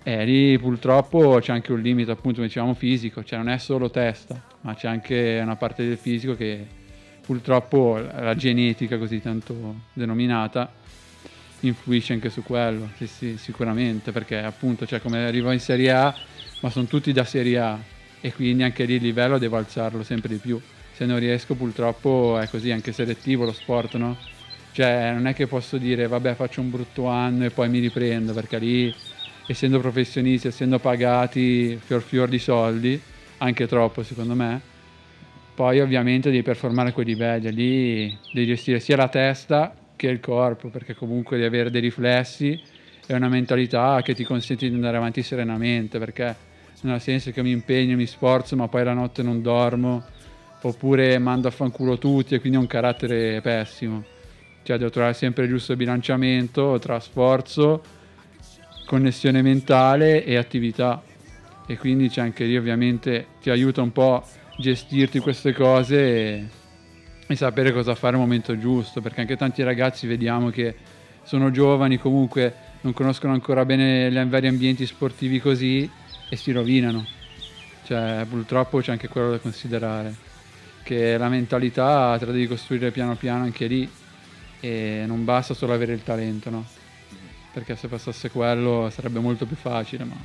E 0.02 0.24
lì 0.24 0.58
purtroppo 0.58 1.38
c'è 1.40 1.52
anche 1.52 1.70
un 1.70 1.80
limite, 1.80 2.10
appunto, 2.10 2.36
come 2.36 2.48
dicevamo, 2.48 2.74
fisico, 2.74 3.22
cioè 3.22 3.38
non 3.38 3.50
è 3.50 3.58
solo 3.58 3.88
testa, 3.88 4.42
ma 4.62 4.74
c'è 4.74 4.88
anche 4.88 5.38
una 5.40 5.54
parte 5.54 5.86
del 5.86 5.98
fisico 5.98 6.34
che 6.34 6.66
purtroppo 7.24 8.00
la 8.00 8.34
genetica 8.34 8.98
così 8.98 9.20
tanto 9.20 9.82
denominata 9.92 10.72
influisce 11.60 12.14
anche 12.14 12.30
su 12.30 12.42
quello, 12.42 12.88
sì, 12.96 13.06
sì, 13.06 13.36
sicuramente, 13.36 14.10
perché 14.10 14.38
appunto, 14.38 14.86
cioè, 14.86 15.00
come 15.00 15.24
arrivo 15.24 15.52
in 15.52 15.60
Serie 15.60 15.92
A, 15.92 16.12
ma 16.62 16.70
sono 16.70 16.86
tutti 16.86 17.12
da 17.12 17.24
Serie 17.24 17.58
A, 17.58 17.78
e 18.20 18.32
quindi 18.32 18.62
anche 18.62 18.84
lì 18.84 18.94
il 18.94 19.02
livello 19.02 19.38
devo 19.38 19.56
alzarlo 19.56 20.02
sempre 20.02 20.28
di 20.30 20.36
più. 20.36 20.60
Se 20.92 21.06
non 21.06 21.18
riesco 21.18 21.54
purtroppo 21.54 22.38
è 22.38 22.48
così, 22.48 22.70
anche 22.70 22.92
selettivo 22.92 23.44
lo 23.44 23.52
sport, 23.52 23.96
no? 23.96 24.16
Cioè 24.72 25.12
non 25.12 25.26
è 25.26 25.34
che 25.34 25.46
posso 25.46 25.78
dire 25.78 26.06
vabbè 26.06 26.34
faccio 26.34 26.60
un 26.60 26.70
brutto 26.70 27.06
anno 27.06 27.44
e 27.44 27.50
poi 27.50 27.68
mi 27.68 27.78
riprendo, 27.78 28.32
perché 28.32 28.58
lì 28.58 28.94
essendo 29.46 29.80
professionisti, 29.80 30.46
essendo 30.46 30.78
pagati 30.78 31.78
fior 31.82 32.02
fior 32.02 32.28
di 32.28 32.38
soldi, 32.38 33.00
anche 33.38 33.66
troppo 33.66 34.02
secondo 34.02 34.34
me, 34.34 34.60
poi 35.54 35.80
ovviamente 35.80 36.30
devi 36.30 36.42
performare 36.42 36.90
a 36.90 36.92
quei 36.92 37.06
livelli, 37.06 37.52
lì 37.52 38.18
devi 38.30 38.46
gestire 38.46 38.78
sia 38.78 38.96
la 38.96 39.08
testa 39.08 39.74
che 39.96 40.06
il 40.06 40.20
corpo, 40.20 40.68
perché 40.68 40.94
comunque 40.94 41.36
devi 41.36 41.48
avere 41.48 41.70
dei 41.70 41.80
riflessi 41.80 42.58
e 43.06 43.14
una 43.14 43.28
mentalità 43.28 44.00
che 44.02 44.14
ti 44.14 44.24
consente 44.24 44.68
di 44.68 44.74
andare 44.74 44.98
avanti 44.98 45.22
serenamente, 45.22 45.98
perché 45.98 46.48
ha 46.88 46.98
senso 46.98 47.30
che 47.30 47.42
mi 47.42 47.50
impegno, 47.50 47.96
mi 47.96 48.06
sforzo, 48.06 48.56
ma 48.56 48.68
poi 48.68 48.84
la 48.84 48.94
notte 48.94 49.22
non 49.22 49.42
dormo, 49.42 50.02
oppure 50.62 51.18
mando 51.18 51.48
a 51.48 51.50
fanculo 51.50 51.98
tutti 51.98 52.34
e 52.34 52.40
quindi 52.40 52.58
ho 52.58 52.60
un 52.60 52.66
carattere 52.66 53.40
pessimo. 53.40 54.04
Cioè 54.62 54.78
devo 54.78 54.90
trovare 54.90 55.14
sempre 55.14 55.44
il 55.44 55.50
giusto 55.50 55.76
bilanciamento 55.76 56.78
tra 56.78 57.00
sforzo, 57.00 57.82
connessione 58.86 59.42
mentale 59.42 60.24
e 60.24 60.36
attività. 60.36 61.02
E 61.66 61.76
quindi 61.76 62.08
c'è 62.08 62.22
anche 62.22 62.44
lì 62.44 62.56
ovviamente 62.56 63.26
ti 63.40 63.50
aiuta 63.50 63.82
un 63.82 63.92
po' 63.92 64.16
a 64.16 64.24
gestirti 64.56 65.20
queste 65.20 65.52
cose 65.52 65.96
e, 65.96 66.46
e 67.26 67.36
sapere 67.36 67.72
cosa 67.72 67.94
fare 67.94 68.14
al 68.14 68.20
momento 68.20 68.58
giusto, 68.58 69.00
perché 69.00 69.20
anche 69.20 69.36
tanti 69.36 69.62
ragazzi 69.62 70.06
vediamo 70.06 70.50
che 70.50 70.74
sono 71.22 71.50
giovani, 71.50 71.98
comunque 71.98 72.68
non 72.80 72.92
conoscono 72.92 73.32
ancora 73.34 73.64
bene 73.64 74.10
gli 74.10 74.18
vari 74.24 74.48
ambienti 74.48 74.86
sportivi 74.86 75.38
così 75.38 75.88
e 76.30 76.36
si 76.36 76.52
rovinano. 76.52 77.04
Cioè, 77.82 78.24
purtroppo 78.26 78.78
c'è 78.78 78.92
anche 78.92 79.08
quello 79.08 79.32
da 79.32 79.38
considerare, 79.38 80.14
che 80.82 81.18
la 81.18 81.28
mentalità 81.28 82.16
te 82.18 82.24
la 82.24 82.32
devi 82.32 82.46
costruire 82.46 82.90
piano 82.90 83.16
piano 83.16 83.44
anche 83.44 83.66
lì 83.66 83.90
e 84.60 85.04
non 85.06 85.24
basta 85.24 85.52
solo 85.54 85.74
avere 85.74 85.92
il 85.92 86.02
talento, 86.02 86.50
no? 86.50 86.64
Perché 87.50 87.74
se 87.74 87.88
passasse 87.88 88.30
quello 88.30 88.88
sarebbe 88.90 89.18
molto 89.18 89.44
più 89.44 89.56
facile, 89.56 90.04
ma 90.04 90.16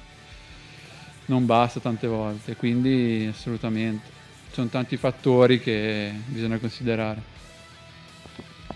non 1.25 1.45
basta 1.45 1.79
tante 1.79 2.05
volte, 2.07 2.55
quindi 2.55 3.27
assolutamente. 3.27 4.23
Ci 4.49 4.53
sono 4.53 4.67
tanti 4.67 4.95
fattori 4.95 5.59
che 5.59 6.13
bisogna 6.27 6.59
considerare. 6.59 7.34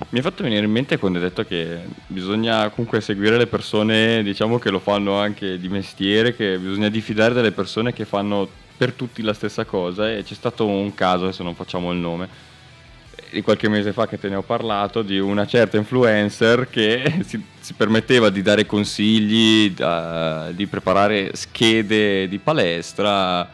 Mi 0.07 0.19
è 0.19 0.21
fatto 0.21 0.43
venire 0.43 0.65
in 0.65 0.71
mente 0.71 0.97
quando 0.97 1.19
hai 1.19 1.25
detto 1.25 1.43
che 1.43 1.81
bisogna 2.07 2.69
comunque 2.69 3.01
seguire 3.01 3.37
le 3.37 3.47
persone, 3.47 4.23
diciamo 4.23 4.57
che 4.57 4.69
lo 4.69 4.79
fanno 4.79 5.19
anche 5.19 5.59
di 5.59 5.67
mestiere, 5.67 6.33
che 6.33 6.57
bisogna 6.57 6.89
diffidare 6.89 7.33
delle 7.33 7.51
persone 7.51 7.93
che 7.93 8.05
fanno 8.05 8.47
per 8.77 8.93
tutti 8.93 9.21
la 9.21 9.33
stessa 9.33 9.65
cosa 9.65 10.09
e 10.09 10.23
c'è 10.23 10.33
stato 10.33 10.65
un 10.65 10.93
caso, 10.95 11.25
adesso 11.25 11.43
non 11.43 11.53
facciamo 11.53 11.91
il 11.91 11.99
nome, 11.99 12.27
di 13.29 13.41
qualche 13.41 13.67
mese 13.67 13.91
fa 13.91 14.07
che 14.07 14.17
te 14.17 14.29
ne 14.29 14.35
ho 14.35 14.41
parlato, 14.41 15.01
di 15.01 15.19
una 15.19 15.45
certa 15.45 15.75
influencer 15.75 16.69
che 16.69 17.19
si, 17.27 17.43
si 17.59 17.73
permetteva 17.73 18.29
di 18.29 18.41
dare 18.41 18.65
consigli, 18.65 19.71
da, 19.71 20.49
di 20.51 20.65
preparare 20.65 21.35
schede 21.35 22.27
di 22.29 22.39
palestra, 22.39 23.47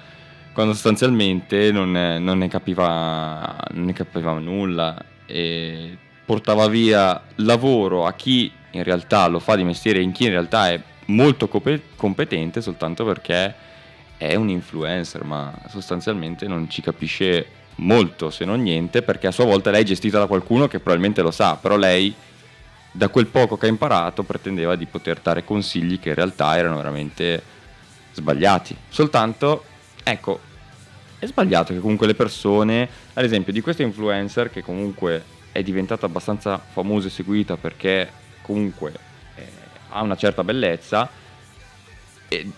quando 0.54 0.74
sostanzialmente 0.74 1.72
non, 1.72 1.92
non, 1.92 2.38
ne, 2.38 2.48
capiva, 2.48 3.58
non 3.72 3.86
ne 3.86 3.94
capiva 3.94 4.32
nulla. 4.34 5.04
E 5.26 5.98
portava 6.26 6.68
via 6.68 7.22
lavoro 7.36 8.06
a 8.06 8.14
chi 8.14 8.52
in 8.72 8.84
realtà 8.84 9.28
lo 9.28 9.40
fa 9.40 9.56
di 9.56 9.64
mestiere 9.64 10.02
in 10.02 10.12
chi 10.12 10.26
in 10.26 10.32
realtà 10.32 10.70
è 10.70 10.82
molto 11.06 11.48
competente 11.48 12.62
soltanto 12.62 13.06
perché 13.06 13.54
è 14.18 14.36
un 14.36 14.50
influencer, 14.50 15.24
ma 15.24 15.54
sostanzialmente 15.70 16.48
non 16.48 16.70
ci 16.70 16.82
capisce 16.82 17.46
molto 17.76 18.30
se 18.30 18.46
non 18.46 18.62
niente 18.62 19.02
perché 19.02 19.28
a 19.28 19.32
sua 19.32 19.46
volta 19.46 19.70
lei 19.70 19.82
è 19.82 19.86
gestita 19.86 20.20
da 20.20 20.28
qualcuno 20.28 20.68
che 20.68 20.80
probabilmente 20.80 21.22
lo 21.22 21.32
sa, 21.32 21.56
però 21.56 21.78
lei 21.78 22.14
da 22.92 23.10
quel 23.10 23.28
poco 23.28 23.58
che 23.58 23.66
ha 23.66 23.70
imparato 23.70 24.24
pretendeva 24.24 24.76
di 24.76 24.86
poter 24.86 25.20
dare 25.20 25.44
consigli 25.44 26.00
che 26.00 26.10
in 26.10 26.16
realtà 26.16 26.58
erano 26.58 26.78
veramente 26.78 27.44
sbagliati. 28.14 28.76
Soltanto, 28.88 29.66
ecco, 30.02 30.40
è 31.20 31.26
sbagliato 31.26 31.74
che 31.74 31.80
comunque 31.80 32.08
le 32.08 32.16
persone, 32.16 32.88
ad 33.14 33.26
esempio 33.26 33.52
di 33.52 33.60
questo 33.60 33.82
influencer 33.82 34.50
che 34.50 34.64
comunque 34.64 35.34
è 35.56 35.64
diventata 35.64 36.06
abbastanza 36.06 36.58
famosa 36.58 37.08
e 37.08 37.12
seguita 37.12 37.56
perché 37.56 38.12
comunque 38.42 38.92
eh, 39.36 39.48
ha 39.90 40.02
una 40.02 40.18
certa 40.18 40.44
bellezza 40.44 41.10
e 42.28 42.52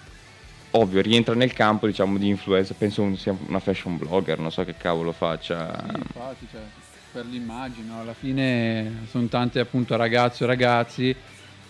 ovvio 0.71 1.01
rientra 1.01 1.35
nel 1.35 1.53
campo 1.53 1.85
diciamo 1.85 2.17
di 2.17 2.27
influencer 2.27 2.75
penso 2.75 3.15
sia 3.15 3.35
una 3.45 3.59
fashion 3.59 3.97
blogger 3.97 4.39
non 4.39 4.51
so 4.51 4.65
che 4.65 4.75
cavolo 4.75 5.11
faccia 5.11 5.71
sì, 5.87 5.95
infatti 5.95 6.47
cioè, 6.49 6.61
per 7.11 7.25
l'immagine 7.25 7.93
alla 7.99 8.13
fine 8.15 9.05
sono 9.11 9.27
tante 9.27 9.59
appunto 9.59 9.95
ragazze 9.95 10.43
o 10.43 10.47
ragazzi 10.47 11.15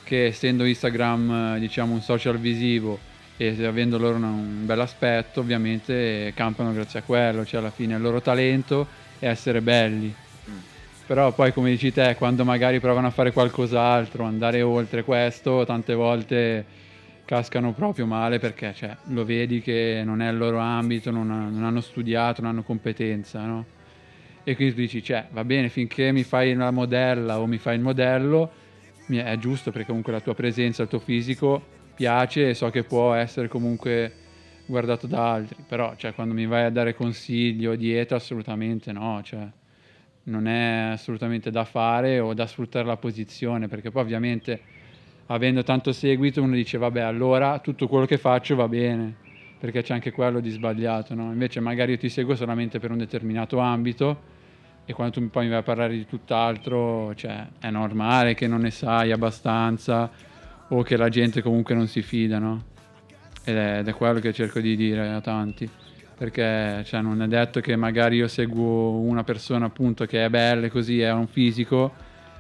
che 0.03 0.27
essendo 0.27 0.63
Instagram 0.63 1.57
diciamo 1.57 1.93
un 1.93 2.01
social 2.01 2.39
visivo 2.39 2.97
e 3.35 3.65
avendo 3.65 3.97
loro 3.97 4.15
un 4.15 4.65
bel 4.65 4.79
aspetto 4.79 5.41
ovviamente 5.41 6.31
campano 6.35 6.73
grazie 6.73 6.99
a 6.99 7.03
quello, 7.03 7.45
cioè 7.45 7.59
alla 7.59 7.69
fine 7.69 7.95
il 7.95 8.01
loro 8.01 8.21
talento 8.21 8.87
è 9.19 9.27
essere 9.27 9.61
belli. 9.61 10.13
Mm. 10.49 10.57
Però 11.07 11.31
poi 11.31 11.53
come 11.53 11.69
dici 11.69 11.93
te, 11.93 12.15
quando 12.17 12.43
magari 12.43 12.81
provano 12.81 13.07
a 13.07 13.11
fare 13.11 13.31
qualcos'altro, 13.31 14.25
andare 14.25 14.61
oltre 14.61 15.05
questo, 15.05 15.63
tante 15.63 15.93
volte 15.93 16.65
cascano 17.23 17.71
proprio 17.71 18.05
male 18.05 18.39
perché 18.39 18.73
cioè, 18.73 18.95
lo 19.05 19.23
vedi 19.23 19.61
che 19.61 20.01
non 20.03 20.21
è 20.21 20.29
il 20.29 20.37
loro 20.37 20.57
ambito, 20.57 21.09
non, 21.09 21.31
ha, 21.31 21.47
non 21.47 21.63
hanno 21.63 21.79
studiato, 21.79 22.41
non 22.41 22.51
hanno 22.51 22.63
competenza, 22.63 23.45
no? 23.45 23.65
E 24.43 24.55
quindi 24.55 24.73
tu 24.73 24.81
dici, 24.81 25.01
cioè, 25.01 25.27
va 25.31 25.45
bene, 25.45 25.69
finché 25.69 26.11
mi 26.11 26.23
fai 26.23 26.53
la 26.53 26.71
modella 26.71 27.39
o 27.39 27.45
mi 27.45 27.57
fai 27.57 27.75
il 27.75 27.81
modello, 27.81 28.51
è 29.07 29.37
giusto 29.37 29.71
perché 29.71 29.87
comunque 29.87 30.11
la 30.11 30.19
tua 30.19 30.35
presenza, 30.35 30.83
il 30.83 30.89
tuo 30.89 30.99
fisico 30.99 31.63
piace 31.95 32.49
e 32.49 32.53
so 32.53 32.69
che 32.69 32.83
può 32.83 33.13
essere 33.13 33.47
comunque 33.47 34.11
guardato 34.65 35.07
da 35.07 35.31
altri, 35.31 35.63
però 35.65 35.95
cioè, 35.95 36.13
quando 36.13 36.33
mi 36.33 36.45
vai 36.45 36.65
a 36.65 36.69
dare 36.69 36.93
consiglio, 36.93 37.77
dieta, 37.77 38.15
assolutamente 38.15 38.91
no, 38.91 39.21
cioè, 39.23 39.47
non 40.27 40.47
è 40.47 40.89
assolutamente 40.91 41.51
da 41.51 41.63
fare 41.63 42.19
o 42.19 42.33
da 42.33 42.47
sfruttare 42.47 42.85
la 42.85 42.97
posizione, 42.97 43.67
perché 43.67 43.91
poi 43.91 44.03
ovviamente 44.03 44.61
avendo 45.27 45.63
tanto 45.63 45.91
seguito 45.91 46.41
uno 46.41 46.55
dice 46.55 46.77
vabbè 46.77 47.01
allora 47.01 47.59
tutto 47.59 47.87
quello 47.87 48.05
che 48.05 48.17
faccio 48.17 48.55
va 48.55 48.67
bene, 48.67 49.15
perché 49.59 49.81
c'è 49.81 49.93
anche 49.93 50.11
quello 50.11 50.39
di 50.39 50.49
sbagliato, 50.49 51.13
no? 51.15 51.31
invece 51.31 51.59
magari 51.59 51.93
io 51.93 51.97
ti 51.97 52.09
seguo 52.09 52.35
solamente 52.35 52.79
per 52.79 52.91
un 52.91 52.97
determinato 52.97 53.59
ambito 53.59 54.35
e 54.85 54.93
quando 54.93 55.13
tu 55.13 55.29
poi 55.29 55.43
mi 55.43 55.49
vai 55.49 55.59
a 55.59 55.63
parlare 55.63 55.93
di 55.95 56.05
tutt'altro, 56.05 57.13
cioè, 57.15 57.45
è 57.59 57.69
normale 57.69 58.35
che 58.35 58.47
non 58.47 58.61
ne 58.61 58.71
sai 58.71 59.11
abbastanza 59.11 60.09
o 60.69 60.81
che 60.81 60.95
la 60.95 61.09
gente 61.09 61.41
comunque 61.41 61.75
non 61.75 61.87
si 61.87 62.01
fida, 62.01 62.39
no? 62.39 62.63
Ed 63.43 63.57
è, 63.57 63.79
ed 63.79 63.87
è 63.89 63.93
quello 63.93 64.19
che 64.19 64.31
cerco 64.31 64.61
di 64.61 64.77
dire 64.77 65.09
a 65.09 65.19
tanti, 65.19 65.69
perché 66.17 66.83
cioè, 66.83 67.01
non 67.01 67.21
è 67.21 67.27
detto 67.27 67.59
che 67.59 67.75
magari 67.75 68.15
io 68.15 68.27
seguo 68.27 68.99
una 68.99 69.23
persona 69.23 69.67
appunto 69.67 70.05
che 70.05 70.25
è 70.25 70.29
bella 70.29 70.65
e 70.65 70.71
così, 70.71 70.99
è 70.99 71.11
un 71.11 71.27
fisico, 71.27 71.93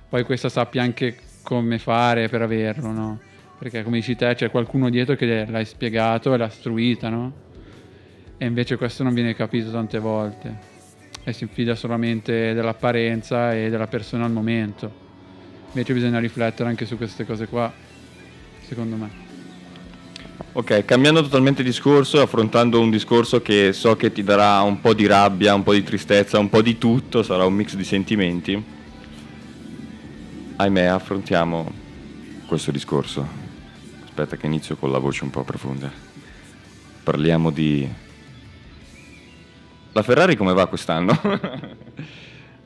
poi 0.09 0.23
questa 0.23 0.49
sappia 0.49 0.81
anche 0.81 1.15
come 1.43 1.77
fare 1.77 2.27
per 2.27 2.41
averlo, 2.41 2.91
no? 2.91 3.19
Perché 3.59 3.83
come 3.83 3.97
dici 3.97 4.15
te 4.15 4.33
c'è 4.33 4.49
qualcuno 4.49 4.89
dietro 4.89 5.15
che 5.15 5.45
l'hai 5.47 5.65
spiegato 5.65 6.33
e 6.33 6.37
l'ha 6.37 6.47
istruita, 6.47 7.09
no? 7.09 7.45
E 8.37 8.45
invece 8.45 8.77
questo 8.77 9.03
non 9.03 9.13
viene 9.13 9.35
capito 9.35 9.69
tante 9.69 9.99
volte 9.99 10.75
e 11.23 11.33
si 11.33 11.45
fida 11.45 11.75
solamente 11.75 12.53
dell'apparenza 12.53 13.53
e 13.53 13.69
della 13.69 13.87
persona 13.87 14.25
al 14.25 14.31
momento. 14.31 15.05
Invece 15.67 15.93
bisogna 15.93 16.19
riflettere 16.19 16.67
anche 16.67 16.85
su 16.85 16.97
queste 16.97 17.25
cose 17.25 17.47
qua, 17.47 17.71
secondo 18.61 18.95
me. 18.95 19.26
Ok, 20.53 20.85
cambiando 20.85 21.21
totalmente 21.21 21.63
discorso, 21.63 22.21
affrontando 22.21 22.79
un 22.79 22.89
discorso 22.89 23.41
che 23.41 23.73
so 23.73 23.95
che 23.95 24.11
ti 24.11 24.23
darà 24.23 24.61
un 24.61 24.81
po' 24.81 24.93
di 24.93 25.05
rabbia, 25.05 25.53
un 25.53 25.63
po' 25.63 25.73
di 25.73 25.83
tristezza, 25.83 26.39
un 26.39 26.49
po' 26.49 26.61
di 26.61 26.77
tutto, 26.77 27.23
sarà 27.23 27.45
un 27.45 27.53
mix 27.53 27.75
di 27.75 27.83
sentimenti 27.83 28.75
ahimè, 30.57 30.85
affrontiamo 30.85 31.71
questo 32.47 32.71
discorso. 32.71 33.25
Aspetta 34.03 34.35
che 34.37 34.47
inizio 34.47 34.75
con 34.75 34.91
la 34.91 34.97
voce 34.97 35.23
un 35.23 35.29
po' 35.29 35.43
profonda. 35.43 35.91
Parliamo 37.03 37.51
di... 37.51 37.87
La 39.91 40.03
Ferrari 40.03 40.35
come 40.35 40.53
va 40.53 40.67
quest'anno? 40.67 41.19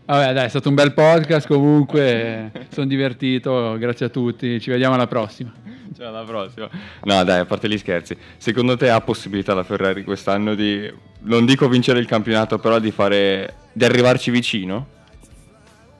Vabbè, 0.05 0.33
dai, 0.33 0.45
è 0.45 0.49
stato 0.49 0.69
un 0.69 0.75
bel 0.75 0.93
podcast 0.93 1.47
comunque, 1.47 2.51
sono 2.69 2.87
divertito, 2.87 3.77
grazie 3.77 4.07
a 4.07 4.09
tutti, 4.09 4.59
ci 4.59 4.69
vediamo 4.69 4.95
alla 4.95 5.07
prossima. 5.07 5.53
Ciao, 5.95 6.09
alla 6.09 6.23
prossima. 6.23 6.69
No, 7.03 7.23
dai, 7.23 7.39
a 7.39 7.45
parte 7.45 7.69
gli 7.69 7.77
scherzi, 7.77 8.17
secondo 8.37 8.75
te 8.75 8.89
ha 8.89 8.99
possibilità 9.01 9.53
la 9.53 9.63
Ferrari 9.63 10.03
quest'anno 10.03 10.55
di, 10.55 10.91
non 11.21 11.45
dico 11.45 11.69
vincere 11.69 11.99
il 11.99 12.07
campionato, 12.07 12.57
però 12.57 12.79
di 12.79 12.91
fare, 12.91 13.53
di 13.71 13.85
arrivarci 13.85 14.31
vicino? 14.31 14.99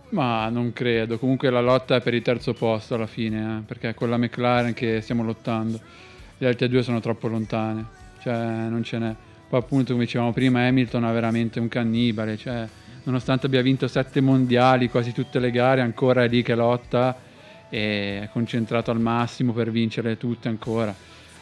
Ma 0.10 0.50
non 0.50 0.74
credo, 0.74 1.18
comunque 1.18 1.50
la 1.50 1.62
lotta 1.62 1.96
è 1.96 2.02
per 2.02 2.14
il 2.14 2.22
terzo 2.22 2.54
posto 2.54 2.96
alla 2.96 3.08
fine, 3.08 3.60
eh, 3.60 3.62
perché 3.66 3.90
è 3.90 3.94
con 3.94 4.10
la 4.10 4.18
McLaren 4.18 4.74
che 4.74 5.00
stiamo 5.00 5.24
lottando. 5.24 5.80
Le 6.38 6.48
altre 6.48 6.68
due 6.68 6.84
sono 6.84 7.00
troppo 7.00 7.28
lontane, 7.30 7.86
cioè 8.22 8.36
non 8.36 8.84
ce 8.84 8.98
n'è. 8.98 9.16
Poi 9.48 9.60
appunto 9.60 9.94
come 9.94 10.06
dicevamo 10.06 10.34
prima 10.34 10.66
Hamilton 10.66 11.06
è 11.06 11.14
veramente 11.14 11.60
un 11.60 11.70
cannibale, 11.70 12.36
cioè 12.36 12.68
nonostante 13.04 13.46
abbia 13.46 13.62
vinto 13.62 13.88
sette 13.88 14.22
mondiali, 14.22 14.90
quasi 14.90 15.12
tutte 15.12 15.40
le 15.40 15.52
gare, 15.52 15.82
ancora 15.82 16.24
è 16.24 16.28
lì 16.28 16.42
che 16.44 16.56
lotta 16.56 17.18
e 17.70 18.22
è 18.24 18.30
concentrato 18.32 18.92
al 18.92 19.00
massimo 19.00 19.54
per 19.54 19.72
vincere 19.72 20.18
tutte 20.18 20.48
ancora. 20.48 20.94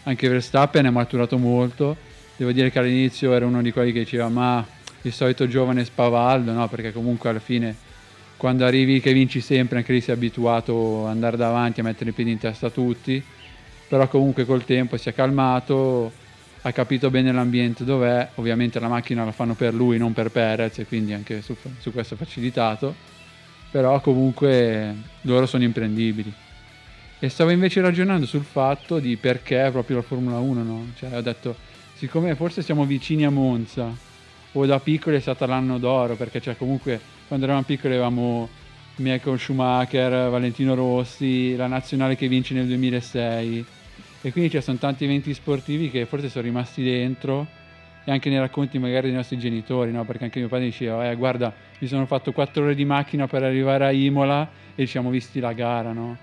Anche 0.03 0.29
Verstappen 0.29 0.85
è 0.85 0.89
maturato 0.89 1.37
molto, 1.37 1.95
devo 2.35 2.51
dire 2.51 2.71
che 2.71 2.79
all'inizio 2.79 3.33
era 3.33 3.45
uno 3.45 3.61
di 3.61 3.71
quelli 3.71 3.91
che 3.91 3.99
diceva 3.99 4.29
ma 4.29 4.65
il 5.01 5.13
solito 5.13 5.47
giovane 5.47 5.85
spavaldo, 5.85 6.51
no? 6.51 6.67
Perché 6.67 6.91
comunque 6.91 7.29
alla 7.29 7.39
fine 7.39 7.87
quando 8.39 8.63
arrivi 8.63 9.01
che 9.01 9.11
vinci 9.11 9.41
sempre, 9.41 9.79
anche 9.79 9.91
lì 9.91 9.99
sei 9.99 10.15
abituato 10.15 11.03
ad 11.03 11.11
andare 11.11 11.35
davanti, 11.35 11.81
a 11.81 11.83
mettere 11.83 12.11
i 12.11 12.13
piedi 12.13 12.31
in 12.31 12.37
testa 12.37 12.67
a 12.67 12.69
tutti, 12.69 13.21
però 13.85 14.07
comunque 14.07 14.45
col 14.45 14.63
tempo 14.63 14.95
si 14.95 15.09
è 15.09 15.13
calmato, 15.13 16.13
ha 16.61 16.71
capito 16.71 17.09
bene 17.09 17.31
l'ambiente 17.31 17.85
dov'è, 17.85 18.29
ovviamente 18.35 18.79
la 18.79 18.87
macchina 18.87 19.23
la 19.23 19.31
fanno 19.31 19.53
per 19.53 19.73
lui, 19.73 19.97
non 19.97 20.13
per 20.13 20.29
Perez, 20.29 20.79
e 20.79 20.85
quindi 20.85 21.13
anche 21.13 21.41
su, 21.41 21.55
su 21.79 21.91
questo 21.91 22.15
è 22.15 22.17
facilitato, 22.17 22.93
però 23.71 23.99
comunque 24.01 24.93
loro 25.21 25.45
sono 25.45 25.63
imprendibili. 25.63 26.31
E 27.19 27.29
stavo 27.29 27.49
invece 27.51 27.81
ragionando 27.81 28.25
sul 28.25 28.43
fatto 28.43 28.99
di 28.99 29.15
perché 29.17 29.69
proprio 29.71 29.97
la 29.97 30.01
Formula 30.01 30.37
1, 30.39 30.63
no? 30.63 30.85
Cioè 30.97 31.15
ho 31.15 31.21
detto, 31.21 31.55
siccome 31.95 32.35
forse 32.35 32.61
siamo 32.61 32.85
vicini 32.85 33.25
a 33.25 33.29
Monza, 33.29 33.91
o 34.53 34.65
da 34.65 34.79
piccoli 34.79 35.17
è 35.17 35.19
stata 35.19 35.45
l'anno 35.45 35.77
d'oro, 35.77 36.15
perché 36.15 36.41
cioè 36.41 36.57
comunque 36.57 36.99
quando 37.27 37.45
eravamo 37.45 37.65
piccoli 37.65 37.93
avevamo 37.93 38.49
Michael 38.95 39.39
Schumacher, 39.39 40.29
Valentino 40.29 40.75
Rossi, 40.75 41.55
la 41.55 41.67
nazionale 41.67 42.15
che 42.15 42.27
vince 42.27 42.53
nel 42.53 42.67
2006 42.67 43.65
e 44.21 44.31
quindi 44.31 44.49
ci 44.49 44.61
sono 44.61 44.77
tanti 44.77 45.05
eventi 45.05 45.33
sportivi 45.33 45.89
che 45.89 46.05
forse 46.05 46.29
sono 46.29 46.43
rimasti 46.43 46.83
dentro 46.83 47.47
e 48.03 48.11
anche 48.11 48.29
nei 48.29 48.39
racconti 48.39 48.77
magari 48.79 49.07
dei 49.07 49.15
nostri 49.15 49.37
genitori, 49.37 49.91
no? 49.91 50.03
perché 50.03 50.25
anche 50.25 50.39
mio 50.39 50.47
padre 50.47 50.65
diceva, 50.65 51.09
eh, 51.09 51.15
guarda, 51.15 51.53
mi 51.79 51.87
sono 51.87 52.05
fatto 52.05 52.33
quattro 52.33 52.63
ore 52.63 52.75
di 52.75 52.85
macchina 52.85 53.27
per 53.27 53.43
arrivare 53.43 53.85
a 53.85 53.91
Imola 53.91 54.49
e 54.75 54.85
ci 54.85 54.91
siamo 54.91 55.09
visti 55.09 55.39
la 55.39 55.53
gara, 55.53 55.93
no? 55.93 56.17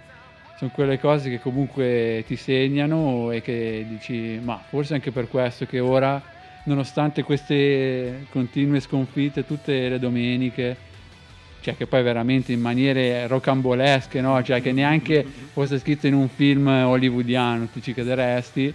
Sono 0.57 0.71
quelle 0.71 0.99
cose 0.99 1.29
che 1.29 1.39
comunque 1.39 2.25
ti 2.27 2.37
segnano 2.37 3.31
e 3.31 3.43
che 3.43 3.85
dici, 3.87 4.41
ma 4.43 4.59
forse 4.67 4.95
anche 4.95 5.11
per 5.11 5.29
questo 5.29 5.67
che 5.67 5.81
ora, 5.81 6.21
nonostante 6.65 7.23
queste 7.23 8.27
continue 8.31 8.81
sconfitte 8.81 9.45
tutte 9.45 9.89
le 9.91 9.99
domeniche, 9.99 10.77
cioè 11.67 11.77
che 11.77 11.89
poi 11.89 12.05
veramente 12.05 12.53
in 12.53 12.61
maniere 12.61 13.27
rocambolesche, 13.27 14.21
no? 14.21 14.41
Cioè 14.41 14.63
che 14.63 14.71
neanche 14.71 15.27
fosse 15.53 15.81
scritto 15.81 16.07
in 16.07 16.15
un 16.15 16.29
film 16.29 16.69
hollywoodiano, 16.69 17.67
tu 17.73 17.81
ci 17.81 17.93
crederesti, 17.93 18.73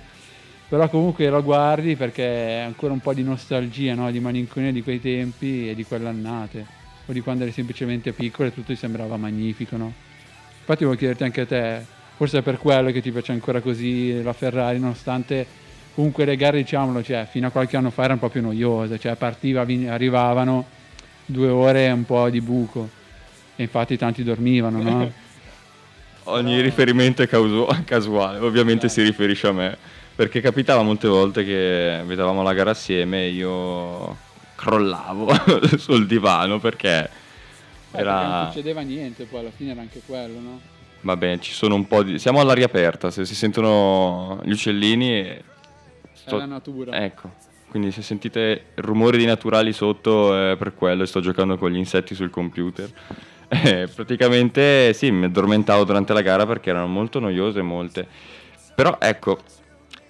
però 0.68 0.90
comunque 0.90 1.30
lo 1.30 1.42
guardi 1.42 1.96
perché 1.96 2.58
è 2.58 2.60
ancora 2.60 2.92
un 2.92 3.00
po' 3.00 3.14
di 3.14 3.24
nostalgia, 3.24 3.94
no? 3.94 4.12
Di 4.12 4.20
malinconia 4.20 4.74
di 4.74 4.84
quei 4.84 5.00
tempi 5.00 5.70
e 5.70 5.76
di 5.76 5.86
quell'annate, 5.86 6.66
o 7.06 7.14
di 7.14 7.22
quando 7.22 7.44
eri 7.44 7.54
semplicemente 7.54 8.12
piccolo 8.12 8.50
e 8.50 8.54
tutto 8.54 8.74
ti 8.74 8.78
sembrava 8.78 9.16
magnifico, 9.16 9.78
no? 9.78 9.94
Infatti 10.60 10.84
volevo 10.84 11.00
chiederti 11.00 11.24
anche 11.24 11.42
a 11.42 11.46
te, 11.46 11.86
forse 12.18 12.40
è 12.40 12.42
per 12.42 12.58
quello 12.58 12.92
che 12.92 13.02
ti 13.02 13.10
piace 13.10 13.32
ancora 13.32 13.62
così 13.62 14.22
la 14.22 14.34
Ferrari, 14.34 14.80
nonostante 14.80 15.46
comunque 15.96 16.26
le 16.26 16.36
gare, 16.36 16.58
diciamolo, 16.58 17.02
cioè, 17.02 17.26
fino 17.32 17.48
a 17.48 17.52
qualche 17.52 17.78
anno 17.78 17.90
fa 17.90 18.04
erano 18.04 18.20
proprio 18.20 18.42
noiose, 18.42 19.00
cioè 19.00 19.16
partiva, 19.16 19.62
arrivavano 19.62 20.80
due 21.26 21.48
ore 21.48 21.86
e 21.86 21.92
un 21.92 22.06
po' 22.06 22.30
di 22.30 22.42
buco. 22.42 22.90
E 23.56 23.64
infatti 23.64 23.98
tanti 23.98 24.24
dormivano, 24.24 24.82
no? 24.82 25.12
Ogni 26.26 26.56
no. 26.56 26.62
riferimento 26.62 27.22
è 27.22 27.28
casuale, 27.84 28.40
ovviamente 28.40 28.88
sì. 28.90 29.02
si 29.02 29.08
riferisce 29.08 29.48
a 29.48 29.52
me. 29.52 29.78
Perché 30.16 30.42
capitava 30.42 30.84
molte 30.84 31.08
volte 31.08 31.44
che 31.44 32.02
vedevamo 32.06 32.44
la 32.44 32.54
gara 32.54 32.72
assieme 32.72 33.26
e 33.26 33.30
io 33.30 34.18
crollavo 34.56 35.34
sul 35.78 36.06
divano 36.06 36.60
perché 36.60 37.10
eh, 37.92 37.98
era... 37.98 38.14
Perché 38.14 38.28
non 38.28 38.46
succedeva 38.52 38.82
niente, 38.82 39.24
poi 39.26 39.40
alla 39.40 39.52
fine 39.52 39.72
era 39.72 39.82
anche 39.82 40.02
quello, 40.06 40.40
no? 40.40 40.62
Va 41.02 41.18
bene, 41.18 41.40
ci 41.42 41.54
sono 41.54 41.74
un 41.74 41.88
po' 41.88 42.04
di... 42.04 42.20
Siamo 42.20 42.40
all'aria 42.40 42.66
aperta, 42.66 43.10
se 43.10 43.26
si 43.26 43.34
sentono 43.34 44.40
gli 44.44 44.52
uccellini... 44.52 45.36
Sto... 46.14 46.36
È 46.36 46.40
la 46.40 46.46
natura. 46.46 47.04
Ecco, 47.04 47.32
quindi 47.72 47.92
se 47.92 48.02
sentite 48.02 48.66
rumori 48.76 49.18
di 49.18 49.24
naturali 49.26 49.72
sotto 49.72 50.36
è 50.36 50.58
per 50.58 50.76
quello, 50.76 51.06
sto 51.06 51.22
giocando 51.22 51.58
con 51.58 51.72
gli 51.72 51.78
insetti 51.78 52.14
sul 52.14 52.30
computer. 52.30 52.90
Eh, 53.54 53.90
praticamente 53.94 54.94
sì, 54.94 55.12
mi 55.12 55.26
addormentavo 55.26 55.84
durante 55.84 56.14
la 56.14 56.22
gara 56.22 56.46
perché 56.46 56.70
erano 56.70 56.88
molto 56.88 57.20
noiose 57.20 57.62
molte. 57.62 58.08
Però 58.74 58.96
ecco, 58.98 59.40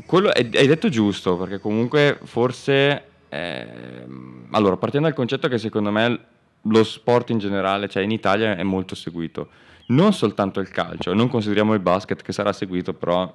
quello 0.06 0.30
hai 0.30 0.68
detto 0.68 0.90
giusto, 0.90 1.38
perché 1.38 1.60
comunque 1.60 2.20
forse... 2.24 3.04
Eh, 3.30 3.68
allora, 4.52 4.78
partendo 4.78 5.08
dal 5.08 5.16
concetto 5.16 5.48
che 5.48 5.58
secondo 5.58 5.90
me 5.90 6.20
lo 6.62 6.84
sport 6.84 7.32
in 7.32 7.40
generale, 7.40 7.90
cioè 7.90 8.04
in 8.04 8.12
Italia 8.12 8.56
è 8.56 8.62
molto 8.62 8.94
seguito. 8.94 9.50
Non 9.88 10.14
soltanto 10.14 10.60
il 10.60 10.70
calcio, 10.70 11.16
non 11.16 11.28
consideriamo 11.28 11.74
il 11.74 11.80
basket 11.80 12.22
che 12.22 12.34
sarà 12.34 12.54
seguito, 12.54 12.94
però 12.94 13.34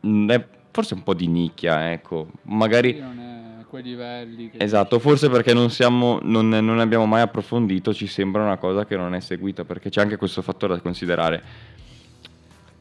è 0.00 0.46
forse 0.72 0.94
un 0.94 1.04
po' 1.04 1.14
di 1.14 1.28
nicchia, 1.28 1.92
ecco. 1.92 2.28
Magari... 2.42 3.32
Quei 3.74 3.82
livelli. 3.82 4.52
Esatto, 4.56 5.00
forse 5.00 5.28
perché 5.28 5.52
non, 5.52 5.68
siamo, 5.68 6.20
non, 6.22 6.48
non 6.48 6.78
abbiamo 6.78 7.06
mai 7.06 7.22
approfondito, 7.22 7.92
ci 7.92 8.06
sembra 8.06 8.44
una 8.44 8.56
cosa 8.56 8.86
che 8.86 8.96
non 8.96 9.16
è 9.16 9.20
seguita, 9.20 9.64
perché 9.64 9.90
c'è 9.90 10.00
anche 10.00 10.16
questo 10.16 10.42
fattore 10.42 10.76
da 10.76 10.80
considerare. 10.80 11.42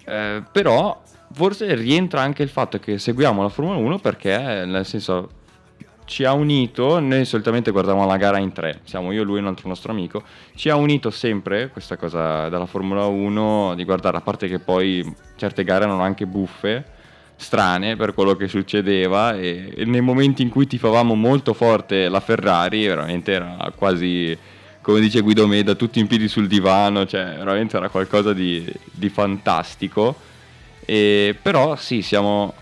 Eh, 0.05 0.43
però 0.51 1.01
forse 1.31 1.73
rientra 1.73 2.21
anche 2.21 2.43
il 2.43 2.49
fatto 2.49 2.77
che 2.77 2.99
seguiamo 2.99 3.41
la 3.41 3.49
Formula 3.49 3.77
1 3.77 3.97
perché, 3.97 4.37
nel 4.37 4.85
senso, 4.85 5.29
ci 6.05 6.25
ha 6.25 6.33
unito, 6.33 6.99
noi 6.99 7.25
solitamente 7.25 7.71
guardiamo 7.71 8.05
la 8.05 8.17
gara 8.17 8.37
in 8.37 8.51
tre, 8.51 8.81
siamo 8.83 9.11
io, 9.11 9.23
lui 9.23 9.37
e 9.37 9.41
un 9.41 9.47
altro 9.47 9.67
nostro 9.67 9.91
amico, 9.91 10.21
ci 10.53 10.69
ha 10.69 10.75
unito 10.75 11.09
sempre 11.09 11.69
questa 11.69 11.97
cosa 11.97 12.49
della 12.49 12.67
Formula 12.67 13.07
1, 13.07 13.73
di 13.73 13.83
guardare, 13.83 14.17
a 14.17 14.21
parte 14.21 14.47
che 14.47 14.59
poi 14.59 15.11
certe 15.37 15.63
gare 15.63 15.85
erano 15.85 16.03
anche 16.03 16.27
buffe, 16.27 16.92
strane 17.43 17.95
per 17.95 18.15
quello 18.15 18.35
che 18.35 18.47
succedeva 18.47 19.37
e, 19.37 19.71
e 19.75 19.85
nei 19.85 20.01
momenti 20.01 20.41
in 20.41 20.49
cui 20.49 20.65
tifavamo 20.65 21.13
molto 21.13 21.53
forte 21.53 22.09
la 22.09 22.19
Ferrari, 22.21 22.87
veramente 22.87 23.33
era 23.33 23.71
quasi, 23.75 24.35
come 24.81 24.99
dice 24.99 25.21
Guido 25.21 25.45
Meda, 25.45 25.75
tutti 25.75 25.99
in 25.99 26.07
piedi 26.07 26.27
sul 26.27 26.47
divano, 26.47 27.05
cioè 27.05 27.35
veramente 27.37 27.77
era 27.77 27.89
qualcosa 27.89 28.33
di, 28.33 28.65
di 28.91 29.09
fantastico. 29.09 30.15
E, 30.85 31.35
però 31.39 31.75
sì, 31.75 32.01
siamo, 32.01 32.53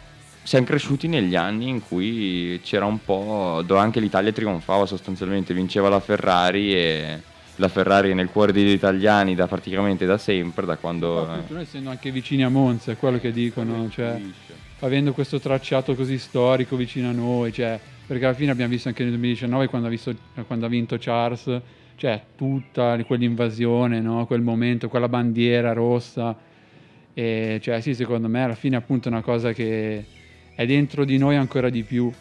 siamo 0.43 0.65
cresciuti 0.65 1.07
negli 1.07 1.35
anni 1.35 1.69
in 1.69 1.81
cui 1.81 2.59
c'era 2.63 2.85
un 2.85 3.01
po' 3.03 3.63
dove 3.65 3.79
anche 3.79 3.99
l'Italia 3.99 4.33
trionfava 4.33 4.85
sostanzialmente, 4.85 5.53
vinceva 5.53 5.87
la 5.87 5.99
Ferrari 5.99 6.73
e 6.73 7.21
la 7.55 7.67
Ferrari 7.67 8.11
è 8.11 8.13
nel 8.13 8.29
cuore 8.29 8.51
degli 8.51 8.71
italiani 8.71 9.35
da 9.35 9.47
praticamente 9.47 10.05
da 10.05 10.17
sempre, 10.17 10.65
da 10.65 10.77
quando... 10.77 11.21
Appunto, 11.21 11.53
noi 11.53 11.63
essendo 11.63 11.89
anche 11.91 12.11
vicini 12.11 12.43
a 12.43 12.49
Monza, 12.49 12.91
è 12.91 12.97
quello 12.97 13.19
che 13.19 13.31
dicono, 13.31 13.87
cioè 13.89 14.19
avendo 14.81 15.13
questo 15.13 15.39
tracciato 15.39 15.95
così 15.95 16.17
storico 16.17 16.75
vicino 16.75 17.09
a 17.09 17.13
noi, 17.13 17.51
cioè, 17.51 17.79
perché 18.05 18.25
alla 18.25 18.33
fine 18.33 18.51
abbiamo 18.51 18.71
visto 18.71 18.87
anche 18.87 19.03
nel 19.03 19.13
2019 19.13 19.67
quando 19.67 19.87
ha, 19.87 19.89
visto, 19.89 20.15
quando 20.45 20.65
ha 20.65 20.69
vinto 20.69 20.97
Charles, 20.99 21.61
cioè 21.95 22.21
tutta 22.35 23.01
quell'invasione, 23.03 23.99
no? 24.01 24.25
quel 24.25 24.41
momento, 24.41 24.89
quella 24.89 25.07
bandiera 25.07 25.73
rossa, 25.73 26.35
e 27.13 27.59
cioè 27.61 27.81
sì, 27.81 27.93
secondo 27.93 28.27
me 28.27 28.43
alla 28.43 28.55
fine 28.55 28.75
è 28.75 28.79
appunto 28.79 29.07
una 29.07 29.21
cosa 29.21 29.53
che 29.53 30.05
è 30.55 30.65
dentro 30.65 31.05
di 31.05 31.17
noi 31.17 31.35
ancora 31.35 31.69
di 31.69 31.83
più. 31.83 32.11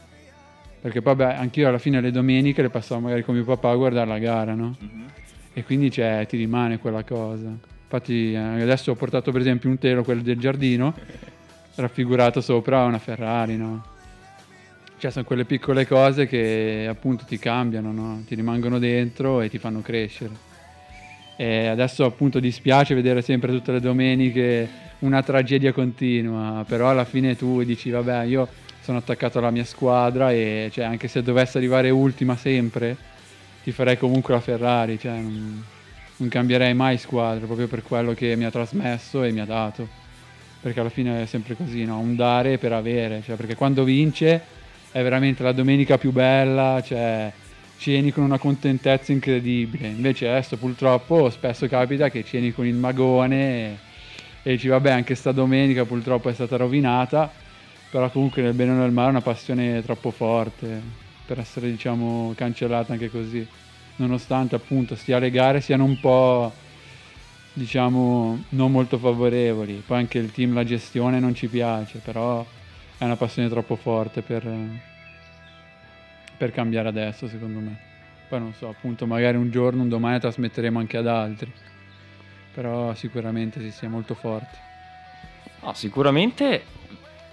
Perché 0.81 1.03
poi 1.03 1.15
beh, 1.15 1.35
anch'io 1.35 1.69
alla 1.69 1.79
fine 1.79 2.01
le 2.01 2.11
domeniche 2.11 2.63
le 2.63 2.71
passavo 2.71 3.03
magari 3.03 3.23
con 3.23 3.35
mio 3.35 3.45
papà 3.45 3.71
a 3.71 3.77
guardare 3.77 4.07
la 4.07 4.19
gara, 4.19 4.55
no? 4.55 4.77
Mm-hmm. 4.83 5.07
E 5.53 5.65
quindi 5.65 5.91
cioè, 5.91 6.25
ti 6.27 6.39
rimane 6.39 6.79
quella 6.79 7.05
cosa. 7.05 7.49
Infatti 7.93 8.33
eh, 8.33 8.37
adesso 8.37 8.93
ho 8.93 8.95
portato 8.95 9.31
per 9.31 9.41
esempio 9.43 9.69
un 9.69 9.77
telo, 9.77 10.03
quello 10.05 10.23
del 10.23 10.39
giardino, 10.39 10.95
raffigurato 11.81 12.41
sopra 12.41 12.85
una 12.85 12.99
Ferrari, 12.99 13.57
no? 13.57 13.85
Cioè 14.99 15.11
sono 15.11 15.25
quelle 15.25 15.45
piccole 15.45 15.87
cose 15.87 16.27
che 16.27 16.87
appunto 16.89 17.25
ti 17.25 17.39
cambiano, 17.39 17.93
no? 17.93 18.23
Ti 18.27 18.35
rimangono 18.35 18.79
dentro 18.79 19.41
e 19.41 19.49
ti 19.49 19.59
fanno 19.59 19.81
crescere. 19.81 20.49
E 21.37 21.67
adesso 21.67 22.05
appunto 22.05 22.39
dispiace 22.39 22.95
vedere 22.95 23.23
sempre 23.23 23.51
tutte 23.51 23.73
le 23.73 23.81
domeniche 23.81 24.69
una 25.01 25.23
tragedia 25.23 25.73
continua, 25.73 26.65
però 26.69 26.91
alla 26.91 27.05
fine 27.05 27.37
tu 27.37 27.63
dici 27.63 27.89
vabbè 27.89 28.25
io 28.25 28.47
sono 28.83 28.99
attaccato 28.99 29.39
alla 29.39 29.51
mia 29.51 29.65
squadra 29.65 30.33
e 30.33 30.69
cioè, 30.73 30.85
anche 30.85 31.09
se 31.09 31.23
dovesse 31.23 31.59
arrivare 31.59 31.91
ultima 31.91 32.37
sempre 32.37 32.97
ti 33.63 33.73
farei 33.73 33.97
comunque 33.99 34.35
la 34.35 34.41
Ferrari, 34.41 34.99
cioè, 34.99 35.13
non, 35.13 35.65
non 36.17 36.29
cambierei 36.29 36.75
mai 36.75 36.99
squadra 36.99 37.47
proprio 37.47 37.69
per 37.69 37.83
quello 37.83 38.13
che 38.15 38.37
mi 38.37 38.45
ha 38.45 38.51
trasmesso 38.51 39.23
e 39.23 39.33
mi 39.33 39.41
ha 39.41 39.45
dato, 39.45 39.89
perché 40.61 40.81
alla 40.81 40.91
fine 40.91 41.23
è 41.23 41.27
sempre 41.27 41.57
così, 41.57 41.85
no? 41.85 41.99
un 41.99 42.17
dare 42.17 42.59
per 42.59 42.73
avere, 42.73 43.23
cioè, 43.25 43.37
perché 43.37 43.55
quando 43.55 43.83
vince 43.85 44.43
è 44.93 45.03
veramente 45.03 45.43
la 45.43 45.53
domenica 45.53 45.99
più 45.99 46.13
bella, 46.13 46.83
cioè 46.85 47.33
ceni 47.79 48.13
con 48.13 48.25
una 48.25 48.39
contentezza 48.39 49.11
incredibile. 49.11 49.89
Invece 49.89 50.29
adesso 50.29 50.59
purtroppo 50.59 51.31
spesso 51.31 51.67
capita 51.67 52.11
che 52.11 52.23
ceni 52.25 52.53
con 52.53 52.67
il 52.67 52.75
magone 52.75 53.37
e, 53.37 53.77
e 54.43 54.51
dici 54.53 54.69
vabbè 54.69 54.91
anche 54.91 55.15
sta 55.15 55.33
domenica 55.33 55.85
purtroppo 55.85 56.29
è 56.29 56.35
stata 56.35 56.57
rovinata, 56.57 57.33
però 57.91 58.11
comunque 58.11 58.43
nel 58.43 58.53
bene 58.53 58.73
o 58.73 58.75
nel 58.75 58.91
male 58.91 59.09
è 59.09 59.11
una 59.13 59.23
passione 59.23 59.83
troppo 59.83 60.11
forte 60.11 60.81
per 61.25 61.39
essere 61.39 61.71
diciamo 61.71 62.35
cancellata 62.37 62.93
anche 62.93 63.11
così, 63.11 63.47
nonostante 63.97 64.57
appunto 64.57 64.95
stia 64.95 65.19
le 65.19 65.31
gare 65.31 65.63
siano 65.63 65.85
un 65.85 65.99
po' 65.99 66.53
diciamo 67.53 68.45
non 68.51 68.71
molto 68.71 68.99
favorevoli, 68.99 69.83
poi 69.87 69.99
anche 69.99 70.19
il 70.19 70.31
team, 70.33 70.55
la 70.55 70.65
gestione 70.65 71.21
non 71.21 71.35
ci 71.35 71.49
piace, 71.49 71.99
però 71.99 72.45
è 72.99 73.05
una 73.05 73.17
passione 73.17 73.49
troppo 73.49 73.77
forte 73.77 74.23
per 74.23 74.89
per 76.41 76.53
cambiare 76.53 76.89
adesso, 76.89 77.29
secondo 77.29 77.59
me. 77.59 77.79
Poi 78.27 78.39
non 78.41 78.55
so, 78.55 78.71
appunto, 78.71 79.07
magari 79.07 79.37
un 79.37 79.51
giorno, 79.51 79.83
un 79.83 79.91
domani 79.91 80.19
trasmetteremo 80.19 80.79
anche 80.79 80.97
ad 80.97 81.07
altri. 81.07 81.53
Però 82.55 82.95
sicuramente 82.95 83.61
si 83.61 83.71
sia 83.71 83.91
molto 83.91 84.15
forti. 84.15 84.57
No, 85.63 85.75
sicuramente. 85.75 86.65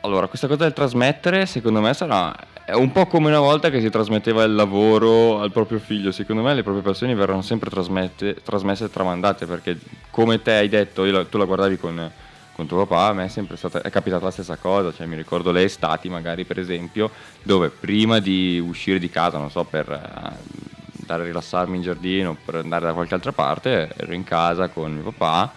Allora, 0.02 0.28
questa 0.28 0.48
cosa 0.48 0.64
del 0.64 0.74
trasmettere, 0.74 1.46
secondo 1.46 1.80
me, 1.80 1.94
sarà 1.94 2.36
è 2.68 2.74
un 2.74 2.92
po' 2.92 3.08
come 3.08 3.30
una 3.30 3.40
volta 3.40 3.70
che 3.70 3.80
si 3.80 3.90
trasmetteva 3.90 4.44
il 4.44 4.54
lavoro 4.54 5.40
al 5.40 5.54
proprio 5.54 5.80
figlio. 5.80 6.12
Secondo 6.12 6.42
me 6.42 6.54
le 6.54 6.64
proprie 6.64 6.84
passioni 6.84 7.16
verranno 7.16 7.42
sempre 7.42 7.70
trasmesse 7.70 8.84
e 8.84 8.90
tramandate 8.90 9.46
perché, 9.46 9.80
come 10.10 10.42
te 10.42 10.52
hai 10.52 10.68
detto, 10.68 11.06
la, 11.06 11.24
tu 11.24 11.38
la 11.38 11.46
guardavi 11.46 11.78
con 11.78 12.12
con 12.52 12.66
tuo 12.66 12.88
papà 12.88 13.10
a 13.10 13.14
me 13.14 13.26
è 13.26 13.28
sempre 13.28 13.56
stata 13.56 13.84
è 13.84 13.90
capitata 13.92 14.26
la 14.26 14.32
stessa 14.32 14.58
cosa, 14.58 14.92
cioè 14.92 15.06
mi 15.06 15.16
ricordo 15.16 15.52
le 15.52 15.62
estati 15.64 16.10
magari 16.10 16.44
per 16.44 16.58
esempio 16.58 17.12
dove 17.44 17.70
prima 17.70 18.18
di 18.18 18.60
uscire 18.60 18.98
di 18.98 19.12
casa, 19.12 19.38
non 19.38 19.52
so, 19.52 19.64
per 19.64 19.88
uh, 19.88 21.00
andare 21.02 21.22
a 21.22 21.26
rilassarmi 21.26 21.78
in 21.78 21.84
giardino, 21.84 22.36
per 22.44 22.56
andare 22.56 22.86
da 22.86 22.94
qualche 22.94 23.14
altra 23.14 23.32
parte, 23.32 23.94
ero 23.96 24.12
in 24.12 24.24
casa 24.24 24.70
con 24.70 24.92
mio 24.92 25.04
papà 25.04 25.54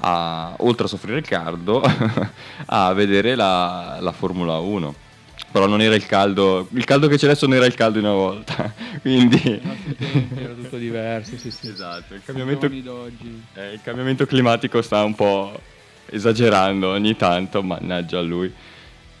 a, 0.00 0.54
oltre 0.58 0.84
a 0.84 0.88
soffrire 0.88 1.18
il 1.18 1.26
caldo 1.26 1.82
a 2.66 2.92
vedere 2.92 3.34
la, 3.34 3.96
la 4.00 4.12
Formula 4.12 4.58
1 4.58 5.04
però 5.56 5.68
non 5.68 5.80
era 5.80 5.94
il 5.94 6.04
caldo, 6.04 6.68
il 6.72 6.84
caldo 6.84 7.08
che 7.08 7.16
c'è 7.16 7.24
adesso 7.24 7.46
non 7.46 7.56
era 7.56 7.64
il 7.64 7.72
caldo 7.72 7.98
di 7.98 8.04
una 8.04 8.12
volta, 8.12 8.74
quindi... 9.00 9.40
era 10.36 10.52
tutto 10.52 10.76
diverso, 10.76 11.38
sì 11.38 11.50
sì. 11.50 11.70
Esatto, 11.70 12.12
il 12.12 12.20
cambiamento, 12.22 12.66
eh, 12.66 13.72
il 13.72 13.80
cambiamento 13.82 14.26
climatico 14.26 14.82
sta 14.82 15.02
un 15.02 15.14
po' 15.14 15.58
esagerando 16.10 16.90
ogni 16.90 17.16
tanto, 17.16 17.62
mannaggia 17.62 18.18
a 18.18 18.20
lui. 18.20 18.52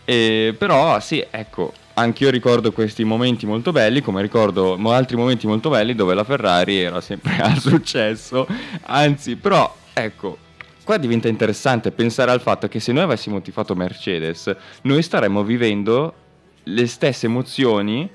E, 0.04 0.54
però 0.58 1.00
sì, 1.00 1.24
ecco, 1.30 1.72
anch'io 1.94 2.28
ricordo 2.28 2.70
questi 2.70 3.02
momenti 3.02 3.46
molto 3.46 3.72
belli, 3.72 4.02
come 4.02 4.20
ricordo 4.20 4.76
altri 4.90 5.16
momenti 5.16 5.46
molto 5.46 5.70
belli 5.70 5.94
dove 5.94 6.12
la 6.12 6.24
Ferrari 6.24 6.80
era 6.82 7.00
sempre 7.00 7.36
al 7.40 7.58
successo, 7.58 8.46
anzi, 8.82 9.36
però 9.36 9.74
ecco, 9.94 10.36
qua 10.84 10.98
diventa 10.98 11.28
interessante 11.28 11.92
pensare 11.92 12.30
al 12.30 12.42
fatto 12.42 12.68
che 12.68 12.78
se 12.78 12.92
noi 12.92 13.04
avessimo 13.04 13.40
tifato 13.40 13.74
Mercedes, 13.74 14.54
noi 14.82 15.00
staremmo 15.00 15.42
vivendo 15.42 16.24
le 16.68 16.86
stesse 16.86 17.26
emozioni 17.26 18.08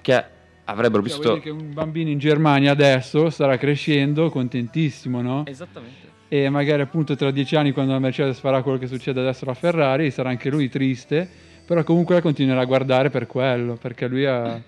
che 0.00 0.24
avrebbero 0.64 1.02
cioè, 1.06 1.16
visto... 1.16 1.38
che 1.38 1.50
un 1.50 1.72
bambino 1.72 2.10
in 2.10 2.18
Germania 2.18 2.72
adesso 2.72 3.30
starà 3.30 3.56
crescendo 3.56 4.30
contentissimo, 4.30 5.20
no? 5.20 5.44
Esattamente 5.46 6.08
e 6.32 6.48
magari 6.48 6.80
appunto 6.80 7.16
tra 7.16 7.32
dieci 7.32 7.56
anni 7.56 7.72
quando 7.72 7.90
la 7.90 7.98
Mercedes 7.98 8.38
farà 8.38 8.62
quello 8.62 8.78
che 8.78 8.86
succede 8.86 9.18
adesso 9.18 9.44
alla 9.44 9.54
Ferrari 9.54 10.12
sarà 10.12 10.28
anche 10.28 10.48
lui 10.48 10.68
triste, 10.68 11.28
però 11.66 11.82
comunque 11.82 12.14
la 12.14 12.20
continuerà 12.20 12.60
a 12.60 12.66
guardare 12.66 13.10
per 13.10 13.26
quello, 13.26 13.74
perché 13.74 14.06
lui 14.06 14.26
ha, 14.26 14.44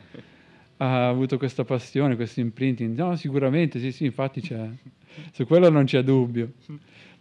ha 0.78 1.06
avuto 1.06 1.38
questa 1.38 1.62
passione, 1.62 2.16
questo 2.16 2.40
imprinting. 2.40 2.98
No, 2.98 3.14
sicuramente, 3.14 3.78
sì, 3.78 3.92
sì, 3.92 4.04
infatti 4.06 4.40
c'è, 4.40 4.58
su 5.30 5.46
quello 5.46 5.70
non 5.70 5.84
c'è 5.84 6.02
dubbio. 6.02 6.50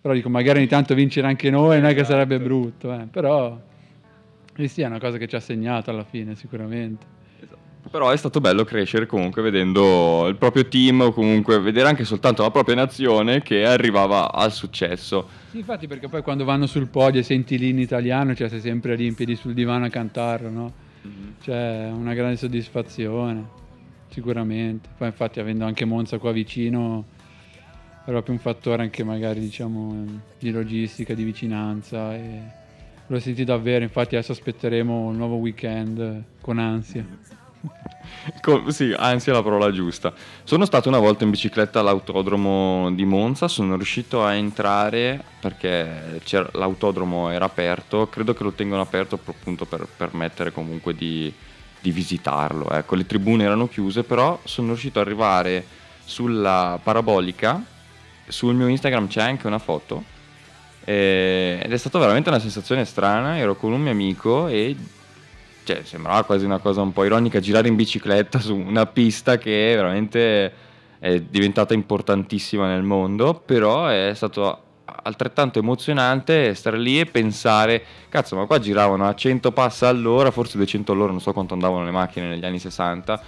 Però 0.02 0.12
dico, 0.12 0.30
magari 0.30 0.58
ogni 0.58 0.68
tanto 0.68 0.96
vincere 0.96 1.28
anche 1.28 1.52
noi 1.52 1.80
non 1.80 1.92
è 1.92 1.94
che 1.94 2.04
sarebbe 2.04 2.34
esatto. 2.34 2.50
brutto, 2.50 2.94
eh. 2.94 3.06
però 3.12 3.62
sì, 4.56 4.68
sì, 4.68 4.82
è 4.82 4.86
una 4.86 5.00
cosa 5.00 5.18
che 5.18 5.28
ci 5.28 5.36
ha 5.36 5.40
segnato 5.40 5.90
alla 5.90 6.04
fine 6.04 6.36
sicuramente. 6.36 7.20
Però 7.90 8.10
è 8.12 8.18
stato 8.18 8.40
bello 8.40 8.64
crescere 8.64 9.08
comunque 9.08 9.42
vedendo 9.42 10.28
il 10.28 10.36
proprio 10.36 10.68
team 10.68 11.02
o 11.02 11.12
comunque 11.12 11.60
vedere 11.60 11.90
anche 11.90 12.04
soltanto 12.06 12.44
la 12.44 12.52
propria 12.52 12.76
nazione 12.76 13.42
che 13.42 13.66
arrivava 13.66 14.32
al 14.32 14.52
successo. 14.52 15.28
Sì, 15.50 15.58
infatti 15.58 15.88
perché 15.88 16.08
poi 16.08 16.22
quando 16.22 16.46
vanno 16.46 16.68
sul 16.68 16.88
podio 16.88 17.22
e 17.22 17.24
senti 17.24 17.58
lì 17.58 17.70
in 17.70 17.80
italiano, 17.80 18.36
cioè 18.36 18.50
sei 18.50 18.60
sempre 18.60 18.96
lì 18.96 19.08
in 19.08 19.16
piedi 19.16 19.36
sul 19.36 19.54
divano 19.54 19.86
a 19.86 19.90
cantarlo, 19.90 20.50
no? 20.50 20.74
Mm-hmm. 21.06 21.32
Cioè 21.42 21.90
una 21.92 22.14
grande 22.14 22.38
soddisfazione, 22.38 23.48
sicuramente. 24.10 24.88
Poi 24.96 25.08
infatti 25.08 25.40
avendo 25.40 25.66
anche 25.66 25.84
Monza 25.84 26.20
qua 26.20 26.32
vicino 26.32 27.06
è 28.04 28.10
proprio 28.10 28.34
un 28.34 28.40
fattore 28.40 28.84
anche 28.84 29.04
magari 29.04 29.40
diciamo 29.40 30.06
di 30.40 30.52
logistica, 30.52 31.14
di 31.14 31.24
vicinanza 31.24 32.16
e 32.16 32.60
lo 33.08 33.20
senti 33.20 33.44
davvero, 33.44 33.84
infatti 33.84 34.16
adesso 34.16 34.32
aspetteremo 34.32 35.12
il 35.12 35.18
nuovo 35.18 35.36
weekend 35.36 36.24
con 36.42 36.60
ansia. 36.60 37.06
Com- 38.42 38.68
sì, 38.70 38.94
anzi 38.96 39.30
è 39.30 39.34
la 39.34 39.44
parola 39.44 39.72
giusta. 39.72 40.14
Sono 40.44 40.66
stato 40.66 40.90
una 40.90 41.00
volta 41.00 41.24
in 41.24 41.30
bicicletta 41.30 41.80
all'autodromo 41.80 42.92
di 42.94 43.06
Monza, 43.06 43.48
sono 43.48 43.76
riuscito 43.76 44.24
a 44.24 44.34
entrare 44.34 45.22
perché 45.40 46.22
l'autodromo 46.54 47.30
era 47.30 47.46
aperto, 47.46 48.08
credo 48.08 48.34
che 48.34 48.44
lo 48.44 48.52
tengano 48.52 48.82
aperto 48.82 49.20
appunto 49.24 49.66
per 49.66 49.88
permettere 49.96 50.52
comunque 50.52 50.96
di, 50.96 51.32
di 51.80 51.92
visitarlo. 51.92 52.70
Ecco, 52.70 52.96
le 52.96 53.06
tribune 53.06 53.44
erano 53.44 53.68
chiuse, 53.68 54.04
però 54.04 54.40
sono 54.44 54.70
riuscito 54.70 55.00
ad 55.00 55.06
arrivare 55.06 55.66
sulla 56.04 56.80
parabolica, 56.82 57.64
sul 58.28 58.56
mio 58.56 58.68
Instagram 58.68 59.08
c'è 59.08 59.22
anche 59.22 59.48
una 59.48 59.60
foto 59.60 60.11
ed 60.84 61.72
è 61.72 61.78
stata 61.78 62.00
veramente 62.00 62.30
una 62.30 62.40
sensazione 62.40 62.86
strana, 62.86 63.38
ero 63.38 63.56
con 63.56 63.72
un 63.72 63.82
mio 63.82 63.92
amico 63.92 64.48
e 64.48 64.76
cioè, 65.64 65.84
sembrava 65.84 66.24
quasi 66.24 66.46
una 66.46 66.58
cosa 66.58 66.82
un 66.82 66.92
po' 66.92 67.04
ironica 67.04 67.40
girare 67.40 67.68
in 67.68 67.76
bicicletta 67.76 68.40
su 68.40 68.56
una 68.56 68.86
pista 68.88 69.38
che 69.38 69.74
veramente 69.76 70.54
è 71.00 71.20
diventata 71.20 71.74
importantissima 71.74 72.68
nel 72.68 72.84
mondo, 72.84 73.34
però 73.34 73.88
è 73.88 74.12
stato 74.16 74.64
altrettanto 75.04 75.60
emozionante 75.60 76.54
stare 76.54 76.78
lì 76.78 77.00
e 77.00 77.06
pensare, 77.06 77.84
cazzo, 78.10 78.36
ma 78.36 78.46
qua 78.46 78.60
giravano 78.60 79.08
a 79.08 79.16
100 79.16 79.52
passi 79.52 79.86
all'ora, 79.86 80.32
forse 80.32 80.58
200 80.58 80.92
all'ora, 80.92 81.12
non 81.12 81.22
so 81.22 81.32
quanto 81.34 81.54
andavano 81.54 81.86
le 81.86 81.92
macchine 81.92 82.28
negli 82.28 82.46
anni 82.46 82.60
60, 82.60 83.22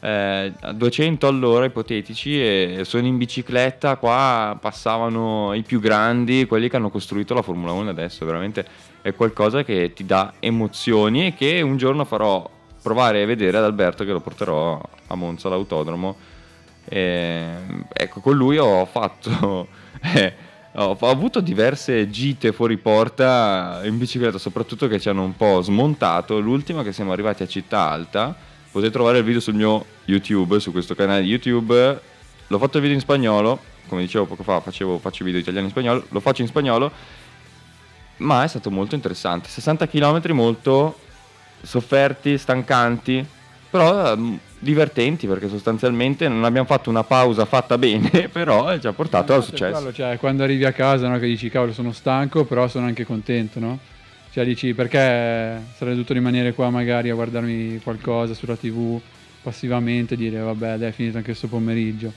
eh, 0.00 0.52
a 0.60 0.72
200 0.72 1.26
all'ora 1.26 1.66
ipotetici 1.66 2.40
e 2.40 2.80
sono 2.84 3.06
in 3.06 3.18
bicicletta, 3.18 3.96
qua 3.96 4.56
passavano 4.60 5.52
i 5.54 5.62
più 5.62 5.80
grandi, 5.80 6.46
quelli 6.46 6.68
che 6.68 6.76
hanno 6.76 6.90
costruito 6.90 7.34
la 7.34 7.42
Formula 7.42 7.72
1 7.72 7.90
adesso, 7.90 8.24
veramente 8.24 8.66
è 9.02 9.14
qualcosa 9.14 9.62
che 9.62 9.92
ti 9.94 10.04
dà 10.04 10.34
emozioni 10.40 11.26
e 11.26 11.34
che 11.34 11.60
un 11.60 11.76
giorno 11.76 12.04
farò 12.04 12.48
provare 12.82 13.22
a 13.22 13.26
vedere 13.26 13.58
ad 13.58 13.64
Alberto 13.64 14.04
che 14.04 14.12
lo 14.12 14.20
porterò 14.20 14.80
a 15.06 15.14
Monza 15.14 15.48
all'autodromo. 15.48 16.16
E, 16.84 17.48
ecco, 17.92 18.20
con 18.20 18.36
lui 18.36 18.58
ho 18.58 18.84
fatto... 18.86 19.88
Eh, 20.12 20.32
ho 20.76 20.96
avuto 21.00 21.40
diverse 21.40 22.08
gite 22.10 22.52
fuori 22.52 22.76
porta 22.76 23.80
in 23.84 23.98
bicicletta, 23.98 24.38
soprattutto 24.38 24.86
che 24.86 25.00
ci 25.00 25.08
hanno 25.08 25.24
un 25.24 25.36
po' 25.36 25.60
smontato. 25.60 26.38
L'ultima 26.38 26.84
che 26.84 26.92
siamo 26.92 27.10
arrivati 27.10 27.42
a 27.42 27.48
Città 27.48 27.90
Alta, 27.90 28.36
potete 28.70 28.92
trovare 28.92 29.18
il 29.18 29.24
video 29.24 29.40
sul 29.40 29.54
mio 29.54 29.84
YouTube, 30.04 30.60
su 30.60 30.72
questo 30.72 30.94
canale 30.94 31.22
YouTube. 31.22 32.00
L'ho 32.46 32.58
fatto 32.58 32.76
il 32.76 32.82
video 32.82 32.96
in 32.96 33.02
spagnolo, 33.02 33.60
come 33.88 34.02
dicevo 34.02 34.26
poco 34.26 34.42
fa, 34.42 34.60
facevo, 34.60 34.98
faccio 34.98 35.24
video 35.24 35.40
italiano 35.40 35.66
in 35.66 35.72
spagnolo, 35.72 36.04
lo 36.08 36.20
faccio 36.20 36.42
in 36.42 36.48
spagnolo 36.48 36.92
ma 38.20 38.44
è 38.44 38.48
stato 38.48 38.70
molto 38.70 38.94
interessante. 38.94 39.48
60 39.48 39.86
km 39.88 40.32
molto 40.32 40.98
sofferti, 41.62 42.38
stancanti, 42.38 43.24
però 43.68 44.14
um, 44.14 44.38
divertenti 44.58 45.26
perché 45.26 45.48
sostanzialmente 45.48 46.28
non 46.28 46.44
abbiamo 46.44 46.66
fatto 46.66 46.90
una 46.90 47.04
pausa 47.04 47.44
fatta 47.44 47.78
bene, 47.78 48.28
però 48.32 48.78
ci 48.78 48.86
ha 48.86 48.92
portato 48.92 49.34
al 49.34 49.44
successo. 49.44 49.76
Quello, 49.76 49.92
cioè, 49.92 50.18
quando 50.18 50.42
arrivi 50.42 50.64
a 50.64 50.72
casa 50.72 51.08
no, 51.08 51.18
che 51.18 51.26
dici 51.26 51.48
cavolo 51.48 51.72
sono 51.72 51.92
stanco, 51.92 52.44
però 52.44 52.68
sono 52.68 52.86
anche 52.86 53.04
contento, 53.04 53.58
no? 53.58 53.78
Cioè 54.32 54.44
dici 54.44 54.74
perché 54.74 54.98
sarei 55.74 55.94
dovuto 55.94 56.12
rimanere 56.12 56.52
qua 56.52 56.70
magari 56.70 57.10
a 57.10 57.14
guardarmi 57.14 57.80
qualcosa 57.82 58.32
sulla 58.32 58.56
tv 58.56 59.00
passivamente, 59.42 60.16
dire 60.16 60.38
vabbè 60.38 60.76
dai 60.76 60.90
è 60.90 60.92
finito 60.92 61.16
anche 61.16 61.30
questo 61.30 61.48
pomeriggio. 61.48 62.12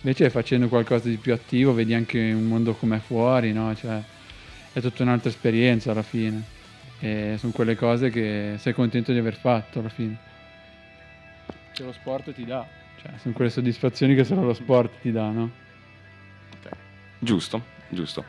Invece 0.00 0.30
facendo 0.30 0.68
qualcosa 0.68 1.08
di 1.08 1.16
più 1.16 1.34
attivo 1.34 1.74
vedi 1.74 1.92
anche 1.92 2.32
un 2.32 2.44
mondo 2.44 2.74
come 2.74 3.00
fuori, 3.00 3.52
no? 3.52 3.74
Cioè, 3.74 4.00
è 4.72 4.80
tutta 4.80 5.02
un'altra 5.02 5.28
esperienza 5.28 5.90
alla 5.90 6.02
fine. 6.02 6.42
E 7.00 7.34
sono 7.38 7.52
quelle 7.52 7.74
cose 7.74 8.08
che 8.10 8.54
sei 8.58 8.72
contento 8.72 9.12
di 9.12 9.18
aver 9.18 9.34
fatto 9.34 9.80
alla 9.80 9.88
fine. 9.88 10.16
Che 11.72 11.82
lo 11.82 11.92
sport 11.92 12.32
ti 12.32 12.44
dà. 12.44 12.66
Cioè, 13.02 13.10
sono 13.20 13.34
quelle 13.34 13.50
soddisfazioni 13.50 14.14
che 14.14 14.24
solo 14.24 14.44
lo 14.44 14.54
sport 14.54 15.00
ti 15.02 15.10
dà, 15.12 15.28
no? 15.30 15.50
Giusto, 17.18 17.62
giusto. 17.88 18.24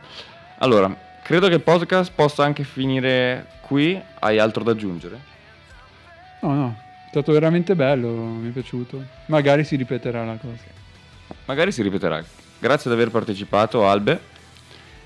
Allora, 0.57 1.08
credo 1.29 1.47
che 1.47 1.53
il 1.53 1.61
podcast 1.61 2.11
possa 2.15 2.43
anche 2.43 2.63
finire 2.63 3.45
qui. 3.61 4.01
Hai 4.17 4.39
altro 4.39 4.63
da 4.63 4.71
aggiungere? 4.71 5.19
No, 6.41 6.53
no, 6.55 6.75
è 7.05 7.09
stato 7.09 7.31
veramente 7.33 7.75
bello, 7.75 8.09
mi 8.09 8.49
è 8.49 8.51
piaciuto. 8.51 8.99
Magari 9.27 9.63
si 9.63 9.75
ripeterà 9.75 10.25
la 10.25 10.37
cosa. 10.41 10.63
Magari 11.45 11.71
si 11.71 11.83
ripeterà. 11.83 12.23
Grazie 12.57 12.89
di 12.89 12.95
aver 12.95 13.11
partecipato, 13.11 13.87
Albe. 13.87 14.19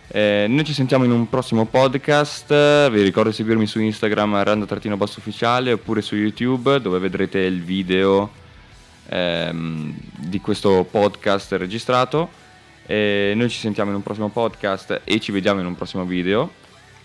Eh, 0.07 0.45
noi 0.47 0.63
ci 0.63 0.71
sentiamo 0.71 1.03
in 1.03 1.11
un 1.11 1.27
prossimo 1.27 1.65
podcast. 1.65 2.89
Vi 2.89 3.01
ricordo 3.01 3.27
di 3.27 3.35
seguirmi 3.35 3.67
su 3.67 3.81
Instagram 3.81 4.43
randa-basso 4.43 5.19
ufficiale 5.19 5.73
oppure 5.73 6.01
su 6.01 6.15
YouTube 6.15 6.79
dove 6.79 6.99
vedrete 6.99 7.39
il 7.39 7.61
video 7.61 8.31
ehm, 9.09 9.93
di 10.19 10.39
questo 10.39 10.87
podcast 10.89 11.51
registrato. 11.51 12.42
Eh, 12.85 13.33
noi 13.35 13.49
ci 13.49 13.59
sentiamo 13.59 13.89
in 13.89 13.95
un 13.95 14.03
prossimo 14.03 14.29
podcast 14.29 15.01
e 15.03 15.19
ci 15.19 15.31
vediamo 15.31 15.59
in 15.59 15.65
un 15.65 15.75
prossimo 15.75 16.05
video. 16.05 16.51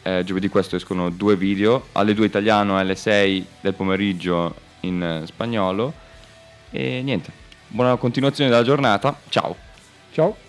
Eh, 0.03 0.23
giovedì 0.25 0.49
questo 0.49 0.77
escono 0.77 1.11
due 1.11 1.37
video, 1.37 1.89
alle 1.93 2.15
2 2.15 2.27
italiano 2.27 2.77
e 2.77 2.81
alle 2.81 2.95
6 2.95 3.47
del 3.61 3.75
pomeriggio 3.75 4.55
in 4.81 5.23
spagnolo. 5.27 5.93
E 6.71 7.03
niente, 7.03 7.31
buona 7.69 7.97
continuazione 7.97 8.51
della 8.51 8.63
giornata. 8.63 9.19
Ciao. 9.29 9.57
Ciao. 10.13 10.48